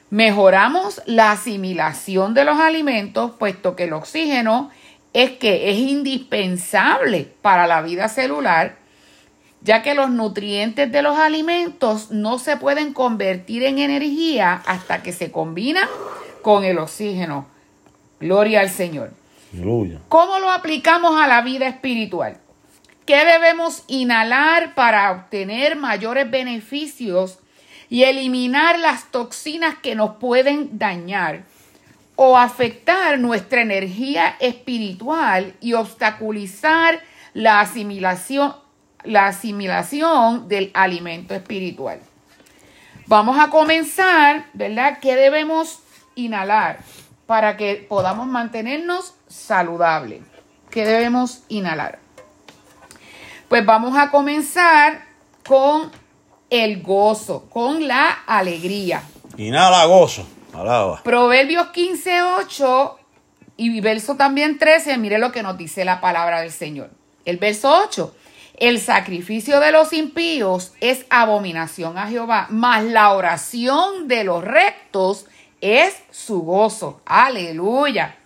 Mejoramos 0.09 1.03
la 1.05 1.33
asimilación 1.33 2.33
de 2.33 2.47
los 2.47 2.59
alimentos, 2.59 3.33
puesto 3.39 3.77
que 3.77 3.85
el 3.85 3.93
oxígeno 3.93 4.71
es 5.13 5.33
que 5.33 5.69
es 5.69 5.77
indispensable 5.77 7.31
para 7.43 7.67
la 7.67 7.83
vida 7.83 8.09
celular, 8.09 8.77
ya 9.61 9.83
que 9.83 9.95
los 9.95 10.09
nutrientes 10.09 10.91
de 10.91 11.03
los 11.03 11.19
alimentos 11.19 12.11
no 12.11 12.39
se 12.39 12.57
pueden 12.57 12.95
convertir 12.95 13.63
en 13.63 13.79
energía 13.79 14.63
hasta 14.65 15.03
que 15.03 15.13
se 15.13 15.31
combinan 15.31 15.89
con 16.41 16.65
el 16.65 16.79
oxígeno. 16.79 17.49
Gloria 18.19 18.61
al 18.61 18.71
Señor. 18.71 19.11
Aleluya. 19.53 20.01
¿Cómo 20.09 20.39
lo 20.39 20.51
aplicamos 20.51 21.21
a 21.21 21.27
la 21.27 21.43
vida 21.43 21.69
espiritual? 21.69 22.39
¿Qué 23.07 23.25
debemos 23.25 23.85
inhalar 23.87 24.75
para 24.75 25.13
obtener 25.13 25.77
mayores 25.77 26.29
beneficios 26.29 27.39
y 27.89 28.03
eliminar 28.03 28.81
las 28.81 29.13
toxinas 29.13 29.77
que 29.77 29.95
nos 29.95 30.17
pueden 30.17 30.77
dañar 30.77 31.45
o 32.17 32.37
afectar 32.37 33.21
nuestra 33.21 33.63
energía 33.63 34.35
espiritual 34.41 35.55
y 35.61 35.75
obstaculizar 35.75 37.01
la 37.33 37.61
asimilación, 37.61 38.57
la 39.05 39.29
asimilación 39.29 40.49
del 40.49 40.73
alimento 40.75 41.33
espiritual? 41.33 42.01
Vamos 43.07 43.39
a 43.39 43.51
comenzar, 43.51 44.47
¿verdad? 44.53 44.99
¿Qué 45.01 45.15
debemos 45.15 45.79
inhalar 46.17 46.81
para 47.27 47.57
que 47.57 47.87
podamos 47.89 48.27
mantenernos 48.27 49.15
saludables? 49.29 50.23
¿Qué 50.71 50.85
debemos 50.85 51.45
inhalar? 51.49 52.06
Pues 53.49 53.65
vamos 53.65 53.97
a 53.97 54.11
comenzar 54.11 55.05
con 55.47 55.91
el 56.51 56.83
gozo, 56.83 57.49
con 57.49 57.87
la 57.87 58.11
alegría. 58.27 59.03
Inhala 59.37 59.85
gozo. 59.85 60.27
Alaba. 60.53 61.03
Proverbios 61.03 61.69
15, 61.69 62.23
8 62.23 62.99
y 63.57 63.81
verso 63.81 64.17
también 64.17 64.59
13, 64.59 64.97
mire 64.99 65.19
lo 65.19 65.33
que 65.33 65.43
nos 65.43 65.57
dice 65.57 65.85
la 65.85 66.01
palabra 66.01 66.41
del 66.41 66.51
Señor. 66.51 66.91
El 67.25 67.37
verso 67.37 67.83
8, 67.85 68.15
el 68.59 68.81
sacrificio 68.81 69.61
de 69.61 69.73
los 69.73 69.93
impíos 69.93 70.73
es 70.81 71.05
abominación 71.11 71.99
a 71.99 72.09
Jehová, 72.09 72.47
mas 72.51 72.85
la 72.85 73.13
oración 73.13 74.09
de 74.09 74.25
los 74.25 74.43
rectos 74.43 75.27
es 75.61 75.95
su 76.11 76.43
gozo. 76.43 77.01
Aleluya. 77.05 78.17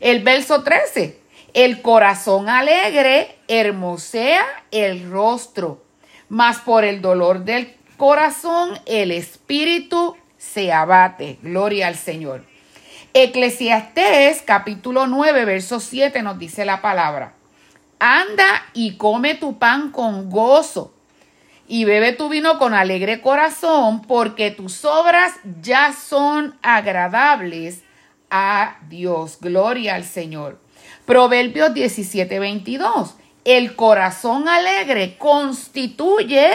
El 0.00 0.22
verso 0.22 0.62
13, 0.62 1.20
el 1.54 1.82
corazón 1.82 2.48
alegre 2.48 3.38
hermosea 3.46 4.44
el 4.72 5.08
rostro, 5.10 5.84
mas 6.28 6.58
por 6.58 6.84
el 6.84 7.00
dolor 7.00 7.44
del 7.44 7.74
corazón 7.96 8.78
el 8.86 9.12
espíritu 9.12 10.16
se 10.36 10.72
abate. 10.72 11.38
Gloria 11.42 11.86
al 11.86 11.94
Señor. 11.94 12.44
Eclesiastés 13.14 14.42
capítulo 14.42 15.06
9, 15.06 15.44
verso 15.44 15.78
7 15.78 16.22
nos 16.22 16.38
dice 16.40 16.64
la 16.64 16.82
palabra. 16.82 17.34
Anda 18.00 18.66
y 18.74 18.96
come 18.96 19.36
tu 19.36 19.58
pan 19.60 19.92
con 19.92 20.28
gozo 20.28 20.92
y 21.68 21.84
bebe 21.84 22.12
tu 22.12 22.28
vino 22.28 22.58
con 22.58 22.74
alegre 22.74 23.20
corazón, 23.20 24.02
porque 24.02 24.50
tus 24.50 24.84
obras 24.84 25.32
ya 25.62 25.92
son 25.92 26.58
agradables 26.62 27.84
a 28.28 28.78
Dios. 28.88 29.38
Gloria 29.40 29.94
al 29.94 30.04
Señor. 30.04 30.63
Proverbios 31.06 31.74
17, 31.74 32.38
22. 32.38 33.14
El 33.44 33.76
corazón 33.76 34.48
alegre 34.48 35.16
constituye, 35.18 36.52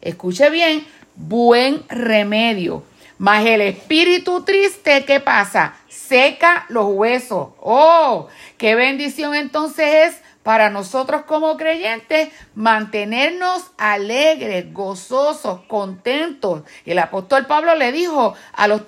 escuche 0.00 0.48
bien, 0.50 0.86
buen 1.14 1.82
remedio, 1.88 2.84
Mas 3.20 3.44
el 3.44 3.60
espíritu 3.60 4.44
triste, 4.44 5.04
¿qué 5.04 5.20
pasa? 5.20 5.74
Seca 5.90 6.64
los 6.70 6.86
huesos. 6.86 7.48
Oh, 7.60 8.28
qué 8.56 8.74
bendición 8.74 9.34
entonces 9.34 9.86
es 10.08 10.22
para 10.42 10.70
nosotros 10.70 11.24
como 11.26 11.58
creyentes 11.58 12.30
mantenernos 12.54 13.72
alegres, 13.76 14.72
gozosos, 14.72 15.60
contentos. 15.68 16.62
El 16.86 16.98
apóstol 16.98 17.44
Pablo 17.44 17.74
le 17.74 17.92
dijo 17.92 18.34
a 18.54 18.66
los, 18.68 18.84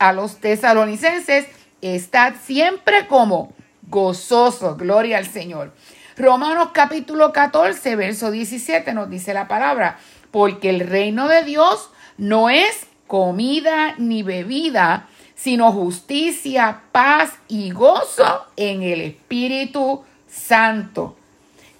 a 0.00 0.12
los 0.12 0.36
tesalonicenses, 0.38 1.46
estad 1.80 2.34
siempre 2.42 3.06
como 3.06 3.52
gozosos, 3.88 4.76
gloria 4.76 5.18
al 5.18 5.26
Señor. 5.26 5.72
Romanos 6.16 6.68
capítulo 6.72 7.32
14, 7.32 7.96
verso 7.96 8.30
17 8.30 8.94
nos 8.94 9.10
dice 9.10 9.34
la 9.34 9.48
palabra, 9.48 9.98
porque 10.30 10.70
el 10.70 10.80
reino 10.80 11.28
de 11.28 11.42
Dios 11.42 11.90
no 12.16 12.50
es 12.50 12.86
comida 13.06 13.94
ni 13.98 14.22
bebida, 14.22 15.08
sino 15.34 15.72
justicia, 15.72 16.82
paz 16.92 17.34
y 17.48 17.70
gozo 17.70 18.46
en 18.56 18.82
el 18.82 19.00
Espíritu 19.00 20.04
Santo. 20.28 21.16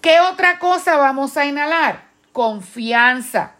¿Qué 0.00 0.20
otra 0.20 0.58
cosa 0.58 0.96
vamos 0.96 1.36
a 1.36 1.46
inhalar? 1.46 2.04
Confianza. 2.32 3.52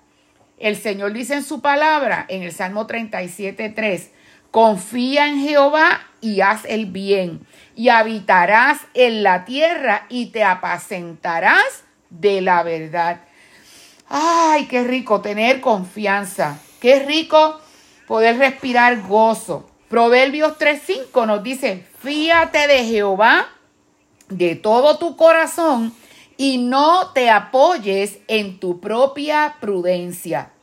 El 0.59 0.77
Señor 0.77 1.13
dice 1.13 1.35
en 1.35 1.43
su 1.43 1.61
palabra, 1.61 2.27
en 2.29 2.43
el 2.43 2.53
Salmo 2.53 2.87
37, 2.87 3.71
3, 3.71 4.11
confía 4.55 5.27
en 5.27 5.41
Jehová 5.41 6.01
y 6.21 6.41
haz 6.41 6.65
el 6.67 6.87
bien, 6.87 7.45
y 7.75 7.89
habitarás 7.89 8.79
en 8.95 9.25
la 9.25 9.45
tierra 9.45 10.07
y 10.09 10.27
te 10.27 10.45
apacentarás 10.45 11.83
de 12.09 12.41
la 12.41 12.63
verdad. 12.63 13.23
Ay, 14.09 14.67
qué 14.67 14.85
rico 14.85 15.21
tener 15.21 15.61
confianza. 15.61 16.61
Qué 16.81 17.01
rico 17.01 17.59
poder 18.07 18.39
respirar 18.39 19.03
gozo. 19.03 19.69
Proverbios 19.89 20.57
3:5 20.57 21.27
nos 21.27 21.43
dice, 21.43 21.85
fíate 21.99 22.69
de 22.69 22.85
Jehová 22.85 23.49
de 24.29 24.55
todo 24.55 24.99
tu 24.99 25.17
corazón 25.17 25.93
y 26.37 26.59
no 26.59 27.11
te 27.11 27.29
apoyes 27.29 28.21
en 28.29 28.61
tu 28.61 28.81
propia 28.81 29.57
prudencia. 29.61 30.54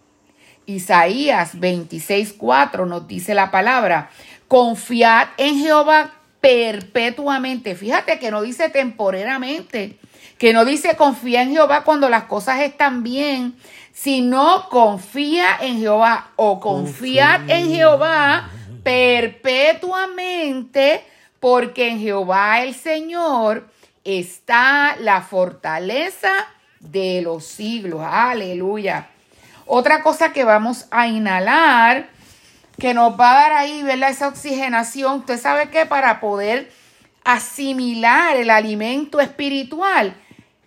Isaías 0.66 1.60
26:4 1.60 2.86
nos 2.86 3.08
dice 3.08 3.34
la 3.34 3.52
palabra, 3.52 4.10
confiad 4.48 5.30
en 5.38 5.60
Jehová 5.60 6.14
perpetuamente. 6.42 7.76
Fíjate 7.76 8.20
que 8.20 8.32
no 8.32 8.42
dice 8.42 8.70
temporeramente, 8.70 9.98
que 10.38 10.54
no 10.54 10.66
dice 10.66 10.98
confía 10.98 11.44
en 11.44 11.52
Jehová 11.52 11.84
cuando 11.84 12.10
las 12.10 12.24
cosas 12.24 12.62
están 12.62 13.04
bien, 13.04 13.56
sino 13.94 14.68
confía 14.70 15.58
en 15.62 15.80
Jehová 15.80 16.32
o 16.36 16.60
confiad 16.60 17.50
en 17.50 17.70
Jehová 17.70 18.50
perpetuamente, 18.84 21.06
porque 21.40 21.90
en 21.90 22.00
Jehová 22.00 22.64
el 22.64 22.74
Señor 22.74 23.70
está 24.04 24.96
la 25.00 25.22
fortaleza 25.22 26.32
de 26.80 27.22
los 27.22 27.46
siglos. 27.46 28.02
Aleluya. 28.04 29.11
Otra 29.74 30.04
cosa 30.04 30.34
que 30.34 30.44
vamos 30.44 30.86
a 30.92 31.08
inhalar, 31.08 32.10
que 32.78 32.94
nos 32.94 33.18
va 33.18 33.32
a 33.32 33.36
dar 33.36 33.54
ahí, 33.54 33.84
¿verdad? 33.84 34.10
Esa 34.10 34.28
oxigenación. 34.28 35.20
Usted 35.20 35.40
sabe 35.40 35.70
que 35.70 35.86
para 35.86 36.20
poder 36.20 36.70
asimilar 37.24 38.36
el 38.36 38.50
alimento 38.50 39.22
espiritual 39.22 40.14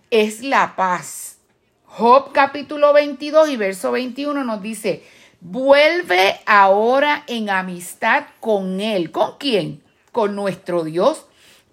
es 0.09 0.41
la 0.41 0.75
paz. 0.75 1.37
Job 1.85 2.31
capítulo 2.31 2.93
22 2.93 3.49
y 3.49 3.57
verso 3.57 3.91
21 3.91 4.43
nos 4.43 4.59
dice, 4.63 5.03
vuelve 5.39 6.39
ahora 6.47 7.25
en 7.27 7.51
amistad 7.51 8.23
con 8.39 8.81
Él. 8.81 9.11
¿Con 9.11 9.37
quién? 9.37 9.83
Con 10.11 10.35
nuestro 10.35 10.83
Dios. 10.83 11.27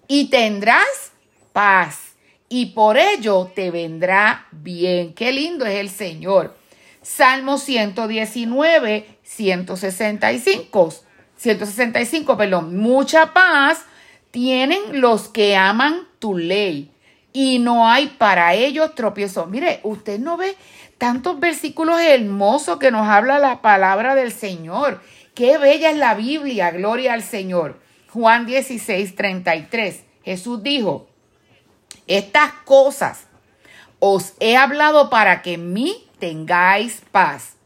Y 0.07 0.29
tendrás 0.29 1.13
paz. 1.51 2.13
Y 2.47 2.67
por 2.67 2.95
ello 2.99 3.51
te 3.55 3.71
vendrá 3.71 4.45
bien. 4.51 5.15
Qué 5.15 5.31
lindo 5.31 5.65
es 5.65 5.79
el 5.79 5.89
Señor. 5.89 6.61
Salmo 7.03 7.57
119, 7.57 9.19
165. 9.23 10.93
165, 11.37 12.37
perdón. 12.37 12.77
Mucha 12.77 13.33
paz 13.33 13.85
tienen 14.31 15.01
los 15.01 15.27
que 15.27 15.55
aman 15.55 16.07
tu 16.19 16.37
ley 16.37 16.91
y 17.33 17.59
no 17.59 17.87
hay 17.87 18.07
para 18.07 18.53
ellos 18.53 18.95
tropiezo. 18.95 19.45
Mire, 19.47 19.79
usted 19.83 20.19
no 20.19 20.37
ve 20.37 20.55
tantos 20.97 21.39
versículos 21.39 21.99
hermosos 21.99 22.79
que 22.79 22.91
nos 22.91 23.07
habla 23.07 23.39
la 23.39 23.61
palabra 23.61 24.15
del 24.15 24.31
Señor. 24.31 25.01
Qué 25.35 25.57
bella 25.57 25.89
es 25.89 25.97
la 25.97 26.13
Biblia, 26.13 26.71
gloria 26.71 27.13
al 27.13 27.23
Señor. 27.23 27.81
Juan 28.09 28.45
16, 28.45 29.15
33. 29.15 30.03
Jesús 30.23 30.63
dijo, 30.63 31.07
estas 32.07 32.53
cosas 32.65 33.25
os 33.99 34.33
he 34.39 34.55
hablado 34.55 35.09
para 35.09 35.41
que 35.41 35.57
mí 35.57 36.02
tengáis 36.23 37.01
paz. 37.11 37.57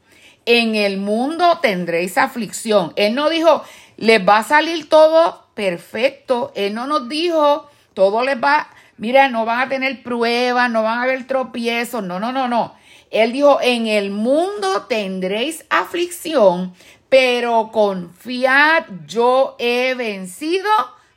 En 0.48 0.74
el 0.74 0.98
mundo 0.98 1.60
tendréis 1.62 2.18
aflicción. 2.18 2.92
Él 2.96 3.14
no 3.14 3.30
dijo, 3.30 3.64
les 3.98 4.28
va 4.28 4.40
a 4.40 4.44
salir 4.44 4.90
todo 4.90 5.46
perfecto. 5.54 6.52
Él 6.56 6.74
no 6.74 6.88
nos 6.88 7.08
dijo, 7.08 7.70
todo 7.94 8.24
les 8.24 8.44
va 8.44 8.68
mira, 8.98 9.30
no 9.30 9.46
van 9.46 9.60
a 9.60 9.70
tener 9.70 10.02
pruebas, 10.02 10.72
no 10.72 10.82
van 10.82 10.98
a 10.98 11.04
haber 11.04 11.28
tropiezos, 11.28 12.04
no, 12.04 12.20
no, 12.20 12.32
no, 12.32 12.48
no. 12.48 12.74
Él 13.12 13.32
dijo, 13.32 13.60
en 13.62 13.86
el 13.86 14.10
mundo 14.10 14.88
tendréis 14.90 15.64
aflicción, 15.70 16.74
pero 17.10 17.70
confiad, 17.72 18.86
yo 19.06 19.56
he 19.60 19.94
vencido 19.94 20.72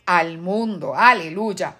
al 0.05 0.37
mundo. 0.37 0.93
Aleluya. 0.95 1.77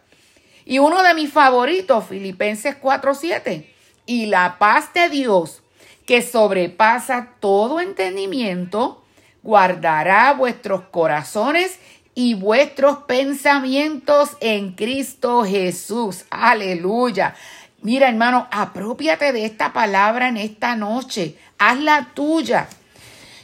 Y 0.65 0.79
uno 0.79 1.03
de 1.03 1.13
mis 1.13 1.31
favoritos, 1.31 2.07
Filipenses 2.07 2.77
4:7. 2.81 3.70
Y 4.11 4.27
la 4.27 4.59
paz 4.59 4.93
de 4.93 5.09
Dios, 5.09 5.63
que 6.05 6.21
sobrepasa 6.21 7.29
todo 7.39 7.79
entendimiento, 7.79 9.05
guardará 9.45 10.33
vuestros 10.33 10.83
corazones 10.91 11.79
y 12.17 12.35
vuestros 12.35 13.05
pensamientos 13.05 14.37
en 14.41 14.73
Cristo 14.73 15.45
Jesús. 15.45 16.25
Aleluya. 16.29 17.37
Mira, 17.83 18.09
hermano, 18.09 18.49
apropiate 18.51 19.33
de 19.33 19.45
esta 19.45 19.73
palabra 19.73 20.27
en 20.27 20.39
esta 20.39 20.75
noche. 20.75 21.37
Hazla 21.61 22.09
tuya. 22.13 22.67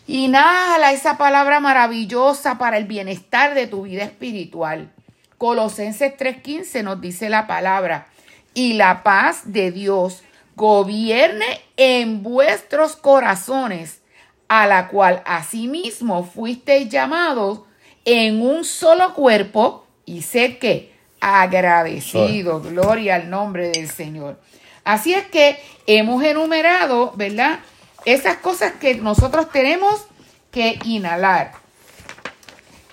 Inhala 0.08 0.90
esa 0.90 1.16
palabra 1.16 1.60
maravillosa 1.60 2.58
para 2.58 2.76
el 2.78 2.86
bienestar 2.86 3.54
de 3.54 3.68
tu 3.68 3.82
vida 3.82 4.02
espiritual. 4.02 4.90
Colosenses 5.38 6.16
3:15 6.16 6.82
nos 6.82 7.00
dice 7.00 7.28
la 7.28 7.46
palabra, 7.46 8.08
y 8.52 8.72
la 8.72 9.04
paz 9.04 9.52
de 9.52 9.70
Dios 9.70 10.24
gobierne 10.56 11.60
en 11.76 12.22
vuestros 12.22 12.96
corazones, 12.96 14.00
a 14.48 14.66
la 14.66 14.88
cual 14.88 15.22
asimismo 15.26 16.24
fuisteis 16.24 16.88
llamados 16.88 17.60
en 18.04 18.40
un 18.40 18.64
solo 18.64 19.14
cuerpo 19.14 19.86
y 20.06 20.22
sé 20.22 20.58
que 20.58 20.96
agradecido. 21.20 22.60
Gloria 22.60 23.16
al 23.16 23.28
nombre 23.28 23.68
del 23.68 23.88
Señor. 23.90 24.40
Así 24.84 25.12
es 25.14 25.26
que 25.26 25.60
hemos 25.86 26.22
enumerado, 26.22 27.12
¿verdad? 27.16 27.58
Esas 28.04 28.36
cosas 28.36 28.72
que 28.74 28.94
nosotros 28.94 29.50
tenemos 29.50 30.06
que 30.52 30.78
inhalar. 30.84 31.52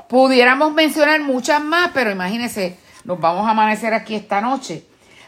Pudiéramos 0.10 0.74
mencionar 0.74 1.22
muchas 1.22 1.64
más, 1.64 1.92
pero 1.94 2.12
imagínense, 2.12 2.78
nos 3.04 3.20
vamos 3.20 3.48
a 3.48 3.52
amanecer 3.52 3.94
aquí 3.94 4.16
esta 4.16 4.42
noche. 4.42 4.84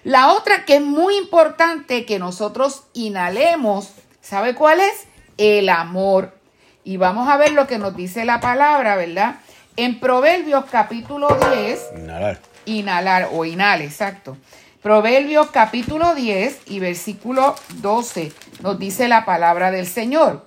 La 0.06 0.34
otra 0.34 0.66
que 0.66 0.76
es 0.76 0.82
muy 0.84 1.18
importante 1.18 2.06
que 2.06 2.20
nosotros 2.20 2.84
inhalemos, 2.94 3.90
¿sabe 4.22 4.54
cuál 4.54 4.80
es? 4.80 5.08
El 5.40 5.68
amor. 5.68 6.38
Y 6.84 6.98
vamos 6.98 7.28
a 7.28 7.38
ver 7.38 7.54
lo 7.54 7.66
que 7.66 7.80
nos 7.80 7.96
dice 7.96 8.24
la 8.24 8.40
palabra, 8.40 8.98
¿verdad? 8.98 9.38
En 9.78 10.00
Proverbios 10.00 10.66
capítulo 10.66 11.36
10. 11.52 11.80
Inhalar. 11.98 12.40
Inhalar 12.66 13.30
o 13.34 13.46
inhale, 13.46 13.86
exacto. 13.86 14.38
Proverbios 14.84 15.50
capítulo 15.50 16.14
10 16.14 16.62
y 16.68 16.78
versículo 16.78 17.56
12 17.78 18.32
nos 18.62 18.78
dice 18.78 19.08
la 19.08 19.26
palabra 19.26 19.72
del 19.72 19.88
Señor. 19.88 20.46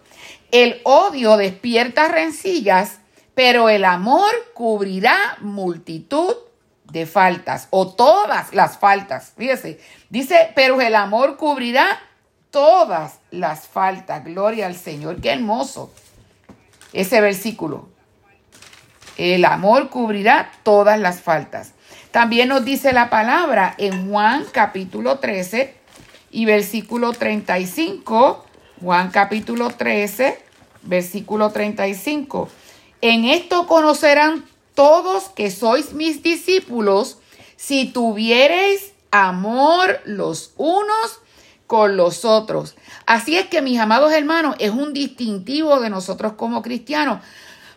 El 0.53 0.81
odio 0.85 1.37
despierta 1.37 2.07
rencillas, 2.07 3.01
pero 3.35 3.69
el 3.71 3.85
amor 3.85 4.31
cubrirá 4.55 5.17
multitud 5.41 6.37
de 6.91 7.07
faltas 7.07 7.69
o 7.71 7.89
todas 7.89 8.55
las 8.55 8.79
faltas. 8.79 9.33
Fíjese, 9.37 9.81
dice, 10.11 10.53
pero 10.55 10.81
el 10.81 10.95
amor 10.95 11.37
cubrirá 11.37 12.01
todas 12.51 13.19
las 13.31 13.67
faltas. 13.67 14.25
Gloria 14.25 14.67
al 14.67 14.77
Señor. 14.77 15.21
Qué 15.21 15.31
hermoso 15.33 15.93
ese 16.93 17.21
versículo. 17.21 17.89
El 19.17 19.45
amor 19.45 19.91
cubrirá 19.91 20.51
todas 20.63 20.99
las 20.99 21.21
faltas. 21.21 21.73
También 22.11 22.49
nos 22.49 22.65
dice 22.65 22.93
la 22.93 23.11
palabra 23.11 23.75
en 23.79 24.11
Juan 24.11 24.47
capítulo 24.53 25.19
13 25.19 25.75
y 26.31 26.45
versículo 26.45 27.13
35. 27.13 28.45
Juan 28.81 29.11
capítulo 29.11 29.71
13, 29.71 30.39
versículo 30.83 31.51
35. 31.51 32.49
En 33.01 33.25
esto 33.25 33.67
conocerán 33.67 34.45
todos 34.79 35.25
que 35.31 35.51
sois 35.51 35.93
mis 35.93 36.23
discípulos 36.23 37.19
si 37.57 37.87
tuviereis 37.87 38.93
amor 39.11 39.99
los 40.05 40.53
unos 40.57 41.19
con 41.67 41.97
los 41.97 42.25
otros. 42.25 42.77
Así 43.05 43.37
es 43.37 43.49
que, 43.49 43.61
mis 43.61 43.81
amados 43.81 44.13
hermanos, 44.13 44.55
es 44.61 44.71
un 44.71 44.93
distintivo 44.93 45.81
de 45.81 45.91
nosotros 45.91 46.35
como 46.35 46.63
cristianos. 46.63 47.25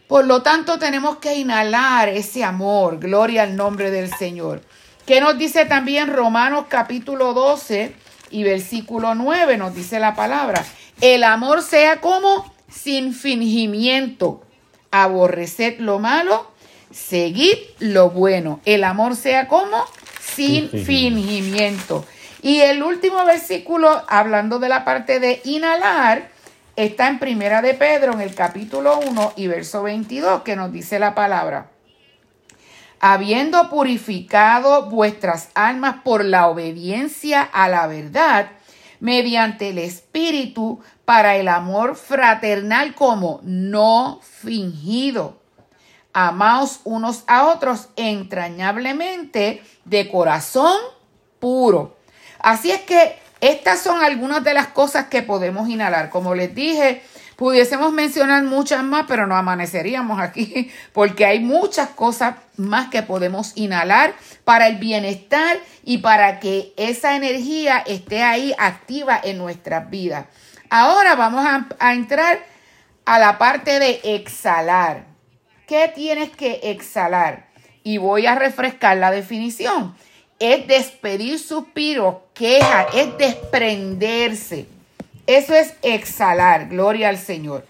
Por 0.07 0.27
lo 0.27 0.43
tanto, 0.43 0.77
tenemos 0.77 1.15
que 1.17 1.33
inhalar 1.33 2.07
ese 2.07 2.43
amor. 2.43 2.99
Gloria 2.99 3.41
al 3.41 3.55
nombre 3.55 3.89
del 3.89 4.13
Señor. 4.13 4.61
¿Qué 5.07 5.21
nos 5.21 5.39
dice 5.39 5.65
también 5.65 6.13
Romanos 6.13 6.65
capítulo 6.69 7.33
12 7.33 7.95
y 8.29 8.43
versículo 8.43 9.15
9? 9.15 9.57
Nos 9.57 9.73
dice 9.73 9.99
la 9.99 10.13
palabra. 10.13 10.63
El 11.01 11.23
amor 11.23 11.63
sea 11.63 11.99
como 11.99 12.53
sin 12.69 13.15
fingimiento. 13.15 14.43
Aborreced 14.91 15.79
lo 15.79 15.97
malo, 15.97 16.50
seguid 16.93 17.57
lo 17.79 18.09
bueno. 18.09 18.59
El 18.65 18.83
amor 18.83 19.15
sea 19.15 19.47
como 19.47 19.85
sin 20.19 20.69
fingimiento. 20.69 22.05
Y 22.41 22.61
el 22.61 22.81
último 22.81 23.23
versículo, 23.25 24.03
hablando 24.07 24.59
de 24.59 24.69
la 24.69 24.83
parte 24.83 25.19
de 25.19 25.41
inhalar, 25.45 26.29
está 26.75 27.07
en 27.07 27.19
Primera 27.19 27.61
de 27.61 27.73
Pedro, 27.73 28.13
en 28.13 28.21
el 28.21 28.33
capítulo 28.33 28.99
1 28.99 29.33
y 29.35 29.47
verso 29.47 29.83
22, 29.83 30.41
que 30.41 30.55
nos 30.55 30.71
dice 30.71 30.97
la 30.99 31.13
palabra. 31.13 31.69
Habiendo 32.99 33.69
purificado 33.69 34.89
vuestras 34.89 35.49
almas 35.53 35.97
por 36.03 36.23
la 36.23 36.47
obediencia 36.47 37.41
a 37.41 37.67
la 37.67 37.87
verdad, 37.87 38.51
mediante 38.99 39.69
el 39.69 39.79
Espíritu, 39.79 40.79
para 41.05 41.35
el 41.35 41.47
amor 41.47 41.95
fraternal 41.95 42.95
como 42.95 43.41
no 43.43 44.19
fingido. 44.21 45.40
Amaos 46.13 46.81
unos 46.83 47.23
a 47.27 47.47
otros 47.47 47.89
entrañablemente 47.95 49.63
de 49.85 50.09
corazón 50.09 50.77
puro 51.39 51.95
Así 52.41 52.71
es 52.71 52.81
que 52.81 53.19
estas 53.39 53.79
son 53.79 54.03
algunas 54.03 54.43
de 54.43 54.53
las 54.53 54.67
cosas 54.67 55.05
que 55.07 55.21
podemos 55.21 55.69
inhalar. 55.69 56.09
Como 56.09 56.35
les 56.35 56.53
dije, 56.53 57.01
pudiésemos 57.35 57.91
mencionar 57.91 58.43
muchas 58.43 58.83
más, 58.83 59.05
pero 59.07 59.27
no 59.27 59.35
amaneceríamos 59.35 60.19
aquí 60.19 60.71
porque 60.93 61.25
hay 61.25 61.39
muchas 61.39 61.89
cosas 61.89 62.35
más 62.57 62.89
que 62.89 63.03
podemos 63.03 63.53
inhalar 63.55 64.13
para 64.43 64.67
el 64.67 64.77
bienestar 64.77 65.57
y 65.83 65.99
para 65.99 66.39
que 66.39 66.73
esa 66.77 67.15
energía 67.15 67.79
esté 67.79 68.23
ahí 68.23 68.53
activa 68.57 69.19
en 69.23 69.37
nuestras 69.37 69.89
vidas. 69.89 70.25
Ahora 70.69 71.15
vamos 71.15 71.45
a, 71.45 71.93
entrar 71.93 72.39
a 73.05 73.19
la 73.19 73.37
parte 73.37 73.79
de 73.79 74.01
exhalar. 74.03 75.10
¿Qué 75.71 75.89
tienes 75.95 76.31
que 76.31 76.59
exhalar? 76.63 77.47
Y 77.81 77.97
voy 77.97 78.25
a 78.25 78.35
refrescar 78.35 78.97
la 78.97 79.09
definición 79.09 79.95
es 80.37 80.67
despedir 80.67 81.39
suspiros, 81.39 82.15
queja, 82.33 82.87
es 82.93 83.17
desprenderse. 83.17 84.67
Eso 85.25 85.55
es 85.55 85.75
exhalar, 85.81 86.67
gloria 86.67 87.07
al 87.07 87.17
Señor. 87.17 87.65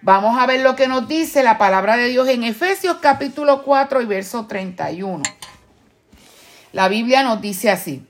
Vamos 0.00 0.38
a 0.40 0.46
ver 0.46 0.60
lo 0.60 0.74
que 0.74 0.88
nos 0.88 1.06
dice 1.06 1.42
la 1.42 1.58
palabra 1.58 1.98
de 1.98 2.08
Dios 2.08 2.26
en 2.28 2.44
Efesios 2.44 2.96
capítulo 3.02 3.62
4 3.62 4.00
y 4.00 4.06
verso 4.06 4.46
31. 4.46 5.22
La 6.72 6.88
Biblia 6.88 7.22
nos 7.22 7.42
dice 7.42 7.70
así, 7.70 8.06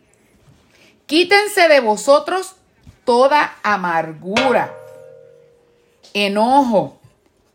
quítense 1.07 1.67
de 1.67 1.81
vosotros 1.81 2.55
toda 3.05 3.57
amargura, 3.65 4.73
enojo, 6.13 7.01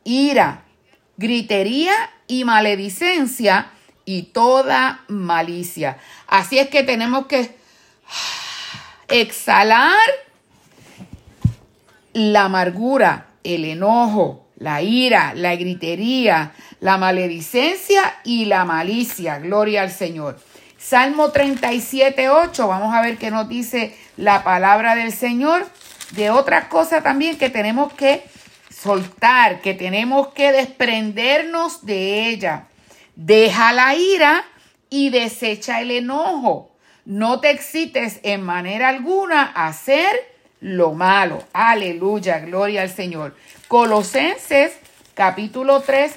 ira, 0.03 0.65
gritería 1.19 1.93
y 2.27 2.45
maledicencia 2.45 3.67
y 4.05 4.23
toda 4.23 5.03
malicia. 5.09 5.97
Así 6.27 6.57
es 6.57 6.69
que 6.69 6.83
tenemos 6.83 7.25
que 7.25 7.57
exhalar 9.09 9.97
la 12.13 12.45
amargura, 12.45 13.27
el 13.43 13.65
enojo, 13.65 14.47
la 14.55 14.81
ira, 14.81 15.33
la 15.35 15.55
gritería, 15.57 16.53
la 16.79 16.97
maledicencia 16.97 18.15
y 18.23 18.45
la 18.45 18.63
malicia. 18.63 19.39
Gloria 19.39 19.81
al 19.81 19.91
Señor. 19.91 20.39
Salmo 20.77 21.31
37, 21.31 22.29
8. 22.29 22.67
Vamos 22.67 22.95
a 22.95 23.01
ver 23.01 23.17
qué 23.17 23.29
nos 23.29 23.49
dice 23.49 23.93
la 24.15 24.45
palabra 24.45 24.95
del 24.95 25.11
Señor. 25.11 25.67
De 26.11 26.29
otras 26.29 26.65
cosas 26.65 27.03
también 27.03 27.37
que 27.37 27.49
tenemos 27.49 27.91
que 27.93 28.23
soltar, 28.81 29.61
que 29.61 29.73
tenemos 29.73 30.29
que 30.29 30.51
desprendernos 30.51 31.85
de 31.85 32.29
ella. 32.29 32.67
Deja 33.15 33.73
la 33.73 33.95
ira 33.95 34.45
y 34.89 35.09
desecha 35.09 35.81
el 35.81 35.91
enojo. 35.91 36.71
No 37.05 37.39
te 37.39 37.49
excites 37.49 38.19
en 38.23 38.41
manera 38.41 38.89
alguna 38.89 39.51
a 39.53 39.67
hacer 39.67 40.09
lo 40.61 40.93
malo. 40.93 41.43
Aleluya, 41.53 42.39
gloria 42.39 42.83
al 42.83 42.89
Señor. 42.89 43.35
Colosenses 43.67 44.73
capítulo 45.13 45.81
3 45.81 46.13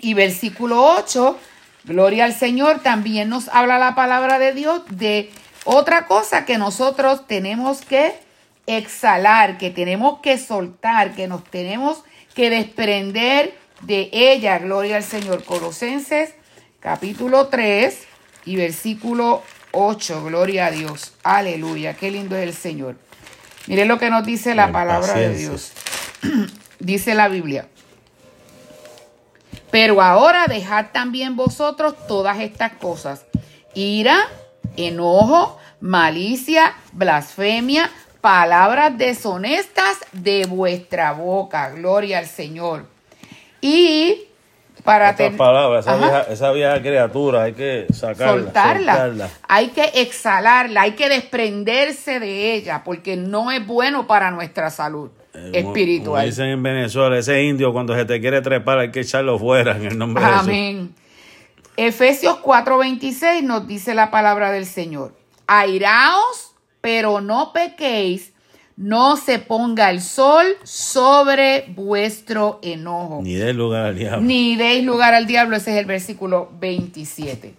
y 0.00 0.14
versículo 0.14 0.82
8, 0.96 1.38
gloria 1.84 2.24
al 2.24 2.34
Señor, 2.34 2.80
también 2.82 3.28
nos 3.28 3.48
habla 3.48 3.78
la 3.78 3.94
palabra 3.94 4.38
de 4.38 4.52
Dios 4.52 4.82
de 4.90 5.32
otra 5.64 6.06
cosa 6.06 6.44
que 6.44 6.58
nosotros 6.58 7.26
tenemos 7.26 7.80
que 7.80 8.25
exhalar, 8.66 9.58
que 9.58 9.70
tenemos 9.70 10.20
que 10.20 10.38
soltar, 10.38 11.14
que 11.14 11.28
nos 11.28 11.44
tenemos 11.44 12.02
que 12.34 12.50
desprender 12.50 13.56
de 13.82 14.10
ella, 14.12 14.58
gloria 14.58 14.96
al 14.96 15.04
Señor. 15.04 15.44
Colosenses 15.44 16.34
capítulo 16.80 17.48
3 17.48 17.98
y 18.44 18.56
versículo 18.56 19.42
8, 19.72 20.24
gloria 20.24 20.66
a 20.66 20.70
Dios. 20.70 21.12
Aleluya, 21.22 21.94
qué 21.94 22.10
lindo 22.10 22.36
es 22.36 22.42
el 22.42 22.54
Señor. 22.54 22.96
Mire 23.66 23.84
lo 23.84 23.98
que 23.98 24.10
nos 24.10 24.24
dice 24.24 24.54
la 24.54 24.70
palabra 24.70 25.14
de 25.14 25.36
Dios. 25.36 25.72
dice 26.78 27.14
la 27.14 27.28
Biblia. 27.28 27.68
Pero 29.70 30.00
ahora 30.00 30.46
dejad 30.46 30.86
también 30.92 31.36
vosotros 31.36 31.94
todas 32.06 32.40
estas 32.40 32.72
cosas. 32.72 33.26
Ira, 33.74 34.16
enojo, 34.76 35.58
malicia, 35.80 36.74
blasfemia, 36.92 37.90
palabras 38.26 38.98
deshonestas 38.98 39.98
de 40.10 40.46
vuestra 40.46 41.12
boca. 41.12 41.70
Gloria 41.70 42.18
al 42.18 42.26
Señor. 42.26 42.86
Y 43.60 44.24
para 44.82 45.14
tener 45.14 45.36
palabras, 45.38 45.86
esa 46.28 46.50
vieja, 46.50 46.82
criatura 46.82 47.44
hay 47.44 47.52
que 47.52 47.86
sacarla, 47.92 48.42
soltarla. 48.42 49.30
Hay 49.46 49.68
que 49.68 49.84
exhalarla, 49.94 50.82
hay 50.82 50.92
que 50.92 51.08
desprenderse 51.08 52.18
de 52.18 52.54
ella, 52.54 52.82
porque 52.84 53.16
no 53.16 53.52
es 53.52 53.64
bueno 53.64 54.08
para 54.08 54.32
nuestra 54.32 54.70
salud 54.70 55.08
eh, 55.32 55.52
espiritual. 55.54 56.26
dicen 56.26 56.46
en 56.46 56.62
Venezuela, 56.64 57.16
ese 57.16 57.44
indio 57.44 57.72
cuando 57.72 57.94
se 57.94 58.06
te 58.06 58.20
quiere 58.20 58.42
trepar 58.42 58.80
hay 58.80 58.90
que 58.90 59.02
echarlo 59.02 59.38
fuera 59.38 59.76
en 59.76 59.84
el 59.84 59.96
nombre 59.96 60.24
de 60.24 60.30
Jesús. 60.30 60.48
Amén. 60.48 60.94
Efesios 61.76 62.38
4:26 62.42 63.42
nos 63.42 63.68
dice 63.68 63.94
la 63.94 64.10
palabra 64.10 64.50
del 64.50 64.66
Señor. 64.66 65.12
Airaos, 65.46 66.45
pero 66.86 67.20
no 67.20 67.52
pequéis 67.52 68.32
no 68.76 69.16
se 69.16 69.40
ponga 69.40 69.90
el 69.90 70.00
sol 70.00 70.46
sobre 70.62 71.64
vuestro 71.74 72.60
enojo. 72.62 73.22
Ni 73.24 73.34
deis 73.34 73.56
lugar 73.56 73.86
al 73.86 73.98
diablo. 73.98 74.20
Ni 74.20 74.54
deis 74.54 74.84
lugar 74.84 75.12
al 75.12 75.26
diablo, 75.26 75.56
ese 75.56 75.72
es 75.72 75.78
el 75.78 75.86
versículo 75.86 76.48
27. 76.60 77.54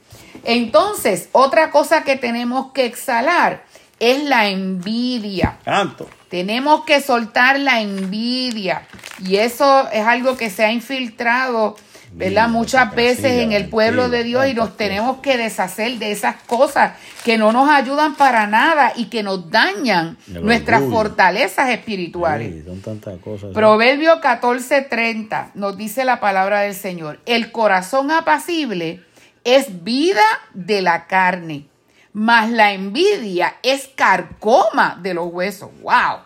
Entonces, 0.45 1.27
otra 1.33 1.71
cosa 1.71 2.05
que 2.05 2.15
tenemos 2.15 2.71
que 2.71 2.85
exhalar 2.85 3.65
es 3.99 4.23
la 4.23 4.47
envidia. 4.47 5.59
Tanto. 5.65 6.07
Tenemos 6.29 6.85
que 6.85 7.01
soltar 7.01 7.59
la 7.59 7.81
envidia. 7.81 8.87
Y 9.19 9.35
eso 9.35 9.89
es 9.91 10.05
algo 10.05 10.37
que 10.37 10.49
se 10.49 10.63
ha 10.63 10.71
infiltrado 10.71 11.75
¿verdad? 12.11 12.49
Muchas 12.49 12.93
veces 12.95 13.43
en 13.43 13.51
el 13.51 13.69
pueblo 13.69 14.09
de 14.09 14.23
Dios 14.23 14.47
y 14.47 14.53
nos 14.53 14.77
tenemos 14.77 15.17
que 15.17 15.37
deshacer 15.37 15.99
de 15.99 16.11
esas 16.11 16.35
cosas 16.43 16.93
que 17.23 17.37
no 17.37 17.51
nos 17.51 17.69
ayudan 17.69 18.15
para 18.15 18.47
nada 18.47 18.93
y 18.95 19.05
que 19.05 19.23
nos 19.23 19.49
dañan 19.49 20.17
nuestras 20.27 20.83
fortalezas 20.83 21.69
espirituales. 21.69 22.65
son 22.65 22.81
tantas 22.81 23.19
cosas. 23.19 23.51
Proverbio 23.53 24.21
14:30 24.21 25.51
nos 25.53 25.77
dice 25.77 26.05
la 26.05 26.19
palabra 26.19 26.61
del 26.61 26.75
Señor, 26.75 27.19
el 27.25 27.51
corazón 27.51 28.11
apacible 28.11 29.03
es 29.43 29.83
vida 29.83 30.23
de 30.53 30.81
la 30.81 31.07
carne, 31.07 31.67
mas 32.13 32.49
la 32.49 32.73
envidia 32.73 33.55
es 33.63 33.89
carcoma 33.95 34.99
de 35.01 35.13
los 35.13 35.31
huesos. 35.31 35.69
¡Wow! 35.81 36.19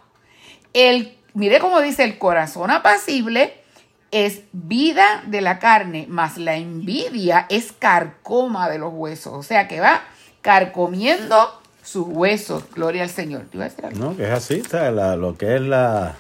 El, 0.74 1.18
mire 1.34 1.60
cómo 1.60 1.82
dice 1.82 2.04
el 2.04 2.18
corazón 2.18 2.72
apacible 2.72 3.61
es 4.12 4.42
vida 4.52 5.24
de 5.28 5.42
la 5.42 5.60
carne, 5.60 6.06
más 6.10 6.38
la 6.38 6.56
envidia 6.56 7.46
es 7.50 7.72
carcoma 7.72 8.70
de 8.70 8.78
los 8.78 8.94
huesos. 8.94 9.34
O 9.34 9.44
sea 9.44 9.68
que 9.68 9.80
va 9.80 10.02
carcomiendo 10.42 11.62
sus 11.84 12.06
huesos. 12.08 12.64
Gloria 12.74 13.04
al 13.04 13.10
Señor. 13.10 13.46
No, 13.94 14.16
que 14.16 14.26
es 14.26 14.32
así, 14.32 14.62
lo 15.18 15.38
que 15.38 15.56
es 15.56 15.62
la, 15.62 16.16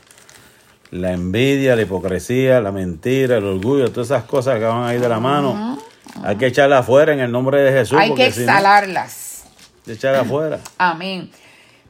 la 0.91 1.11
envidia, 1.11 1.75
la 1.75 1.81
hipocresía, 1.83 2.61
la 2.61 2.71
mentira, 2.71 3.37
el 3.37 3.45
orgullo, 3.45 3.91
todas 3.91 4.07
esas 4.07 4.23
cosas 4.23 4.57
que 4.59 4.65
van 4.65 4.83
ahí 4.83 4.99
de 4.99 5.09
la 5.09 5.19
mano. 5.19 5.77
Hay 6.23 6.37
que 6.37 6.47
echarlas 6.47 6.81
afuera 6.81 7.13
en 7.13 7.19
el 7.19 7.31
nombre 7.31 7.61
de 7.61 7.71
Jesús. 7.71 7.97
Hay 7.99 8.13
que 8.13 8.27
exhalarlas. 8.27 9.45
Si 9.85 9.91
echarlas 9.91 10.25
afuera. 10.25 10.59
Amén. 10.77 11.31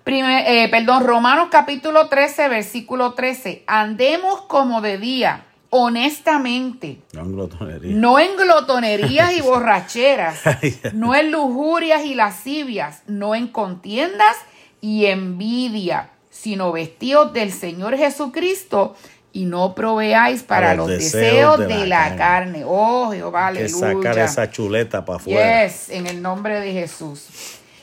Eh, 0.04 0.68
perdón, 0.70 1.06
Romanos 1.06 1.50
capítulo 1.52 2.08
13, 2.08 2.50
versículo 2.50 3.14
13. 3.14 3.64
Andemos 3.68 4.42
como 4.42 4.82
de 4.82 4.98
día, 4.98 5.46
honestamente. 5.72 7.00
No 7.14 7.22
en 7.22 7.32
glotonerías. 7.34 7.96
No 7.96 8.20
en 8.20 8.38
glotonerías 8.38 9.34
y 9.34 9.42
borracheras. 9.42 10.40
no 10.94 11.16
en 11.16 11.32
lujurias 11.32 12.06
y 12.06 12.14
lascivias. 12.14 13.02
No 13.08 13.34
en 13.34 13.48
contiendas 13.48 14.38
y 14.80 15.08
envidia 15.08 16.12
sino 16.42 16.72
vestidos 16.72 17.34
del 17.34 17.52
Señor 17.52 17.96
Jesucristo 17.98 18.96
y 19.32 19.46
no 19.46 19.76
proveáis 19.76 20.42
para, 20.42 20.74
los, 20.74 20.88
deseos, 20.88 21.60
de, 21.60 21.86
la, 21.86 22.16
carne. 22.16 22.64
Oh, 22.66 23.12
Jehová, 23.12 23.48
aleluya. 23.48 23.88
Que 23.90 23.94
sacar 23.94 24.18
esa 24.18 24.50
chuleta 24.50 25.06
para 25.06 25.18
afuera. 25.18 25.68
Yes, 25.68 25.90
en 25.90 26.08
el 26.08 26.22
nombre 26.22 26.60
de 26.60 26.74
Jesús. 26.74 27.28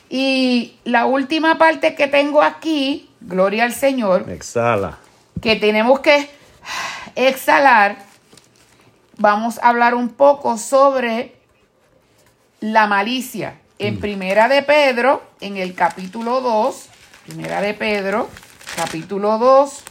Y 0.09 0.75
la 0.83 1.05
última 1.05 1.57
parte 1.57 1.95
que 1.95 2.07
tengo 2.07 2.41
aquí, 2.41 3.09
gloria 3.21 3.63
al 3.63 3.73
Señor. 3.73 4.29
Exhala. 4.29 4.97
Que 5.41 5.55
tenemos 5.55 6.01
que 6.01 6.29
exhalar. 7.27 7.97
Vamos 9.17 9.59
a 9.59 9.69
hablar 9.69 9.95
un 9.95 10.09
poco 10.09 10.57
sobre 10.57 11.35
la 12.61 12.87
malicia. 12.87 13.59
En 13.77 13.95
mm. 13.95 13.99
Primera 13.99 14.47
de 14.47 14.63
Pedro, 14.63 15.23
en 15.39 15.57
el 15.57 15.73
capítulo 15.75 16.41
2, 16.41 16.85
Primera 17.25 17.61
de 17.61 17.73
Pedro, 17.73 18.29
capítulo 18.75 19.37
2. 19.37 19.83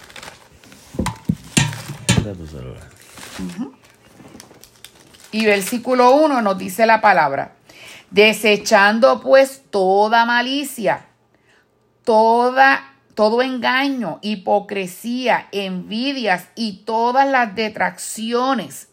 Y 5.32 5.44
versículo 5.44 6.12
1 6.16 6.42
nos 6.42 6.58
dice 6.58 6.86
la 6.86 7.00
palabra. 7.00 7.52
Desechando 8.10 9.20
pues 9.20 9.62
toda 9.70 10.24
malicia, 10.24 11.06
toda, 12.04 12.94
todo 13.18 13.42
engaño, 13.42 14.20
hipocresía, 14.22 15.48
envidias 15.50 16.50
y 16.54 16.84
todas 16.84 17.28
las 17.28 17.52
detracciones. 17.56 18.90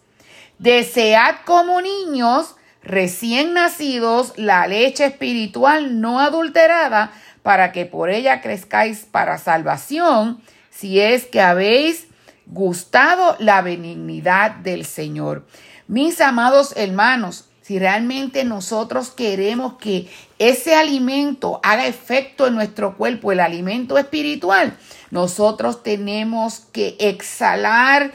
Desead 0.57 1.35
como 1.45 1.79
niños 1.79 2.55
recién 2.81 3.53
nacidos 3.53 4.33
la 4.35 4.65
leche 4.65 5.05
espiritual 5.05 6.01
no 6.01 6.19
adulterada 6.19 7.11
para 7.43 7.71
que 7.71 7.85
por 7.85 8.09
ella 8.09 8.41
crezcáis 8.41 9.05
para 9.05 9.37
salvación, 9.37 10.41
si 10.71 10.99
es 10.99 11.27
que 11.27 11.39
habéis 11.39 12.07
gustado 12.47 13.35
la 13.37 13.61
benignidad 13.61 14.55
del 14.55 14.87
Señor. 14.87 15.45
Mis 15.87 16.19
amados 16.19 16.73
hermanos, 16.75 17.47
si 17.65 17.79
realmente 17.79 18.43
nosotros 18.43 19.09
queremos 19.09 19.73
que 19.79 20.07
ese 20.37 20.75
alimento 20.75 21.59
haga 21.63 21.87
efecto 21.87 22.45
en 22.45 22.53
nuestro 22.53 22.95
cuerpo, 22.95 23.31
el 23.31 23.39
alimento 23.39 23.97
espiritual, 23.97 24.77
nosotros 25.09 25.81
tenemos 25.81 26.59
que 26.71 26.95
exhalar, 26.99 28.11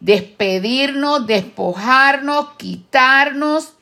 despedirnos, 0.00 1.26
despojarnos, 1.26 2.54
quitarnos 2.56 3.74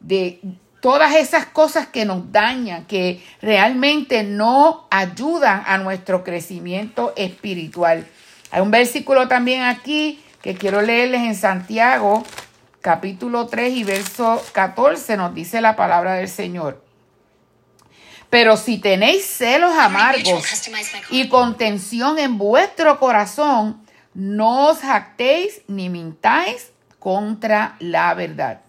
de 0.00 0.40
todas 0.80 1.16
esas 1.16 1.44
cosas 1.44 1.88
que 1.88 2.06
nos 2.06 2.32
dañan, 2.32 2.86
que 2.86 3.22
realmente 3.42 4.22
no 4.22 4.86
ayudan 4.90 5.62
a 5.66 5.76
nuestro 5.76 6.24
crecimiento 6.24 7.12
espiritual. 7.16 8.06
Hay 8.50 8.62
un 8.62 8.70
versículo 8.70 9.28
también 9.28 9.64
aquí 9.64 10.24
que 10.40 10.54
quiero 10.54 10.80
leerles 10.80 11.20
en 11.20 11.34
Santiago, 11.34 12.24
capítulo 12.80 13.46
3 13.46 13.72
y 13.74 13.84
verso 13.84 14.42
14, 14.52 15.16
nos 15.16 15.34
dice 15.34 15.60
la 15.60 15.76
palabra 15.76 16.14
del 16.14 16.28
Señor. 16.28 16.82
Pero 18.30 18.56
si 18.56 18.78
tenéis 18.78 19.24
celos 19.24 19.72
amargos 19.78 20.44
y 21.10 21.28
contención 21.28 22.18
en 22.18 22.36
vuestro 22.36 22.98
corazón, 22.98 23.82
no 24.14 24.68
os 24.68 24.80
jactéis 24.80 25.62
ni 25.66 25.88
mintáis 25.88 26.72
contra 26.98 27.76
la 27.78 28.12
verdad. 28.14 28.60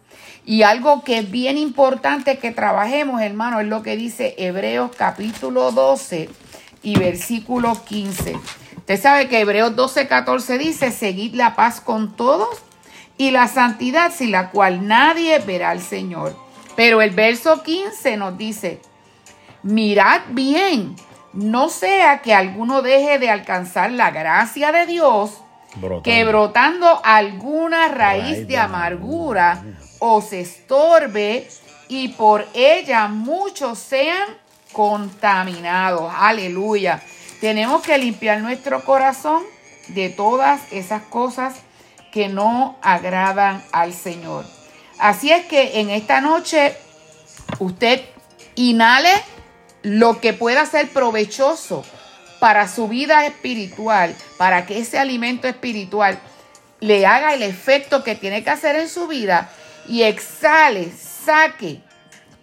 Y 0.45 0.63
algo 0.63 1.03
que 1.03 1.19
es 1.19 1.29
bien 1.29 1.57
importante 1.57 2.39
que 2.39 2.51
trabajemos, 2.51 3.21
hermano, 3.21 3.59
es 3.59 3.67
lo 3.67 3.83
que 3.83 3.97
dice 3.97 4.35
Hebreos 4.37 4.91
capítulo 4.97 5.71
12 5.71 6.29
y 6.81 6.97
versículo 6.97 7.83
15. 7.83 8.35
Usted 8.77 9.01
sabe 9.01 9.27
que 9.27 9.41
Hebreos 9.41 9.75
12, 9.75 10.07
14 10.07 10.57
dice, 10.57 10.91
seguid 10.91 11.35
la 11.35 11.55
paz 11.55 11.81
con 11.81 12.15
todos 12.15 12.49
y 13.19 13.31
la 13.31 13.49
santidad 13.49 14.13
sin 14.15 14.31
la 14.31 14.49
cual 14.49 14.87
nadie 14.87 15.39
verá 15.39 15.71
al 15.71 15.81
Señor. 15.81 16.33
Pero 16.77 17.01
el 17.01 17.11
verso 17.11 17.63
15 17.63 18.15
nos 18.15 18.37
dice, 18.37 18.79
mirad 19.61 20.21
bien, 20.29 20.95
no 21.33 21.67
sea 21.67 22.21
que 22.21 22.33
alguno 22.33 22.81
deje 22.81 23.19
de 23.19 23.29
alcanzar 23.29 23.91
la 23.91 24.09
gracia 24.09 24.71
de 24.71 24.85
Dios, 24.85 25.41
que 26.01 26.23
brotando 26.23 27.01
alguna 27.03 27.89
raíz 27.89 28.47
de 28.47 28.57
amargura 28.57 29.63
os 29.99 30.31
estorbe 30.31 31.45
y 31.89 32.07
por 32.09 32.47
ella 32.53 33.09
muchos 33.09 33.79
sean 33.79 34.29
contaminados. 34.71 36.09
Aleluya. 36.15 37.03
Tenemos 37.41 37.81
que 37.81 37.97
limpiar 37.97 38.39
nuestro 38.39 38.85
corazón 38.85 39.43
de 39.89 40.07
todas 40.07 40.61
esas 40.71 41.01
cosas 41.01 41.63
que 42.11 42.27
no 42.27 42.77
agradan 42.81 43.63
al 43.71 43.93
Señor. 43.93 44.45
Así 44.99 45.31
es 45.31 45.45
que 45.45 45.79
en 45.79 45.89
esta 45.89 46.21
noche 46.21 46.75
usted 47.59 48.01
inhale 48.55 49.11
lo 49.81 50.19
que 50.19 50.33
pueda 50.33 50.65
ser 50.65 50.89
provechoso 50.89 51.83
para 52.39 52.67
su 52.67 52.87
vida 52.87 53.25
espiritual, 53.25 54.15
para 54.37 54.65
que 54.65 54.79
ese 54.79 54.99
alimento 54.99 55.47
espiritual 55.47 56.19
le 56.79 57.05
haga 57.05 57.33
el 57.33 57.43
efecto 57.43 58.03
que 58.03 58.15
tiene 58.15 58.43
que 58.43 58.49
hacer 58.49 58.75
en 58.75 58.89
su 58.89 59.07
vida 59.07 59.49
y 59.87 60.03
exhale, 60.03 60.91
saque 60.91 61.81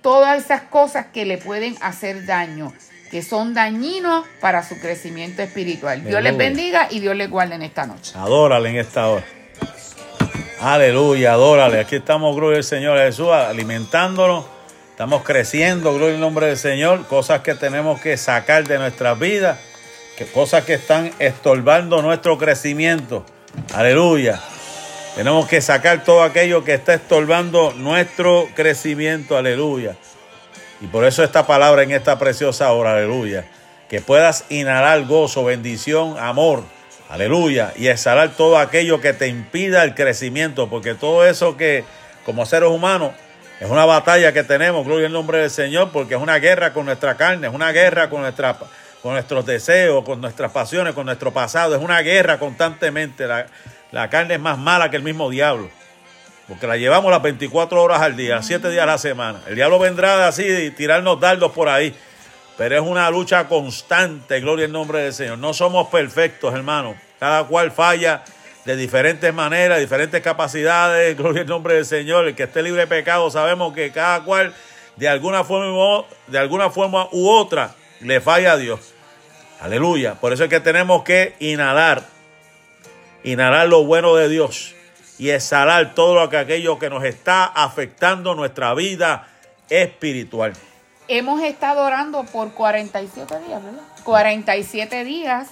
todas 0.02 0.44
esas 0.44 0.62
cosas 0.62 1.06
que 1.12 1.24
le 1.24 1.38
pueden 1.38 1.76
hacer 1.80 2.26
daño, 2.26 2.72
que 3.10 3.22
son 3.22 3.54
dañinos 3.54 4.26
para 4.40 4.62
su 4.62 4.78
crecimiento 4.78 5.42
espiritual. 5.42 6.04
Dios 6.04 6.22
les 6.22 6.36
bendiga 6.36 6.88
y 6.90 7.00
Dios 7.00 7.16
les 7.16 7.30
guarde 7.30 7.54
en 7.54 7.62
esta 7.62 7.86
noche. 7.86 8.12
Adórale 8.16 8.70
en 8.70 8.76
esta 8.76 9.08
hora. 9.08 9.24
Aleluya, 10.60 11.34
adórale. 11.34 11.80
Aquí 11.80 11.96
estamos, 11.96 12.34
gloria 12.34 12.58
al 12.58 12.64
Señor 12.64 12.98
Jesús, 12.98 13.28
alimentándonos. 13.30 14.46
Estamos 14.90 15.22
creciendo, 15.22 15.92
gloria 15.92 16.14
al 16.14 16.20
nombre 16.20 16.46
del 16.46 16.56
Señor. 16.56 17.06
Cosas 17.06 17.42
que 17.42 17.54
tenemos 17.54 18.00
que 18.00 18.16
sacar 18.16 18.66
de 18.66 18.78
nuestras 18.78 19.18
vidas, 19.18 19.58
que 20.16 20.24
cosas 20.24 20.64
que 20.64 20.74
están 20.74 21.12
estorbando 21.18 22.00
nuestro 22.00 22.38
crecimiento. 22.38 23.26
Aleluya. 23.74 24.40
Tenemos 25.14 25.46
que 25.46 25.60
sacar 25.60 26.04
todo 26.04 26.22
aquello 26.22 26.64
que 26.64 26.72
está 26.72 26.94
estorbando 26.94 27.74
nuestro 27.76 28.48
crecimiento, 28.54 29.36
aleluya. 29.36 29.96
Y 30.80 30.86
por 30.86 31.04
eso 31.04 31.22
esta 31.22 31.46
palabra 31.46 31.82
en 31.82 31.90
esta 31.90 32.18
preciosa 32.18 32.72
hora, 32.72 32.92
aleluya. 32.92 33.46
Que 33.90 34.00
puedas 34.00 34.46
inhalar 34.48 35.04
gozo, 35.04 35.44
bendición, 35.44 36.16
amor, 36.18 36.64
aleluya. 37.08 37.72
Y 37.76 37.88
exhalar 37.88 38.30
todo 38.30 38.58
aquello 38.58 39.00
que 39.00 39.12
te 39.12 39.28
impida 39.28 39.84
el 39.84 39.94
crecimiento, 39.94 40.68
porque 40.68 40.94
todo 40.94 41.26
eso 41.26 41.56
que 41.56 41.84
como 42.24 42.46
seres 42.46 42.68
humanos 42.68 43.12
es 43.60 43.70
una 43.70 43.86
batalla 43.86 44.32
que 44.32 44.42
tenemos, 44.42 44.84
gloria 44.84 45.06
al 45.06 45.12
nombre 45.12 45.38
del 45.38 45.50
Señor, 45.50 45.90
porque 45.90 46.14
es 46.14 46.20
una 46.20 46.38
guerra 46.38 46.72
con 46.72 46.84
nuestra 46.84 47.16
carne, 47.16 47.46
es 47.46 47.54
una 47.54 47.72
guerra 47.72 48.10
con, 48.10 48.20
nuestra, 48.20 48.56
con 49.02 49.12
nuestros 49.12 49.46
deseos, 49.46 50.04
con 50.04 50.20
nuestras 50.20 50.52
pasiones, 50.52 50.92
con 50.92 51.06
nuestro 51.06 51.32
pasado, 51.32 51.74
es 51.74 51.82
una 51.82 52.00
guerra 52.02 52.38
constantemente. 52.38 53.26
La, 53.26 53.46
la 53.92 54.10
carne 54.10 54.34
es 54.34 54.40
más 54.40 54.58
mala 54.58 54.90
que 54.90 54.96
el 54.96 55.02
mismo 55.02 55.30
diablo. 55.30 55.70
Porque 56.48 56.66
la 56.66 56.76
llevamos 56.76 57.10
las 57.10 57.22
24 57.22 57.82
horas 57.82 58.02
al 58.02 58.14
día, 58.14 58.42
7 58.42 58.70
días 58.70 58.82
a 58.82 58.86
la 58.86 58.98
semana. 58.98 59.40
El 59.48 59.56
diablo 59.56 59.78
vendrá 59.78 60.28
así 60.28 60.44
y 60.44 60.70
tirarnos 60.70 61.18
dardos 61.18 61.50
por 61.52 61.68
ahí. 61.68 61.94
Pero 62.56 62.76
es 62.76 62.80
una 62.80 63.10
lucha 63.10 63.48
constante, 63.48 64.40
gloria 64.40 64.66
al 64.66 64.72
nombre 64.72 65.00
del 65.00 65.12
Señor. 65.12 65.38
No 65.38 65.52
somos 65.52 65.88
perfectos, 65.88 66.54
hermano. 66.54 66.94
Cada 67.20 67.44
cual 67.44 67.70
falla 67.70 68.24
de 68.64 68.76
diferentes 68.76 69.32
maneras, 69.32 69.78
diferentes 69.78 70.22
capacidades, 70.22 71.16
gloria 71.18 71.42
al 71.42 71.48
nombre 71.48 71.74
del 71.74 71.86
Señor. 71.86 72.26
El 72.26 72.34
que 72.34 72.44
esté 72.44 72.62
libre 72.62 72.82
de 72.82 72.86
pecado, 72.86 73.30
sabemos 73.30 73.74
que 73.74 73.92
cada 73.92 74.22
cual 74.24 74.54
de 74.96 75.08
alguna 75.08 75.44
forma, 75.44 76.06
de 76.26 76.38
alguna 76.38 76.70
forma 76.70 77.08
u 77.12 77.28
otra 77.28 77.74
le 78.00 78.20
falla 78.20 78.52
a 78.52 78.56
Dios. 78.56 78.94
Aleluya. 79.60 80.14
Por 80.14 80.32
eso 80.32 80.44
es 80.44 80.50
que 80.50 80.60
tenemos 80.60 81.02
que 81.02 81.34
inhalar 81.38 82.16
inhalar 83.26 83.66
lo 83.66 83.84
bueno 83.84 84.14
de 84.14 84.28
Dios 84.28 84.74
y 85.18 85.30
exhalar 85.30 85.94
todo 85.94 86.14
lo 86.14 86.30
que 86.30 86.36
aquello 86.36 86.78
que 86.78 86.88
nos 86.88 87.04
está 87.04 87.44
afectando 87.44 88.34
nuestra 88.34 88.72
vida 88.74 89.28
espiritual. 89.68 90.52
Hemos 91.08 91.40
estado 91.42 91.84
orando 91.84 92.24
por 92.24 92.52
47 92.52 93.38
días, 93.46 93.62
¿verdad? 93.62 93.82
47 94.02 95.04
días 95.04 95.48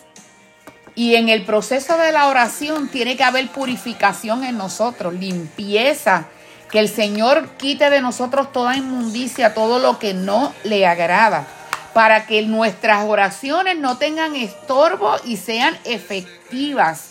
Y 0.96 1.14
en 1.14 1.28
el 1.28 1.44
proceso 1.44 1.96
de 1.96 2.11
la 2.11 2.28
oración 2.28 2.88
tiene 2.88 3.16
que 3.16 3.24
haber 3.24 3.48
purificación 3.48 4.44
en 4.44 4.59
nosotros, 4.59 5.14
limpieza, 5.14 6.26
que 6.70 6.78
el 6.78 6.88
Señor 6.88 7.50
quite 7.57 7.90
de 7.90 8.00
nosotros 8.00 8.52
toda 8.52 8.76
inmundicia, 8.76 9.55
todo 9.55 9.78
lo 9.78 9.98
que 9.98 10.14
no 10.14 10.52
le 10.64 10.86
agrada, 10.86 11.46
para 11.94 12.26
que 12.26 12.42
nuestras 12.42 13.05
oraciones 13.09 13.78
no 13.78 13.96
tengan 13.98 14.36
estorbo 14.36 15.16
y 15.24 15.36
sean 15.36 15.76
efectivas, 15.84 17.09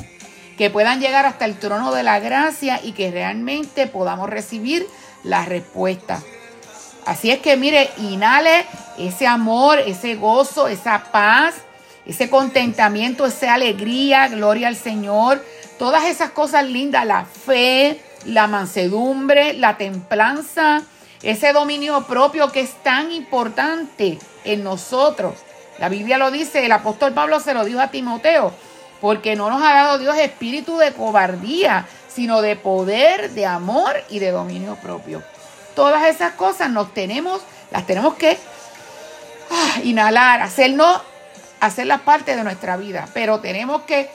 que 0.58 0.70
puedan 0.70 1.02
llegar 1.02 1.26
hasta 1.26 1.46
el 1.46 1.58
trono 1.58 1.94
de 1.94 2.04
la 2.04 2.20
gracia 2.20 2.80
y 2.84 2.94
que 2.94 3.12
realmente 3.12 3.88
podamos 3.88 4.30
recibir 4.30 4.86
la 5.24 5.46
respuesta. 5.46 6.22
Así 7.06 7.32
es 7.32 7.40
que 7.40 7.58
mire, 7.58 7.90
inhale 7.98 8.66
ese 8.98 9.28
amor, 9.28 9.80
ese 9.80 10.16
gozo, 10.16 10.68
esa 10.68 11.04
paz, 11.12 11.56
ese 12.06 12.30
contentamiento, 12.30 13.26
esa 13.26 13.54
alegría, 13.54 14.28
gloria 14.30 14.68
al 14.68 14.76
Señor, 14.76 15.44
todas 15.78 16.06
esas 16.06 16.32
cosas 16.32 16.66
lindas, 16.66 17.06
la 17.06 17.26
fe, 17.26 18.02
la 18.26 18.48
mansedumbre, 18.48 19.54
la 19.54 19.78
templanza, 19.78 20.84
ese 21.22 21.54
dominio 21.54 22.06
propio 22.06 22.52
que 22.52 22.62
es 22.62 22.72
tan 22.84 23.12
importante 23.12 24.20
en 24.44 24.64
nosotros. 24.64 25.36
La 25.80 25.90
Biblia 25.90 26.18
lo 26.18 26.32
dice, 26.32 26.66
el 26.66 26.72
apóstol 26.72 27.14
Pablo 27.14 27.40
se 27.40 27.54
lo 27.54 27.66
dijo 27.66 27.80
a 27.80 27.92
Timoteo, 27.92 28.54
porque 29.02 29.36
no 29.36 29.50
nos 29.50 29.62
ha 29.62 29.74
dado 29.74 29.98
Dios 29.98 30.18
espíritu 30.18 30.78
de 30.78 30.94
cobardía, 30.94 31.86
sino 32.08 32.42
de 32.42 32.56
poder, 32.56 33.32
de 33.32 33.46
amor 33.46 33.94
y 34.10 34.20
de 34.20 34.32
dominio 34.32 34.76
propio. 34.76 35.24
Todas 35.76 36.06
esas 36.08 36.34
cosas 36.34 36.70
nos 36.70 36.94
tenemos, 36.94 37.42
las 37.72 37.86
tenemos 37.86 38.16
que 38.16 38.38
ah, 39.52 39.80
inhalar, 39.84 40.42
hacernos, 40.42 41.02
hacerlas 41.60 42.02
parte 42.02 42.36
de 42.36 42.44
nuestra 42.44 42.78
vida, 42.78 43.08
pero 43.14 43.40
tenemos 43.40 43.84
que 43.84 44.10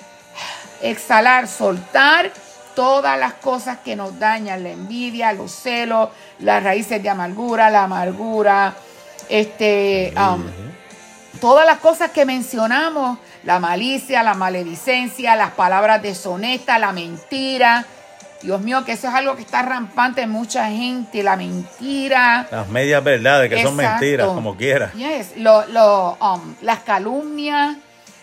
exhalar, 0.83 1.49
soltar 1.49 2.33
todas 2.75 3.19
las 3.19 3.35
cosas 3.35 3.79
que 3.79 3.97
nos 3.97 4.19
dañan, 4.21 4.63
la 4.63 4.71
envidia, 4.71 5.33
los 5.33 5.51
celos, 5.51 6.11
las 6.39 6.63
raíces 6.63 7.03
de 7.03 7.09
amargura, 7.09 7.71
la 7.71 7.85
amargura, 7.85 8.75
este, 9.29 10.15
um, 10.17 10.45
todas 11.41 11.67
las 11.67 11.79
cosas 11.79 12.13
que 12.13 12.25
mencionamos, 12.25 13.19
la 13.43 13.59
malicia, 13.59 14.23
la 14.23 14.35
maledicencia, 14.35 15.35
las 15.35 15.51
palabras 15.53 16.03
deshonestas, 16.03 16.79
la 16.79 16.93
mentira, 16.93 17.85
Dios 18.43 18.61
mío, 18.61 18.85
que 18.85 18.93
eso 18.93 19.09
es 19.09 19.15
algo 19.15 19.35
que 19.35 19.43
está 19.43 19.63
rampante 19.63 20.23
en 20.23 20.31
mucha 20.31 20.69
gente, 20.69 21.23
la 21.23 21.37
mentira. 21.37 22.47
Las 22.51 22.69
medias 22.69 23.03
verdades, 23.03 23.51
que 23.51 23.63
son 23.63 23.75
mentiras, 23.75 24.29
como 24.29 24.57
quiera. 24.57 24.93
Lo, 25.37 25.67
lo, 25.67 26.17
um, 26.21 26.55
las 26.63 26.81
calumnias, 26.81 27.77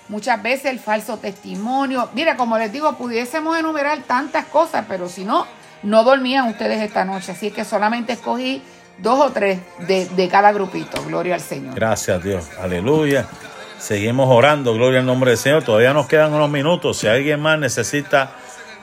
muchas 0.08 0.42
veces 0.42 0.66
el 0.68 0.80
falso 0.80 1.18
testimonio. 1.18 2.10
Mira, 2.14 2.38
como 2.38 2.58
les 2.58 2.72
digo, 2.72 2.96
pudiésemos 2.98 3.58
enumerar 3.58 4.00
tantas 4.04 4.46
cosas, 4.46 4.86
pero 4.88 5.10
si 5.10 5.26
no, 5.26 5.46
no 5.84 6.04
dormían 6.04 6.48
ustedes 6.48 6.82
esta 6.82 7.04
noche. 7.04 7.34
Así 7.34 7.52
que 7.52 7.66
solamente 7.66 8.14
escogí 8.14 8.62
dos 9.00 9.20
o 9.20 9.32
tres 9.32 9.60
de, 9.88 10.06
de 10.06 10.30
cada 10.30 10.54
grupito. 10.54 11.04
Gloria 11.04 11.36
al 11.36 11.42
Señor. 11.42 11.76
Gracias, 11.76 12.24
Dios. 12.24 12.50
Aleluya. 12.62 13.28
Seguimos 13.78 14.30
orando, 14.30 14.74
gloria 14.74 15.02
al 15.02 15.06
nombre 15.06 15.32
del 15.32 15.38
Señor. 15.38 15.64
Todavía 15.64 15.94
nos 15.94 16.08
quedan 16.08 16.34
unos 16.34 16.50
minutos. 16.50 16.98
Si 17.00 17.08
alguien 17.08 17.42
más 17.42 17.60
necesita 17.60 18.32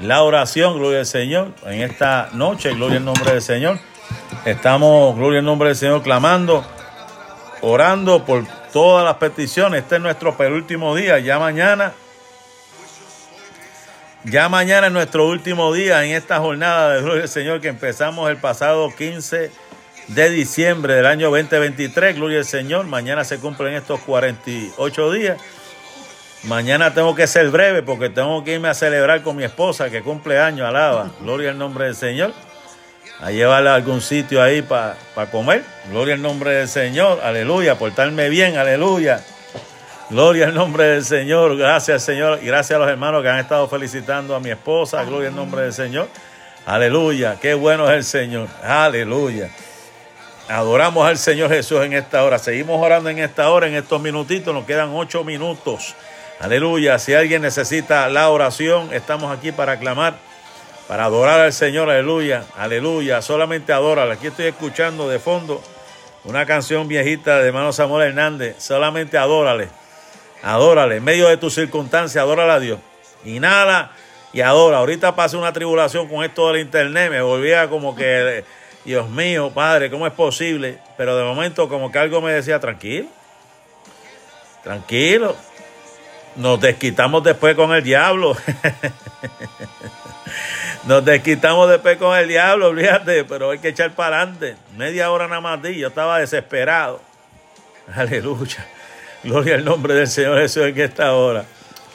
la 0.03 0.22
oración, 0.22 0.78
gloria 0.78 1.00
al 1.00 1.07
Señor, 1.07 1.53
en 1.64 1.80
esta 1.80 2.28
noche, 2.32 2.74
gloria 2.74 2.98
al 2.98 3.05
nombre 3.05 3.32
del 3.32 3.42
Señor. 3.42 3.78
Estamos, 4.44 5.16
gloria 5.16 5.38
al 5.38 5.44
nombre 5.44 5.68
del 5.68 5.76
Señor, 5.76 6.03
clamando, 6.03 6.64
orando 7.61 8.24
por 8.24 8.44
todas 8.72 9.05
las 9.05 9.14
peticiones. 9.16 9.82
Este 9.82 9.96
es 9.96 10.03
nuestro 10.03 10.36
penúltimo 10.36 10.96
día, 10.96 11.20
ya 11.20 11.38
mañana. 11.38 11.92
Ya 14.24 14.48
mañana 14.48 14.88
es 14.88 14.92
nuestro 14.92 15.26
último 15.26 15.72
día 15.72 16.05
en 16.05 16.12
esta 16.12 16.38
jornada 16.38 16.94
de 16.94 17.03
Gloria 17.03 17.22
al 17.22 17.28
Señor 17.28 17.61
que 17.61 17.68
empezamos 17.68 18.28
el 18.30 18.36
pasado 18.36 18.88
15 18.96 19.50
de 20.09 20.30
diciembre 20.30 20.94
del 20.94 21.07
año 21.07 21.30
2023. 21.30 22.16
Gloria 22.16 22.38
al 22.38 22.44
Señor. 22.44 22.86
Mañana 22.86 23.24
se 23.24 23.38
cumplen 23.38 23.74
estos 23.74 24.00
48 24.00 25.12
días. 25.12 25.40
Mañana 26.45 26.93
tengo 26.93 27.14
que 27.14 27.28
ser 27.28 27.51
breve 27.51 27.82
porque 27.82 28.11
tengo 28.11 28.43
que 28.43 28.55
irme 28.55 28.68
a 28.68 28.74
celebrar 28.74 29.22
con 29.22 29.36
mi 29.36 29.45
esposa 29.45 29.90
que 29.90 30.03
cumple 30.03 30.40
años, 30.40 30.66
alaba. 30.66 31.11
Gloria 31.20 31.51
al 31.51 31.59
nombre 31.59 31.84
del 31.84 31.95
Señor. 31.95 32.32
A 33.20 33.30
llevarla 33.30 33.72
a 33.72 33.74
algún 33.76 34.01
sitio 34.01 34.43
ahí 34.43 34.62
para 34.62 34.97
comer. 35.30 35.62
Gloria 35.90 36.14
al 36.14 36.22
nombre 36.22 36.51
del 36.51 36.66
Señor. 36.66 37.20
Aleluya. 37.22 37.76
Portarme 37.78 38.28
bien. 38.28 38.57
Aleluya. 38.57 39.22
Gloria 40.11 40.47
al 40.47 40.55
nombre 40.55 40.84
del 40.84 41.05
Señor. 41.05 41.57
Gracias, 41.57 42.03
Señor. 42.03 42.40
Y 42.43 42.47
gracias 42.47 42.76
a 42.76 42.80
los 42.80 42.90
hermanos 42.90 43.22
que 43.22 43.28
han 43.28 43.38
estado 43.38 43.68
felicitando 43.68 44.34
a 44.34 44.40
mi 44.40 44.51
esposa. 44.51 45.05
Gloria 45.05 45.28
al 45.28 45.36
nombre 45.36 45.62
del 45.62 45.72
Señor. 45.72 46.09
Aleluya. 46.66 47.38
Qué 47.40 47.55
bueno 47.55 47.88
es 47.88 47.97
el 47.97 48.05
Señor. 48.05 48.49
Aleluya. 48.64 49.49
Adoramos 50.49 51.07
al 51.07 51.16
Señor 51.16 51.51
Jesús 51.51 51.80
en 51.82 51.93
esta 51.93 52.24
hora. 52.24 52.40
Seguimos 52.40 52.84
orando 52.84 53.09
en 53.09 53.20
esta 53.20 53.49
hora, 53.51 53.68
en 53.68 53.74
estos 53.76 54.03
minutitos. 54.03 54.53
Nos 54.53 54.64
quedan 54.64 54.90
ocho 54.93 55.22
minutos. 55.22 55.95
Aleluya. 56.40 56.98
Si 56.98 57.14
alguien 57.14 57.42
necesita 57.42 58.08
la 58.08 58.28
oración, 58.30 58.92
estamos 58.92 59.36
aquí 59.36 59.52
para 59.52 59.78
clamar, 59.78 60.14
para 60.88 61.04
adorar 61.04 61.40
al 61.40 61.52
Señor. 61.52 61.88
Aleluya. 61.88 62.44
Aleluya. 62.56 63.22
Solamente 63.22 63.72
adórale. 63.72 64.14
Aquí 64.14 64.26
estoy 64.26 64.46
escuchando 64.46 65.08
de 65.08 65.18
fondo 65.18 65.62
una 66.24 66.44
canción 66.46 66.88
viejita 66.88 67.38
de 67.38 67.48
hermano 67.48 67.72
Samuel 67.72 68.08
Hernández. 68.08 68.56
Solamente 68.58 69.18
adórale. 69.18 69.68
Adórale. 70.42 70.96
En 70.96 71.04
medio 71.04 71.28
de 71.28 71.36
tus 71.36 71.54
circunstancias, 71.54 72.20
adórale 72.20 72.52
a 72.52 72.60
Dios. 72.60 72.80
Inhala 73.24 73.92
y 74.32 74.40
adora. 74.40 74.78
Ahorita 74.78 75.14
pasé 75.14 75.36
una 75.36 75.52
tribulación 75.52 76.08
con 76.08 76.24
esto 76.24 76.48
del 76.48 76.62
internet. 76.62 77.10
Me 77.10 77.22
volvía 77.22 77.68
como 77.68 77.94
que, 77.94 78.44
Dios 78.84 79.08
mío, 79.08 79.52
Padre, 79.54 79.90
¿cómo 79.90 80.08
es 80.08 80.12
posible? 80.12 80.78
Pero 80.96 81.16
de 81.16 81.22
momento 81.22 81.68
como 81.68 81.92
que 81.92 82.00
algo 82.00 82.20
me 82.20 82.32
decía, 82.32 82.58
tranquilo. 82.58 83.06
Tranquilo 84.64 85.36
nos 86.36 86.60
desquitamos 86.60 87.22
después 87.24 87.54
con 87.54 87.72
el 87.72 87.82
diablo. 87.82 88.36
Nos 90.84 91.04
desquitamos 91.04 91.70
después 91.70 91.96
con 91.96 92.18
el 92.18 92.26
diablo, 92.26 92.68
olvídate, 92.68 93.22
pero 93.24 93.50
hay 93.50 93.60
que 93.60 93.68
echar 93.68 93.92
para 93.92 94.22
adelante. 94.22 94.56
Media 94.76 95.12
hora 95.12 95.28
nada 95.28 95.40
más 95.40 95.62
di, 95.62 95.76
yo 95.76 95.88
estaba 95.88 96.18
desesperado. 96.18 97.00
Aleluya. 97.94 98.66
Gloria 99.22 99.54
al 99.54 99.64
nombre 99.64 99.94
del 99.94 100.08
Señor 100.08 100.38
Jesús 100.40 100.64
en 100.64 100.80
esta 100.80 101.14
hora. 101.14 101.44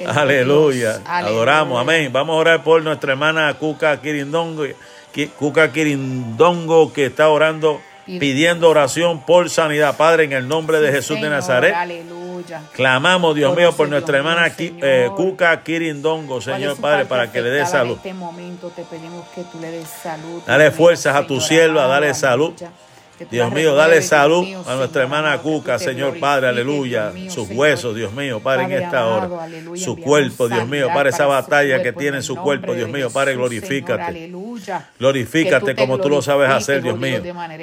Aleluya. 0.05 1.01
Adoramos, 1.05 1.81
amén. 1.81 2.13
Vamos 2.13 2.35
a 2.35 2.37
orar 2.37 2.63
por 2.63 2.81
nuestra 2.81 3.11
hermana 3.11 3.53
Cuca 3.55 3.99
Quirindongo, 3.99 4.63
Cuca 5.37 5.71
Quirindongo 5.73 6.93
que 6.93 7.07
está 7.07 7.27
orando, 7.27 7.81
pidiendo 8.07 8.69
oración 8.69 9.21
por 9.21 9.49
sanidad. 9.49 9.97
Padre, 9.97 10.23
en 10.23 10.33
el 10.33 10.47
nombre 10.47 10.79
de 10.79 10.91
Jesús 10.91 11.19
de 11.21 11.29
Nazaret. 11.29 11.73
Aleluya. 11.75 12.61
Clamamos, 12.73 13.35
Dios 13.35 13.55
mío, 13.55 13.73
por 13.73 13.89
nuestra 13.89 14.17
hermana 14.17 14.51
eh, 14.57 15.09
Cuca 15.15 15.63
Quirindongo, 15.63 16.41
Señor 16.41 16.77
Padre, 16.77 17.05
para 17.05 17.31
que 17.31 17.41
le 17.41 17.49
dé 17.49 17.65
salud. 17.65 17.93
En 17.93 17.97
este 17.97 18.13
momento 18.13 18.69
te 18.69 18.83
pedimos 18.83 19.27
que 19.35 19.43
tú 19.43 19.59
le 19.59 19.71
des 19.71 19.87
salud. 19.87 20.41
Dale 20.45 20.71
fuerzas 20.71 21.15
a 21.15 21.27
tu 21.27 21.41
sierva, 21.41 21.87
dale 21.87 22.13
salud. 22.13 22.53
Dios 23.31 23.51
mío, 23.51 23.75
dale 23.75 24.01
salud 24.01 24.45
a 24.67 24.75
nuestra 24.75 25.03
hermana 25.03 25.37
Cuca, 25.39 25.79
Señor 25.79 26.19
Padre, 26.19 26.47
aleluya. 26.47 27.11
Sus 27.29 27.49
huesos, 27.49 27.95
Dios 27.95 28.13
mío, 28.13 28.39
Padre, 28.39 28.65
en 28.65 28.83
esta 28.83 29.05
hora. 29.05 29.47
Su 29.75 29.97
cuerpo, 29.97 30.47
Dios 30.47 30.67
mío, 30.67 30.87
Padre, 30.93 31.09
esa 31.09 31.25
batalla 31.25 31.81
que 31.81 31.93
tiene 31.93 32.17
en 32.17 32.23
su 32.23 32.35
cuerpo, 32.35 32.73
Dios 32.73 32.89
mío, 32.89 33.09
Padre, 33.09 33.35
glorifícate. 33.35 34.31
Glorifícate 34.99 35.75
como 35.75 35.99
tú 35.99 36.09
lo 36.09 36.21
sabes 36.21 36.49
hacer, 36.49 36.81
Dios 36.81 36.97
mío. 36.97 37.21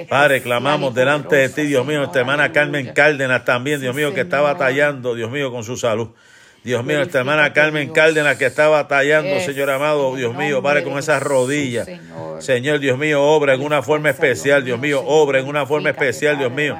Padre, 0.09 0.43
clamamos 0.43 0.95
delante 0.95 1.37
de 1.37 1.49
ti, 1.49 1.63
Dios 1.63 1.87
mío, 1.87 1.99
nuestra 1.99 2.21
hermana 2.21 2.53
Carmen 2.53 2.93
Cárdenas 2.95 3.45
también, 3.45 3.81
Dios 3.81 3.95
mío, 3.95 4.13
que 4.15 4.23
está 4.23 4.41
batallando, 4.41 5.15
Dios 5.15 5.31
mío, 5.31 5.51
con 5.51 5.65
su 5.65 5.77
salud. 5.77 6.09
Dios 6.65 6.83
mío, 6.83 6.97
nuestra 6.97 7.21
hermana 7.21 7.53
Carmen 7.53 7.91
Cárdenas 7.91 8.39
que 8.39 8.47
está 8.47 8.69
batallando, 8.69 9.39
Señor 9.41 9.69
amado, 9.69 10.17
Dios 10.17 10.35
mío, 10.35 10.63
Padre, 10.63 10.83
con 10.83 10.99
esas 10.99 11.23
rodillas. 11.23 11.87
Señor. 12.41 12.81
Dios 12.81 12.97
mío, 12.97 13.23
obra 13.23 13.53
en 13.53 13.61
una 13.61 13.83
forma 13.83 14.09
especial, 14.09 14.65
Dios 14.65 14.81
mío, 14.81 15.03
obra 15.05 15.39
en 15.39 15.47
una 15.47 15.67
forma 15.67 15.91
especial, 15.91 16.39
Dios 16.39 16.51
mío. 16.51 16.77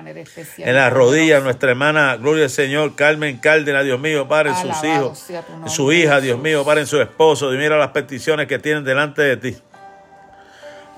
En 0.57 0.75
las 0.75 0.91
rodillas, 0.91 1.43
nuestra 1.43 1.71
hermana, 1.71 2.17
gloria 2.17 2.45
al 2.45 2.51
Señor, 2.51 2.97
Carmen 2.97 3.37
Cárdenas, 3.37 3.85
Dios 3.85 4.01
mío, 4.01 4.27
Padre, 4.27 4.51
en 4.51 4.57
sus 4.57 4.85
hijos, 4.85 5.27
su 5.67 5.93
hija, 5.93 6.21
Dios 6.23 6.39
mío, 6.41 6.65
Padre, 6.65 6.81
en 6.81 6.87
su 6.87 7.01
esposo. 7.01 7.51
Dios, 7.51 7.63
mira 7.63 7.77
las 7.77 7.91
peticiones 7.91 8.47
que 8.47 8.59
tienen 8.59 8.85
delante 8.85 9.21
de 9.21 9.37
ti. 9.37 9.57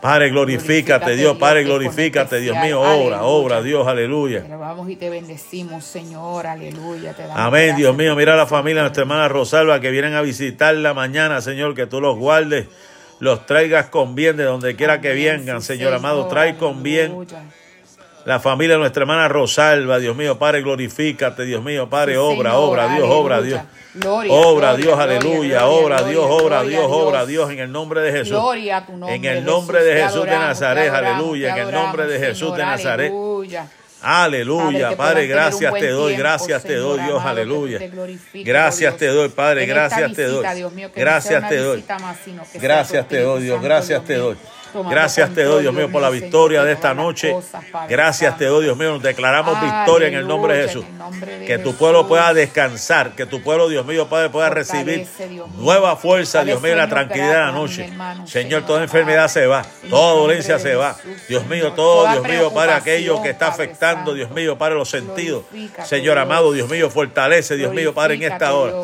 Padre, 0.01 0.31
glorifícate, 0.31 1.17
Dios, 1.17 1.37
Padre, 1.39 1.65
glorifícate, 1.65 2.41
Dios 2.41 2.57
mío, 2.59 2.81
obra, 2.81 3.23
obra, 3.23 3.63
Dios, 3.63 3.87
aleluya. 3.87 4.43
Te 4.43 4.55
vamos 4.55 4.89
y 4.91 4.97
te 4.97 5.11
bendecimos, 5.11 5.85
Señor, 5.85 6.47
aleluya. 6.47 7.15
Amén, 7.35 7.77
Dios 7.77 7.97
mío, 7.97 8.15
mira 8.15 8.35
a 8.35 8.37
la 8.37 8.47
familia, 8.47 8.83
nuestra 8.83 9.03
hermana 9.03 9.29
Rosalba, 9.29 9.81
que 9.81 9.91
vienen 9.91 10.15
a 10.15 10.23
visitarla 10.23 10.95
mañana, 10.95 11.41
Señor, 11.41 11.75
que 11.75 11.87
tú 11.87 12.01
los 12.01 12.17
guardes, 12.17 12.67
los 13.21 13.47
traigas 13.47 13.87
con 13.87 14.15
bien 14.15 14.37
de 14.37 14.45
donde 14.45 14.77
quiera 14.77 15.01
que 15.01 15.13
vengan, 15.13 15.63
Señor 15.63 15.95
amado, 15.95 16.29
trae 16.29 16.57
con 16.57 16.83
bien. 16.83 17.27
La 18.27 18.41
familia 18.41 18.75
de 18.75 18.81
nuestra 18.81 19.03
hermana 19.03 19.29
Rosalba, 19.29 20.01
Dios 20.01 20.17
mío, 20.17 20.37
Padre, 20.37 20.61
glorifícate, 20.61 21.45
Dios 21.45 21.63
mío, 21.63 21.89
Padre, 21.89 22.19
obra, 22.19 22.59
obra, 22.59 22.93
Dios, 22.93 23.09
obra, 23.09 23.41
Dios. 23.41 23.61
Obra, 24.05 24.73
gloria, 24.73 24.75
Dios, 24.75 24.99
aleluya, 24.99 25.67
obra, 25.69 26.03
Dios, 26.03 26.27
obra, 26.29 26.65
Dios, 26.65 26.87
obra, 26.89 27.25
Dios. 27.25 27.49
En 27.53 27.61
el 27.61 27.71
nombre 27.71 28.01
de 28.01 28.11
Jesús. 28.11 28.31
Gloria 28.31 28.79
a 28.79 28.87
tu 28.87 28.97
nombre. 28.97 29.15
En 29.15 29.25
el 29.25 29.45
nombre 29.45 29.83
de 29.85 30.03
Jesús 30.03 30.25
de 30.25 30.31
Nazaret, 30.33 30.93
aleluya, 30.93 31.57
en 31.57 31.69
el 31.69 31.73
nombre 31.73 32.07
de 32.09 32.19
Jesús 32.19 32.57
de 32.57 32.65
Nazaret. 32.65 33.13
Aleluya. 34.03 34.97
Padre, 34.97 35.23
un 35.23 35.29
gracias 35.29 35.73
te 35.75 35.91
doy, 35.91 36.15
tiempo, 36.15 36.23
gracias 36.23 36.63
te 36.65 36.75
doy, 36.77 37.01
Dios, 37.01 37.21
amado, 37.21 37.29
aleluya. 37.29 37.79
te 37.79 38.43
Gracias 38.43 38.97
te 38.97 39.07
doy, 39.07 39.29
Padre, 39.29 39.63
en 39.63 39.69
gracias 39.69 40.13
te 40.13 40.25
doy. 40.25 40.47
Dios 40.55 40.73
mío, 40.73 40.93
que 40.93 41.01
Gracias 41.01 41.49
te 41.49 41.57
doy. 41.59 41.85
más, 42.01 42.19
Gracias 42.55 43.09
te 43.09 43.21
doy, 43.21 43.43
Dios, 43.45 43.63
gracias 43.63 44.05
te 44.05 44.15
doy. 44.15 44.37
Gracias 44.85 45.35
te 45.35 45.45
doy, 45.45 45.63
Dios 45.63 45.75
mío, 45.75 45.91
por 45.91 46.03
la 46.03 46.11
victoria 46.11 46.63
de 46.65 46.73
esta 46.73 46.95
noche. 46.95 47.35
Gracias 47.89 48.37
te 48.37 48.47
doy, 48.47 48.65
Dios 48.65 48.77
mío, 48.77 48.93
nos 48.93 49.03
declaramos 49.03 49.61
victoria 49.61 50.09
en 50.09 50.15
el 50.15 50.27
nombre 50.27 50.57
de 50.57 50.67
Jesús. 50.67 50.85
Que 51.47 51.59
tu 51.59 51.75
pueblo 51.75 52.07
pueda 52.07 52.35
descansar, 52.35 53.13
que 53.13 53.27
tu 53.27 53.43
pueblo, 53.43 53.69
Dios 53.69 53.87
mío, 53.87 54.09
Padre, 54.09 54.31
pueda 54.31 54.51
recibir 54.51 55.07
nueva 55.57 55.97
fuerza, 55.97 56.45
Dios 56.45 56.61
mío, 56.61 56.73
en 56.73 56.79
la 56.79 56.89
tranquilidad 56.89 57.31
de 57.31 57.39
la 57.47 57.53
noche. 57.53 57.93
Señor, 58.27 58.65
toda 58.67 58.83
enfermedad 58.83 59.29
se 59.29 59.47
va, 59.47 59.65
toda 59.89 60.15
dolencia 60.15 60.59
se 60.59 60.75
va. 60.75 60.97
Dios 61.29 61.47
mío, 61.47 61.73
todo, 61.73 62.11
Dios 62.13 62.29
mío, 62.29 62.53
Padre, 62.53 62.73
aquello 62.73 63.23
que 63.23 63.31
está 63.31 63.49
afectando, 63.49 64.15
Dios 64.15 64.31
mío, 64.31 64.59
Padre, 64.59 64.75
los 64.77 64.91
sentidos. 64.91 65.45
Señor 65.85 66.19
amado, 66.19 66.53
Dios 66.53 66.69
mío, 66.69 66.91
fortalece, 66.91 67.57
Dios 67.57 67.73
mío, 67.73 67.95
Padre, 67.95 68.15
en 68.15 68.23
esta 68.25 68.55
hora. 68.55 68.75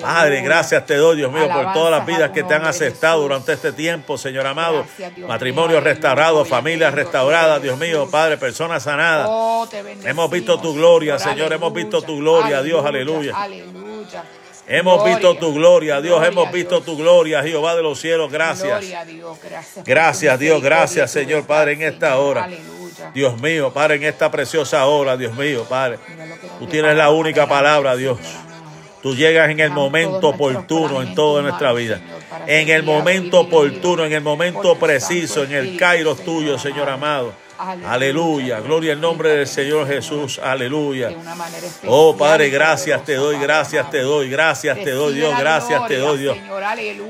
Padre, 0.00 0.42
gracias 0.42 0.86
te 0.86 0.96
doy, 0.96 1.16
Dios 1.16 1.32
mío, 1.32 1.48
por 1.48 1.72
todas 1.72 1.90
las 1.90 2.06
vidas 2.06 2.30
que 2.30 2.42
te 2.42 2.54
han 2.54 2.64
aceptado 2.64 3.22
durante 3.22 3.52
este 3.52 3.72
tiempo, 3.72 4.18
Señor 4.18 4.46
amado. 4.46 4.84
Matrimonios 5.32 5.82
restaurados, 5.82 6.46
familias 6.46 6.94
Dios, 6.94 7.04
restauradas, 7.06 7.62
Dios 7.62 7.78
mío, 7.78 8.06
Padre, 8.10 8.36
personas 8.36 8.82
sanadas. 8.82 9.26
Oh, 9.30 9.66
te 9.66 9.80
Hemos 10.06 10.30
visto 10.30 10.60
tu 10.60 10.74
gloria, 10.74 11.18
Señor, 11.18 11.50
hemos 11.54 11.72
visto 11.72 12.02
tu 12.02 12.18
gloria, 12.18 12.62
Dios, 12.62 12.84
aleluya. 12.84 13.34
Aleluya. 13.34 14.24
Hemos 14.68 14.98
Gloria, 14.98 15.16
visto 15.16 15.34
tu 15.38 15.54
gloria, 15.54 16.00
Dios, 16.02 16.16
gloria 16.16 16.28
hemos 16.28 16.52
visto 16.52 16.74
Dios. 16.76 16.84
tu 16.84 16.96
gloria, 16.98 17.42
Jehová 17.42 17.74
de 17.74 17.82
los 17.82 17.98
cielos, 17.98 18.30
gracias. 18.30 18.80
Gloria 18.80 19.00
a 19.00 19.04
Dios, 19.06 19.38
gracias. 19.86 20.38
Dios, 20.38 20.62
gracias, 20.62 21.10
Señor, 21.10 21.46
Padre, 21.46 21.72
en 21.72 21.82
esta 21.82 22.18
hora. 22.18 22.44
Aleluya. 22.44 23.10
Dios 23.14 23.40
mío, 23.40 23.72
Padre, 23.72 23.96
en 23.96 24.02
esta 24.02 24.30
preciosa 24.30 24.84
hora, 24.84 25.16
Dios 25.16 25.34
mío, 25.34 25.64
Padre. 25.66 25.98
Tú 26.58 26.66
tienes 26.66 26.94
la 26.94 27.10
única 27.10 27.48
palabra, 27.48 27.96
Dios. 27.96 28.18
Tú 29.02 29.16
llegas 29.16 29.50
en 29.50 29.58
el 29.58 29.70
momento 29.70 30.28
oportuno 30.28 31.02
en 31.02 31.14
toda 31.14 31.42
nuestra 31.42 31.72
vida. 31.72 32.00
En 32.46 32.68
el 32.68 32.84
momento 32.84 33.40
oportuno, 33.40 34.04
en 34.04 34.12
el 34.12 34.22
momento 34.22 34.76
preciso, 34.78 35.42
en 35.42 35.52
el 35.52 35.76
kairos 35.76 36.18
Señor 36.18 36.34
tuyo, 36.36 36.58
Señor 36.58 36.88
amado. 36.88 37.32
Aleluya. 37.86 38.60
Gloria 38.60 38.92
al 38.92 39.00
nombre 39.00 39.30
del 39.30 39.46
Señor. 39.46 39.86
Jesús. 39.86 40.38
Aleluya. 40.38 41.10
Oh 41.86 42.16
Padre, 42.16 42.48
gracias 42.50 43.04
te 43.04 43.14
doy, 43.14 43.38
gracias 43.38 43.90
te 43.90 44.00
doy, 44.00 44.28
gracias 44.30 44.78
te 44.82 44.90
doy, 44.90 45.14
Dios, 45.14 45.38
gracias 45.38 45.86
te 45.86 45.98
doy, 45.98 46.18
Dios. 46.18 46.36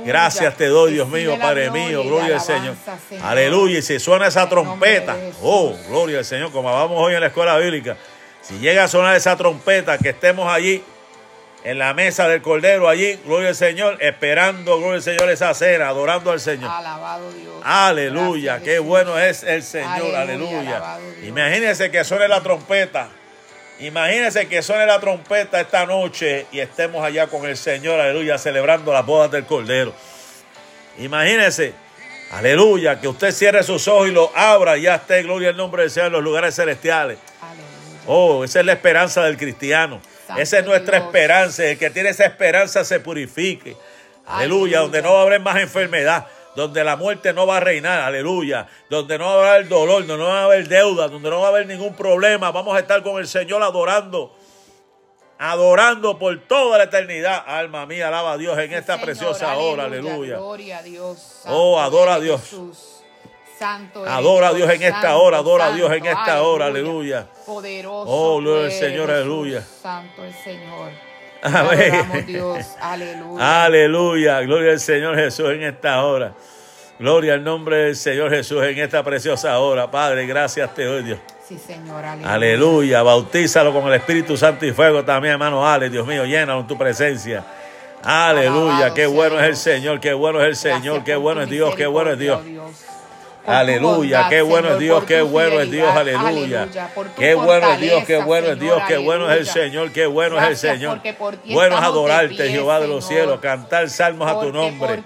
Gracias 0.04 0.56
te 0.56 0.66
doy, 0.66 0.94
Dios 0.94 1.08
mío, 1.08 1.38
Padre 1.40 1.70
mío, 1.70 2.02
gloria 2.04 2.36
al 2.36 2.40
Señor. 2.40 2.74
Aleluya. 3.22 3.78
Y 3.78 3.82
si 3.82 3.98
suena 3.98 4.26
esa 4.26 4.48
trompeta, 4.48 5.16
oh, 5.42 5.74
gloria 5.88 6.18
al 6.18 6.24
Señor, 6.24 6.52
como 6.52 6.72
vamos 6.72 6.98
hoy 6.98 7.14
en 7.14 7.20
la 7.20 7.26
escuela 7.26 7.56
bíblica. 7.58 7.96
Si 8.42 8.58
llega 8.58 8.84
a 8.84 8.88
sonar 8.88 9.14
esa 9.14 9.36
trompeta, 9.36 9.98
que 9.98 10.08
estemos 10.08 10.52
allí 10.52 10.82
en 11.64 11.78
la 11.78 11.94
mesa 11.94 12.26
del 12.28 12.42
Cordero, 12.42 12.88
allí, 12.88 13.14
gloria 13.24 13.50
al 13.50 13.54
Señor, 13.54 13.96
esperando, 14.00 14.78
gloria 14.78 14.96
al 14.96 15.02
Señor, 15.02 15.30
esa 15.30 15.54
cena, 15.54 15.88
adorando 15.88 16.32
al 16.32 16.40
Señor. 16.40 16.70
Alabado 16.70 17.32
Dios. 17.32 17.54
Aleluya, 17.64 18.52
Gracias, 18.54 18.64
qué 18.64 18.70
Jesús. 18.72 18.86
bueno 18.86 19.18
es 19.18 19.42
el 19.44 19.62
Señor, 19.62 20.14
Aleluya, 20.14 20.76
aleluya. 20.76 20.98
Imagínense 21.22 21.90
que 21.90 22.02
suene 22.04 22.26
la 22.28 22.42
trompeta. 22.42 23.08
Imagínense 23.78 24.46
que 24.48 24.62
suene 24.62 24.86
la 24.86 25.00
trompeta 25.00 25.60
esta 25.60 25.86
noche 25.86 26.46
y 26.52 26.60
estemos 26.60 27.04
allá 27.04 27.26
con 27.28 27.46
el 27.46 27.56
Señor, 27.56 28.00
aleluya, 28.00 28.38
celebrando 28.38 28.92
las 28.92 29.04
bodas 29.06 29.30
del 29.30 29.44
Cordero. 29.44 29.92
Imagínense, 30.98 31.74
aleluya, 32.32 33.00
que 33.00 33.08
usted 33.08 33.32
cierre 33.32 33.62
sus 33.62 33.88
ojos 33.88 34.08
y 34.08 34.12
lo 34.12 34.30
abra 34.36 34.76
y 34.76 34.82
ya 34.82 34.96
esté, 34.96 35.22
gloria 35.22 35.50
al 35.50 35.56
nombre 35.56 35.82
del 35.82 35.90
Señor, 35.90 36.08
en 36.08 36.12
los 36.14 36.22
lugares 36.22 36.54
celestiales. 36.54 37.18
Aleluya. 37.40 38.02
Oh, 38.06 38.44
esa 38.44 38.60
es 38.60 38.66
la 38.66 38.72
esperanza 38.72 39.22
del 39.24 39.36
cristiano. 39.36 40.00
Santo 40.32 40.42
esa 40.42 40.58
es 40.58 40.66
nuestra 40.66 40.96
Dios. 40.98 41.06
esperanza. 41.06 41.64
El 41.64 41.78
que 41.78 41.90
tiene 41.90 42.08
esa 42.10 42.24
esperanza 42.24 42.84
se 42.84 43.00
purifique. 43.00 43.76
Aleluya. 44.26 44.78
Aleluya. 44.78 44.80
Donde 44.80 45.02
no 45.02 45.12
va 45.14 45.18
a 45.20 45.22
haber 45.22 45.40
más 45.40 45.56
enfermedad. 45.60 46.26
Donde 46.54 46.84
la 46.84 46.96
muerte 46.96 47.32
no 47.32 47.46
va 47.46 47.56
a 47.56 47.60
reinar. 47.60 48.00
Aleluya. 48.00 48.66
Donde 48.90 49.18
no 49.18 49.24
va 49.26 49.46
a 49.50 49.54
haber 49.54 49.68
dolor. 49.68 50.06
Donde 50.06 50.22
no 50.22 50.28
va 50.30 50.40
a 50.40 50.44
haber 50.44 50.68
deuda. 50.68 51.08
Donde 51.08 51.30
no 51.30 51.40
va 51.40 51.46
a 51.46 51.48
haber 51.50 51.66
ningún 51.66 51.94
problema. 51.94 52.50
Vamos 52.50 52.76
a 52.76 52.80
estar 52.80 53.02
con 53.02 53.18
el 53.18 53.26
Señor 53.26 53.62
adorando. 53.62 54.36
Adorando 55.38 56.18
por 56.18 56.38
toda 56.46 56.78
la 56.78 56.84
eternidad. 56.84 57.42
Alma 57.46 57.84
mía, 57.86 58.08
alaba 58.08 58.32
a 58.32 58.36
Dios 58.38 58.56
en 58.58 58.68
Sí, 58.70 58.74
esta 58.76 58.94
Señor, 58.94 59.06
preciosa 59.06 59.56
hora. 59.56 59.84
Aleluya. 59.84 60.36
Gloria 60.36 60.78
a 60.78 60.82
Dios. 60.82 61.40
Oh, 61.46 61.80
adora 61.80 62.14
a 62.14 62.20
Dios. 62.20 62.40
Jesús. 62.42 63.01
Santo 63.62 64.02
eres 64.02 64.12
Adora 64.12 64.48
a 64.48 64.54
Dios 64.54 64.68
en 64.70 64.82
esta 64.82 65.16
hora, 65.16 65.38
adora 65.38 65.66
a 65.66 65.72
Dios 65.72 65.92
en 65.92 66.04
esta 66.04 66.42
hora, 66.42 66.66
aleluya. 66.66 67.26
Poderoso. 67.46 68.10
Oh, 68.10 68.38
gloria 68.40 68.64
al 68.66 68.72
Señor, 68.72 69.08
aleluya. 69.08 69.62
Santo 69.62 70.24
el 70.24 70.34
Señor. 70.34 70.90
Amén. 71.42 71.94
adoramos, 71.94 72.26
Dios. 72.26 72.66
Aleluya. 72.80 73.64
Aleluya, 73.64 74.40
gloria 74.40 74.72
al 74.72 74.80
Señor 74.80 75.14
Jesús 75.14 75.50
en 75.50 75.62
esta 75.62 76.04
hora. 76.04 76.32
Gloria 76.98 77.34
al 77.34 77.44
nombre 77.44 77.76
del 77.76 77.96
Señor 77.96 78.30
Jesús 78.30 78.64
en 78.64 78.78
esta 78.80 79.04
preciosa 79.04 79.56
hora. 79.60 79.88
Padre, 79.88 80.26
gracias 80.26 80.74
te 80.74 80.84
doy, 80.84 81.04
Dios. 81.04 81.20
Sí, 81.46 81.56
Señor. 81.56 82.04
Aleluya. 82.04 82.34
Aleluya, 82.34 83.02
bautízalo 83.04 83.72
con 83.72 83.86
el 83.86 83.94
Espíritu 83.94 84.36
Santo 84.36 84.66
y 84.66 84.72
fuego 84.72 85.04
también, 85.04 85.34
hermano 85.34 85.64
Ale, 85.64 85.88
Dios 85.88 86.04
mío, 86.04 86.24
llénalo 86.24 86.60
en 86.60 86.66
tu 86.66 86.76
presencia. 86.76 87.44
Aleluya, 88.02 88.74
Alabado 88.74 88.94
qué 88.94 89.06
bueno 89.06 89.38
es 89.38 89.46
el. 89.46 89.56
Señor, 89.56 90.00
qué 90.00 90.12
bueno 90.14 90.40
es 90.40 90.46
el 90.46 90.56
Gracias 90.56 90.82
Señor, 90.82 91.04
qué 91.04 91.14
bueno 91.14 91.42
es 91.42 91.48
Dios, 91.48 91.76
qué 91.76 91.86
bueno 91.86 92.10
es 92.10 92.18
Dios. 92.18 92.40
Aleluya, 93.46 94.28
qué 94.28 94.42
bueno 94.42 94.72
es 94.72 94.78
Dios, 94.78 95.04
qué 95.04 95.22
bueno 95.22 95.60
es 95.60 95.70
Dios, 95.70 95.94
aleluya. 95.94 96.68
Qué 97.18 97.34
bueno 97.34 97.72
es 97.72 97.80
Dios, 97.80 98.04
qué 98.04 98.16
bueno 98.18 98.48
es 98.48 98.60
Dios, 98.60 98.82
qué 98.86 98.96
bueno 98.98 99.30
es 99.30 99.38
el. 99.38 99.46
Señor, 99.46 99.92
qué 99.92 100.06
bueno 100.06 100.38
es 100.38 100.48
el 100.48 100.56
Señor. 100.56 101.00
Bueno 101.46 101.76
es 101.76 101.82
adorarte, 101.82 102.48
Jehová 102.50 102.80
de 102.80 102.88
los 102.88 103.06
cielos, 103.06 103.40
cantar 103.40 103.90
salmos 103.90 104.30
a 104.30 104.40
tu 104.40 104.52
nombre. 104.52 105.02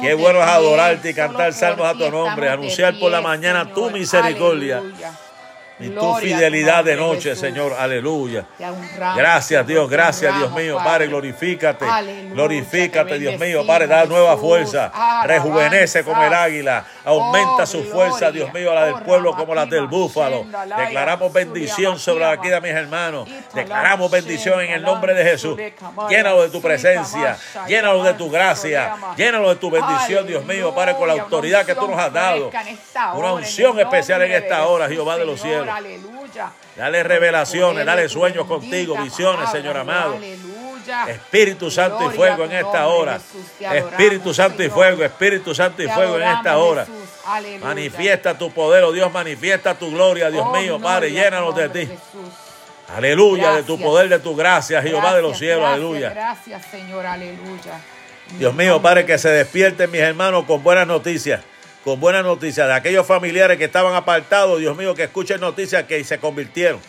Qué 0.00 0.14
bueno 0.14 0.40
es 0.40 0.48
adorarte 0.48 1.10
y 1.10 1.14
cantar 1.14 1.52
salmos 1.52 1.86
a 1.86 1.94
tu 1.94 2.10
nombre, 2.10 2.48
anunciar 2.48 2.98
por 2.98 3.10
la 3.10 3.20
mañana 3.20 3.72
tu 3.72 3.90
misericordia. 3.90 4.82
Y 5.84 5.88
tu 5.88 5.94
Gloria 6.00 6.10
a 6.16 6.20
tu 6.20 6.26
fidelidad 6.26 6.84
de 6.84 6.96
noche, 6.96 7.30
Jesús. 7.30 7.40
Señor. 7.40 7.74
Aleluya. 7.78 8.44
Honramos, 8.60 9.16
Gracias, 9.16 9.66
Dios, 9.66 9.88
gracias, 9.90 10.36
Dios 10.38 10.52
mío. 10.52 10.76
Padre. 10.82 11.06
Glorifícate. 11.08 11.84
Aleluya, 11.84 12.34
Glorifícate, 12.34 13.10
te 13.10 13.18
Dios 13.18 13.38
mío. 13.40 13.66
Padre, 13.66 13.86
da 13.86 14.04
nueva 14.04 14.36
fuerza. 14.36 14.92
Rejuvenece 15.24 16.04
como 16.04 16.22
el 16.22 16.32
águila. 16.32 16.84
Aumenta 17.04 17.62
Oh, 17.62 17.66
su 17.66 17.82
fuerza, 17.84 18.30
gloria. 18.30 18.32
Dios 18.44 18.54
mío, 18.54 18.74
la 18.74 18.84
del 18.86 18.94
Oh, 18.94 19.00
pueblo 19.00 19.34
como 19.34 19.54
la 19.54 19.66
del 19.66 19.86
búfalo. 19.86 20.44
Declaramos 20.76 21.32
bendición 21.32 21.98
sobre 21.98 22.24
la 22.24 22.36
vida 22.36 22.60
de 22.60 22.60
mis 22.60 22.70
hermanos. 22.72 23.28
Declaramos 23.54 24.10
bendición 24.10 24.60
en 24.60 24.70
el 24.72 24.82
nombre 24.82 25.14
de 25.14 25.24
Jesús. 25.24 25.58
Llénalo 26.08 26.42
de 26.42 26.50
tu 26.50 26.60
presencia. 26.62 27.36
Llénalo 27.66 28.02
de 28.04 28.14
tu 28.14 28.30
gracia. 28.30 28.94
Llénalo 29.16 29.48
de 29.50 29.56
tu 29.56 29.70
bendición, 29.70 30.26
Dios 30.26 30.44
mío, 30.44 30.74
Padre, 30.74 30.94
con 30.96 31.08
la 31.08 31.14
autoridad 31.14 31.64
que 31.66 31.74
tú 31.74 31.88
nos 31.88 31.98
has 31.98 32.12
dado. 32.12 32.50
Una 33.14 33.32
unción 33.32 33.78
especial 33.80 34.22
en 34.22 34.32
esta 34.32 34.66
hora, 34.66 34.88
Jehová 34.88 35.16
de 35.16 35.24
los 35.24 35.40
cielos. 35.40 35.68
Aleluya. 35.76 36.52
Dale 36.76 37.02
revelaciones, 37.02 37.84
dale 37.86 38.08
sueños 38.08 38.46
contigo, 38.46 38.96
visiones, 39.02 39.50
Señor 39.50 39.76
amado. 39.76 40.16
Aleluya. 40.16 41.04
Espíritu 41.08 41.70
Santo 41.70 42.10
y 42.10 42.16
fuego 42.16 42.44
en 42.44 42.52
esta 42.52 42.88
hora. 42.88 43.20
Espíritu 43.60 44.34
Santo 44.34 44.62
y 44.62 44.68
fuego, 44.68 45.04
Espíritu 45.04 45.54
Santo 45.54 45.82
y 45.82 45.88
fuego 45.88 46.16
en 46.18 46.28
esta 46.28 46.58
hora. 46.58 46.86
Manifiesta 47.60 48.36
tu 48.36 48.50
poder, 48.52 48.82
oh 48.84 48.92
Dios, 48.92 49.12
manifiesta 49.12 49.74
tu 49.74 49.90
gloria, 49.90 50.30
Dios 50.30 50.44
Oh, 50.44 50.52
mío, 50.56 50.80
Padre, 50.80 51.10
llénanos 51.12 51.54
de 51.54 51.68
ti. 51.68 51.88
Aleluya, 52.94 53.52
de 53.52 53.62
tu 53.62 53.80
poder, 53.80 54.08
de 54.08 54.18
tu 54.18 54.34
gracia, 54.34 54.82
Jehová 54.82 55.14
de 55.14 55.22
los 55.22 55.38
cielos, 55.38 55.60
gracias, 55.60 55.74
aleluya. 55.78 56.10
Gracias, 56.10 56.66
Señor, 56.66 57.06
aleluya. 57.06 57.80
Dios 58.38 58.54
mío, 58.54 58.82
Padre, 58.82 59.06
que 59.06 59.18
se 59.18 59.28
despierten 59.30 59.90
mis 59.90 60.00
hermanos 60.00 60.44
con 60.44 60.62
buenas 60.62 60.86
noticias, 60.86 61.42
con 61.84 61.98
buenas 62.00 62.24
noticias 62.24 62.66
de 62.66 62.74
aquellos 62.74 63.06
familiares 63.06 63.58
que 63.58 63.64
estaban 63.64 63.94
apartados, 63.94 64.60
Dios 64.60 64.76
mío, 64.76 64.94
que 64.94 65.04
escuchen 65.04 65.40
noticias 65.40 65.84
que 65.84 66.02
se 66.04 66.18
convirtieron. 66.18 66.80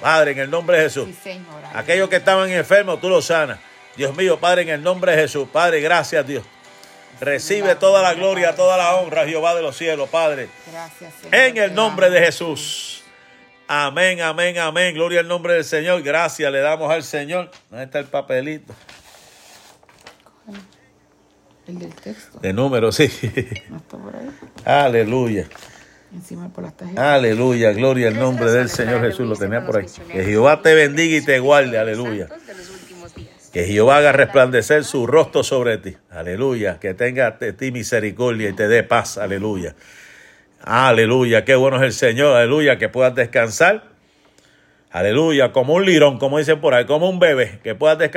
Padre, 0.00 0.32
en 0.32 0.38
el 0.40 0.50
nombre 0.50 0.78
de 0.78 0.84
Jesús. 0.84 1.06
Sí, 1.06 1.14
Señor. 1.22 1.62
Aquellos 1.72 2.08
que 2.08 2.16
estaban 2.16 2.50
enfermos, 2.50 3.00
tú 3.00 3.08
los 3.08 3.26
sanas. 3.26 3.58
Dios 3.96 4.14
mío, 4.16 4.38
Padre, 4.38 4.62
en 4.62 4.68
el 4.70 4.82
nombre 4.82 5.12
de 5.12 5.22
Jesús. 5.22 5.48
Padre, 5.52 5.80
gracias, 5.80 6.26
Dios. 6.26 6.44
Recibe 7.20 7.76
toda 7.76 8.02
la 8.02 8.14
gloria, 8.14 8.56
toda 8.56 8.76
la 8.76 8.96
honra, 8.96 9.24
Jehová 9.24 9.54
de 9.54 9.62
los 9.62 9.76
cielos, 9.76 10.08
Padre. 10.08 10.48
Gracias, 10.70 11.14
Señor. 11.22 11.34
En 11.34 11.56
el 11.56 11.74
nombre 11.74 12.10
de. 12.10 12.20
Jesús. 12.20 13.02
Amén, 13.68 14.20
amén, 14.20 14.58
amén. 14.58 14.94
Gloria 14.94 15.20
al 15.20 15.28
nombre 15.28 15.54
del 15.54 15.64
Señor. 15.64 16.02
Gracias 16.02 16.50
le 16.50 16.58
damos 16.58 16.90
al 16.90 17.02
Señor. 17.02 17.50
¿Dónde 17.70 17.84
está 17.84 18.00
el 18.00 18.06
papelito? 18.06 18.74
El 21.66 21.78
del 21.78 21.94
texto. 21.94 22.38
De 22.40 22.52
número, 22.52 22.92
sí. 22.92 23.10
¿No 23.70 23.76
está 23.78 23.96
por 23.96 24.14
ahí? 24.14 24.30
Aleluya. 24.64 25.48
Encima 26.14 26.48
por 26.48 26.64
las 26.64 26.76
tarjetas. 26.76 27.04
Aleluya, 27.04 27.72
gloria 27.72 28.08
al 28.08 28.18
nombre 28.18 28.50
del 28.50 28.68
Señor 28.68 29.00
Jesús. 29.00 29.26
Lo 29.26 29.34
tenía 29.34 29.66
por 29.66 29.78
ahí. 29.78 29.86
Que 30.12 30.24
Jehová 30.24 30.62
te 30.62 30.74
bendiga 30.74 31.16
y 31.16 31.24
te 31.24 31.40
guarde. 31.40 31.76
Aleluya. 31.76 32.28
Que 33.52 33.64
Jehová 33.64 33.98
haga 33.98 34.12
resplandecer 34.12 34.84
su 34.84 35.06
rostro 35.06 35.42
sobre 35.42 35.78
ti. 35.78 35.96
Aleluya. 36.10 36.78
Que 36.78 36.94
tenga 36.94 37.32
de 37.32 37.52
ti 37.52 37.72
misericordia 37.72 38.48
y 38.48 38.52
te 38.52 38.68
dé 38.68 38.84
paz. 38.84 39.18
Aleluya. 39.18 39.74
Aleluya. 40.62 41.44
Qué 41.44 41.56
bueno 41.56 41.78
es 41.78 41.82
el 41.82 41.92
Señor. 41.92 42.36
Aleluya. 42.36 42.78
Que 42.78 42.88
puedas 42.88 43.14
descansar. 43.14 43.84
Aleluya. 44.90 45.52
Como 45.52 45.74
un 45.74 45.84
lirón, 45.84 46.18
como 46.18 46.38
dicen 46.38 46.60
por 46.60 46.74
ahí. 46.74 46.84
Como 46.84 47.08
un 47.08 47.18
bebé. 47.18 47.58
Que 47.64 47.74
puedas 47.74 47.98
descansar. 47.98 48.12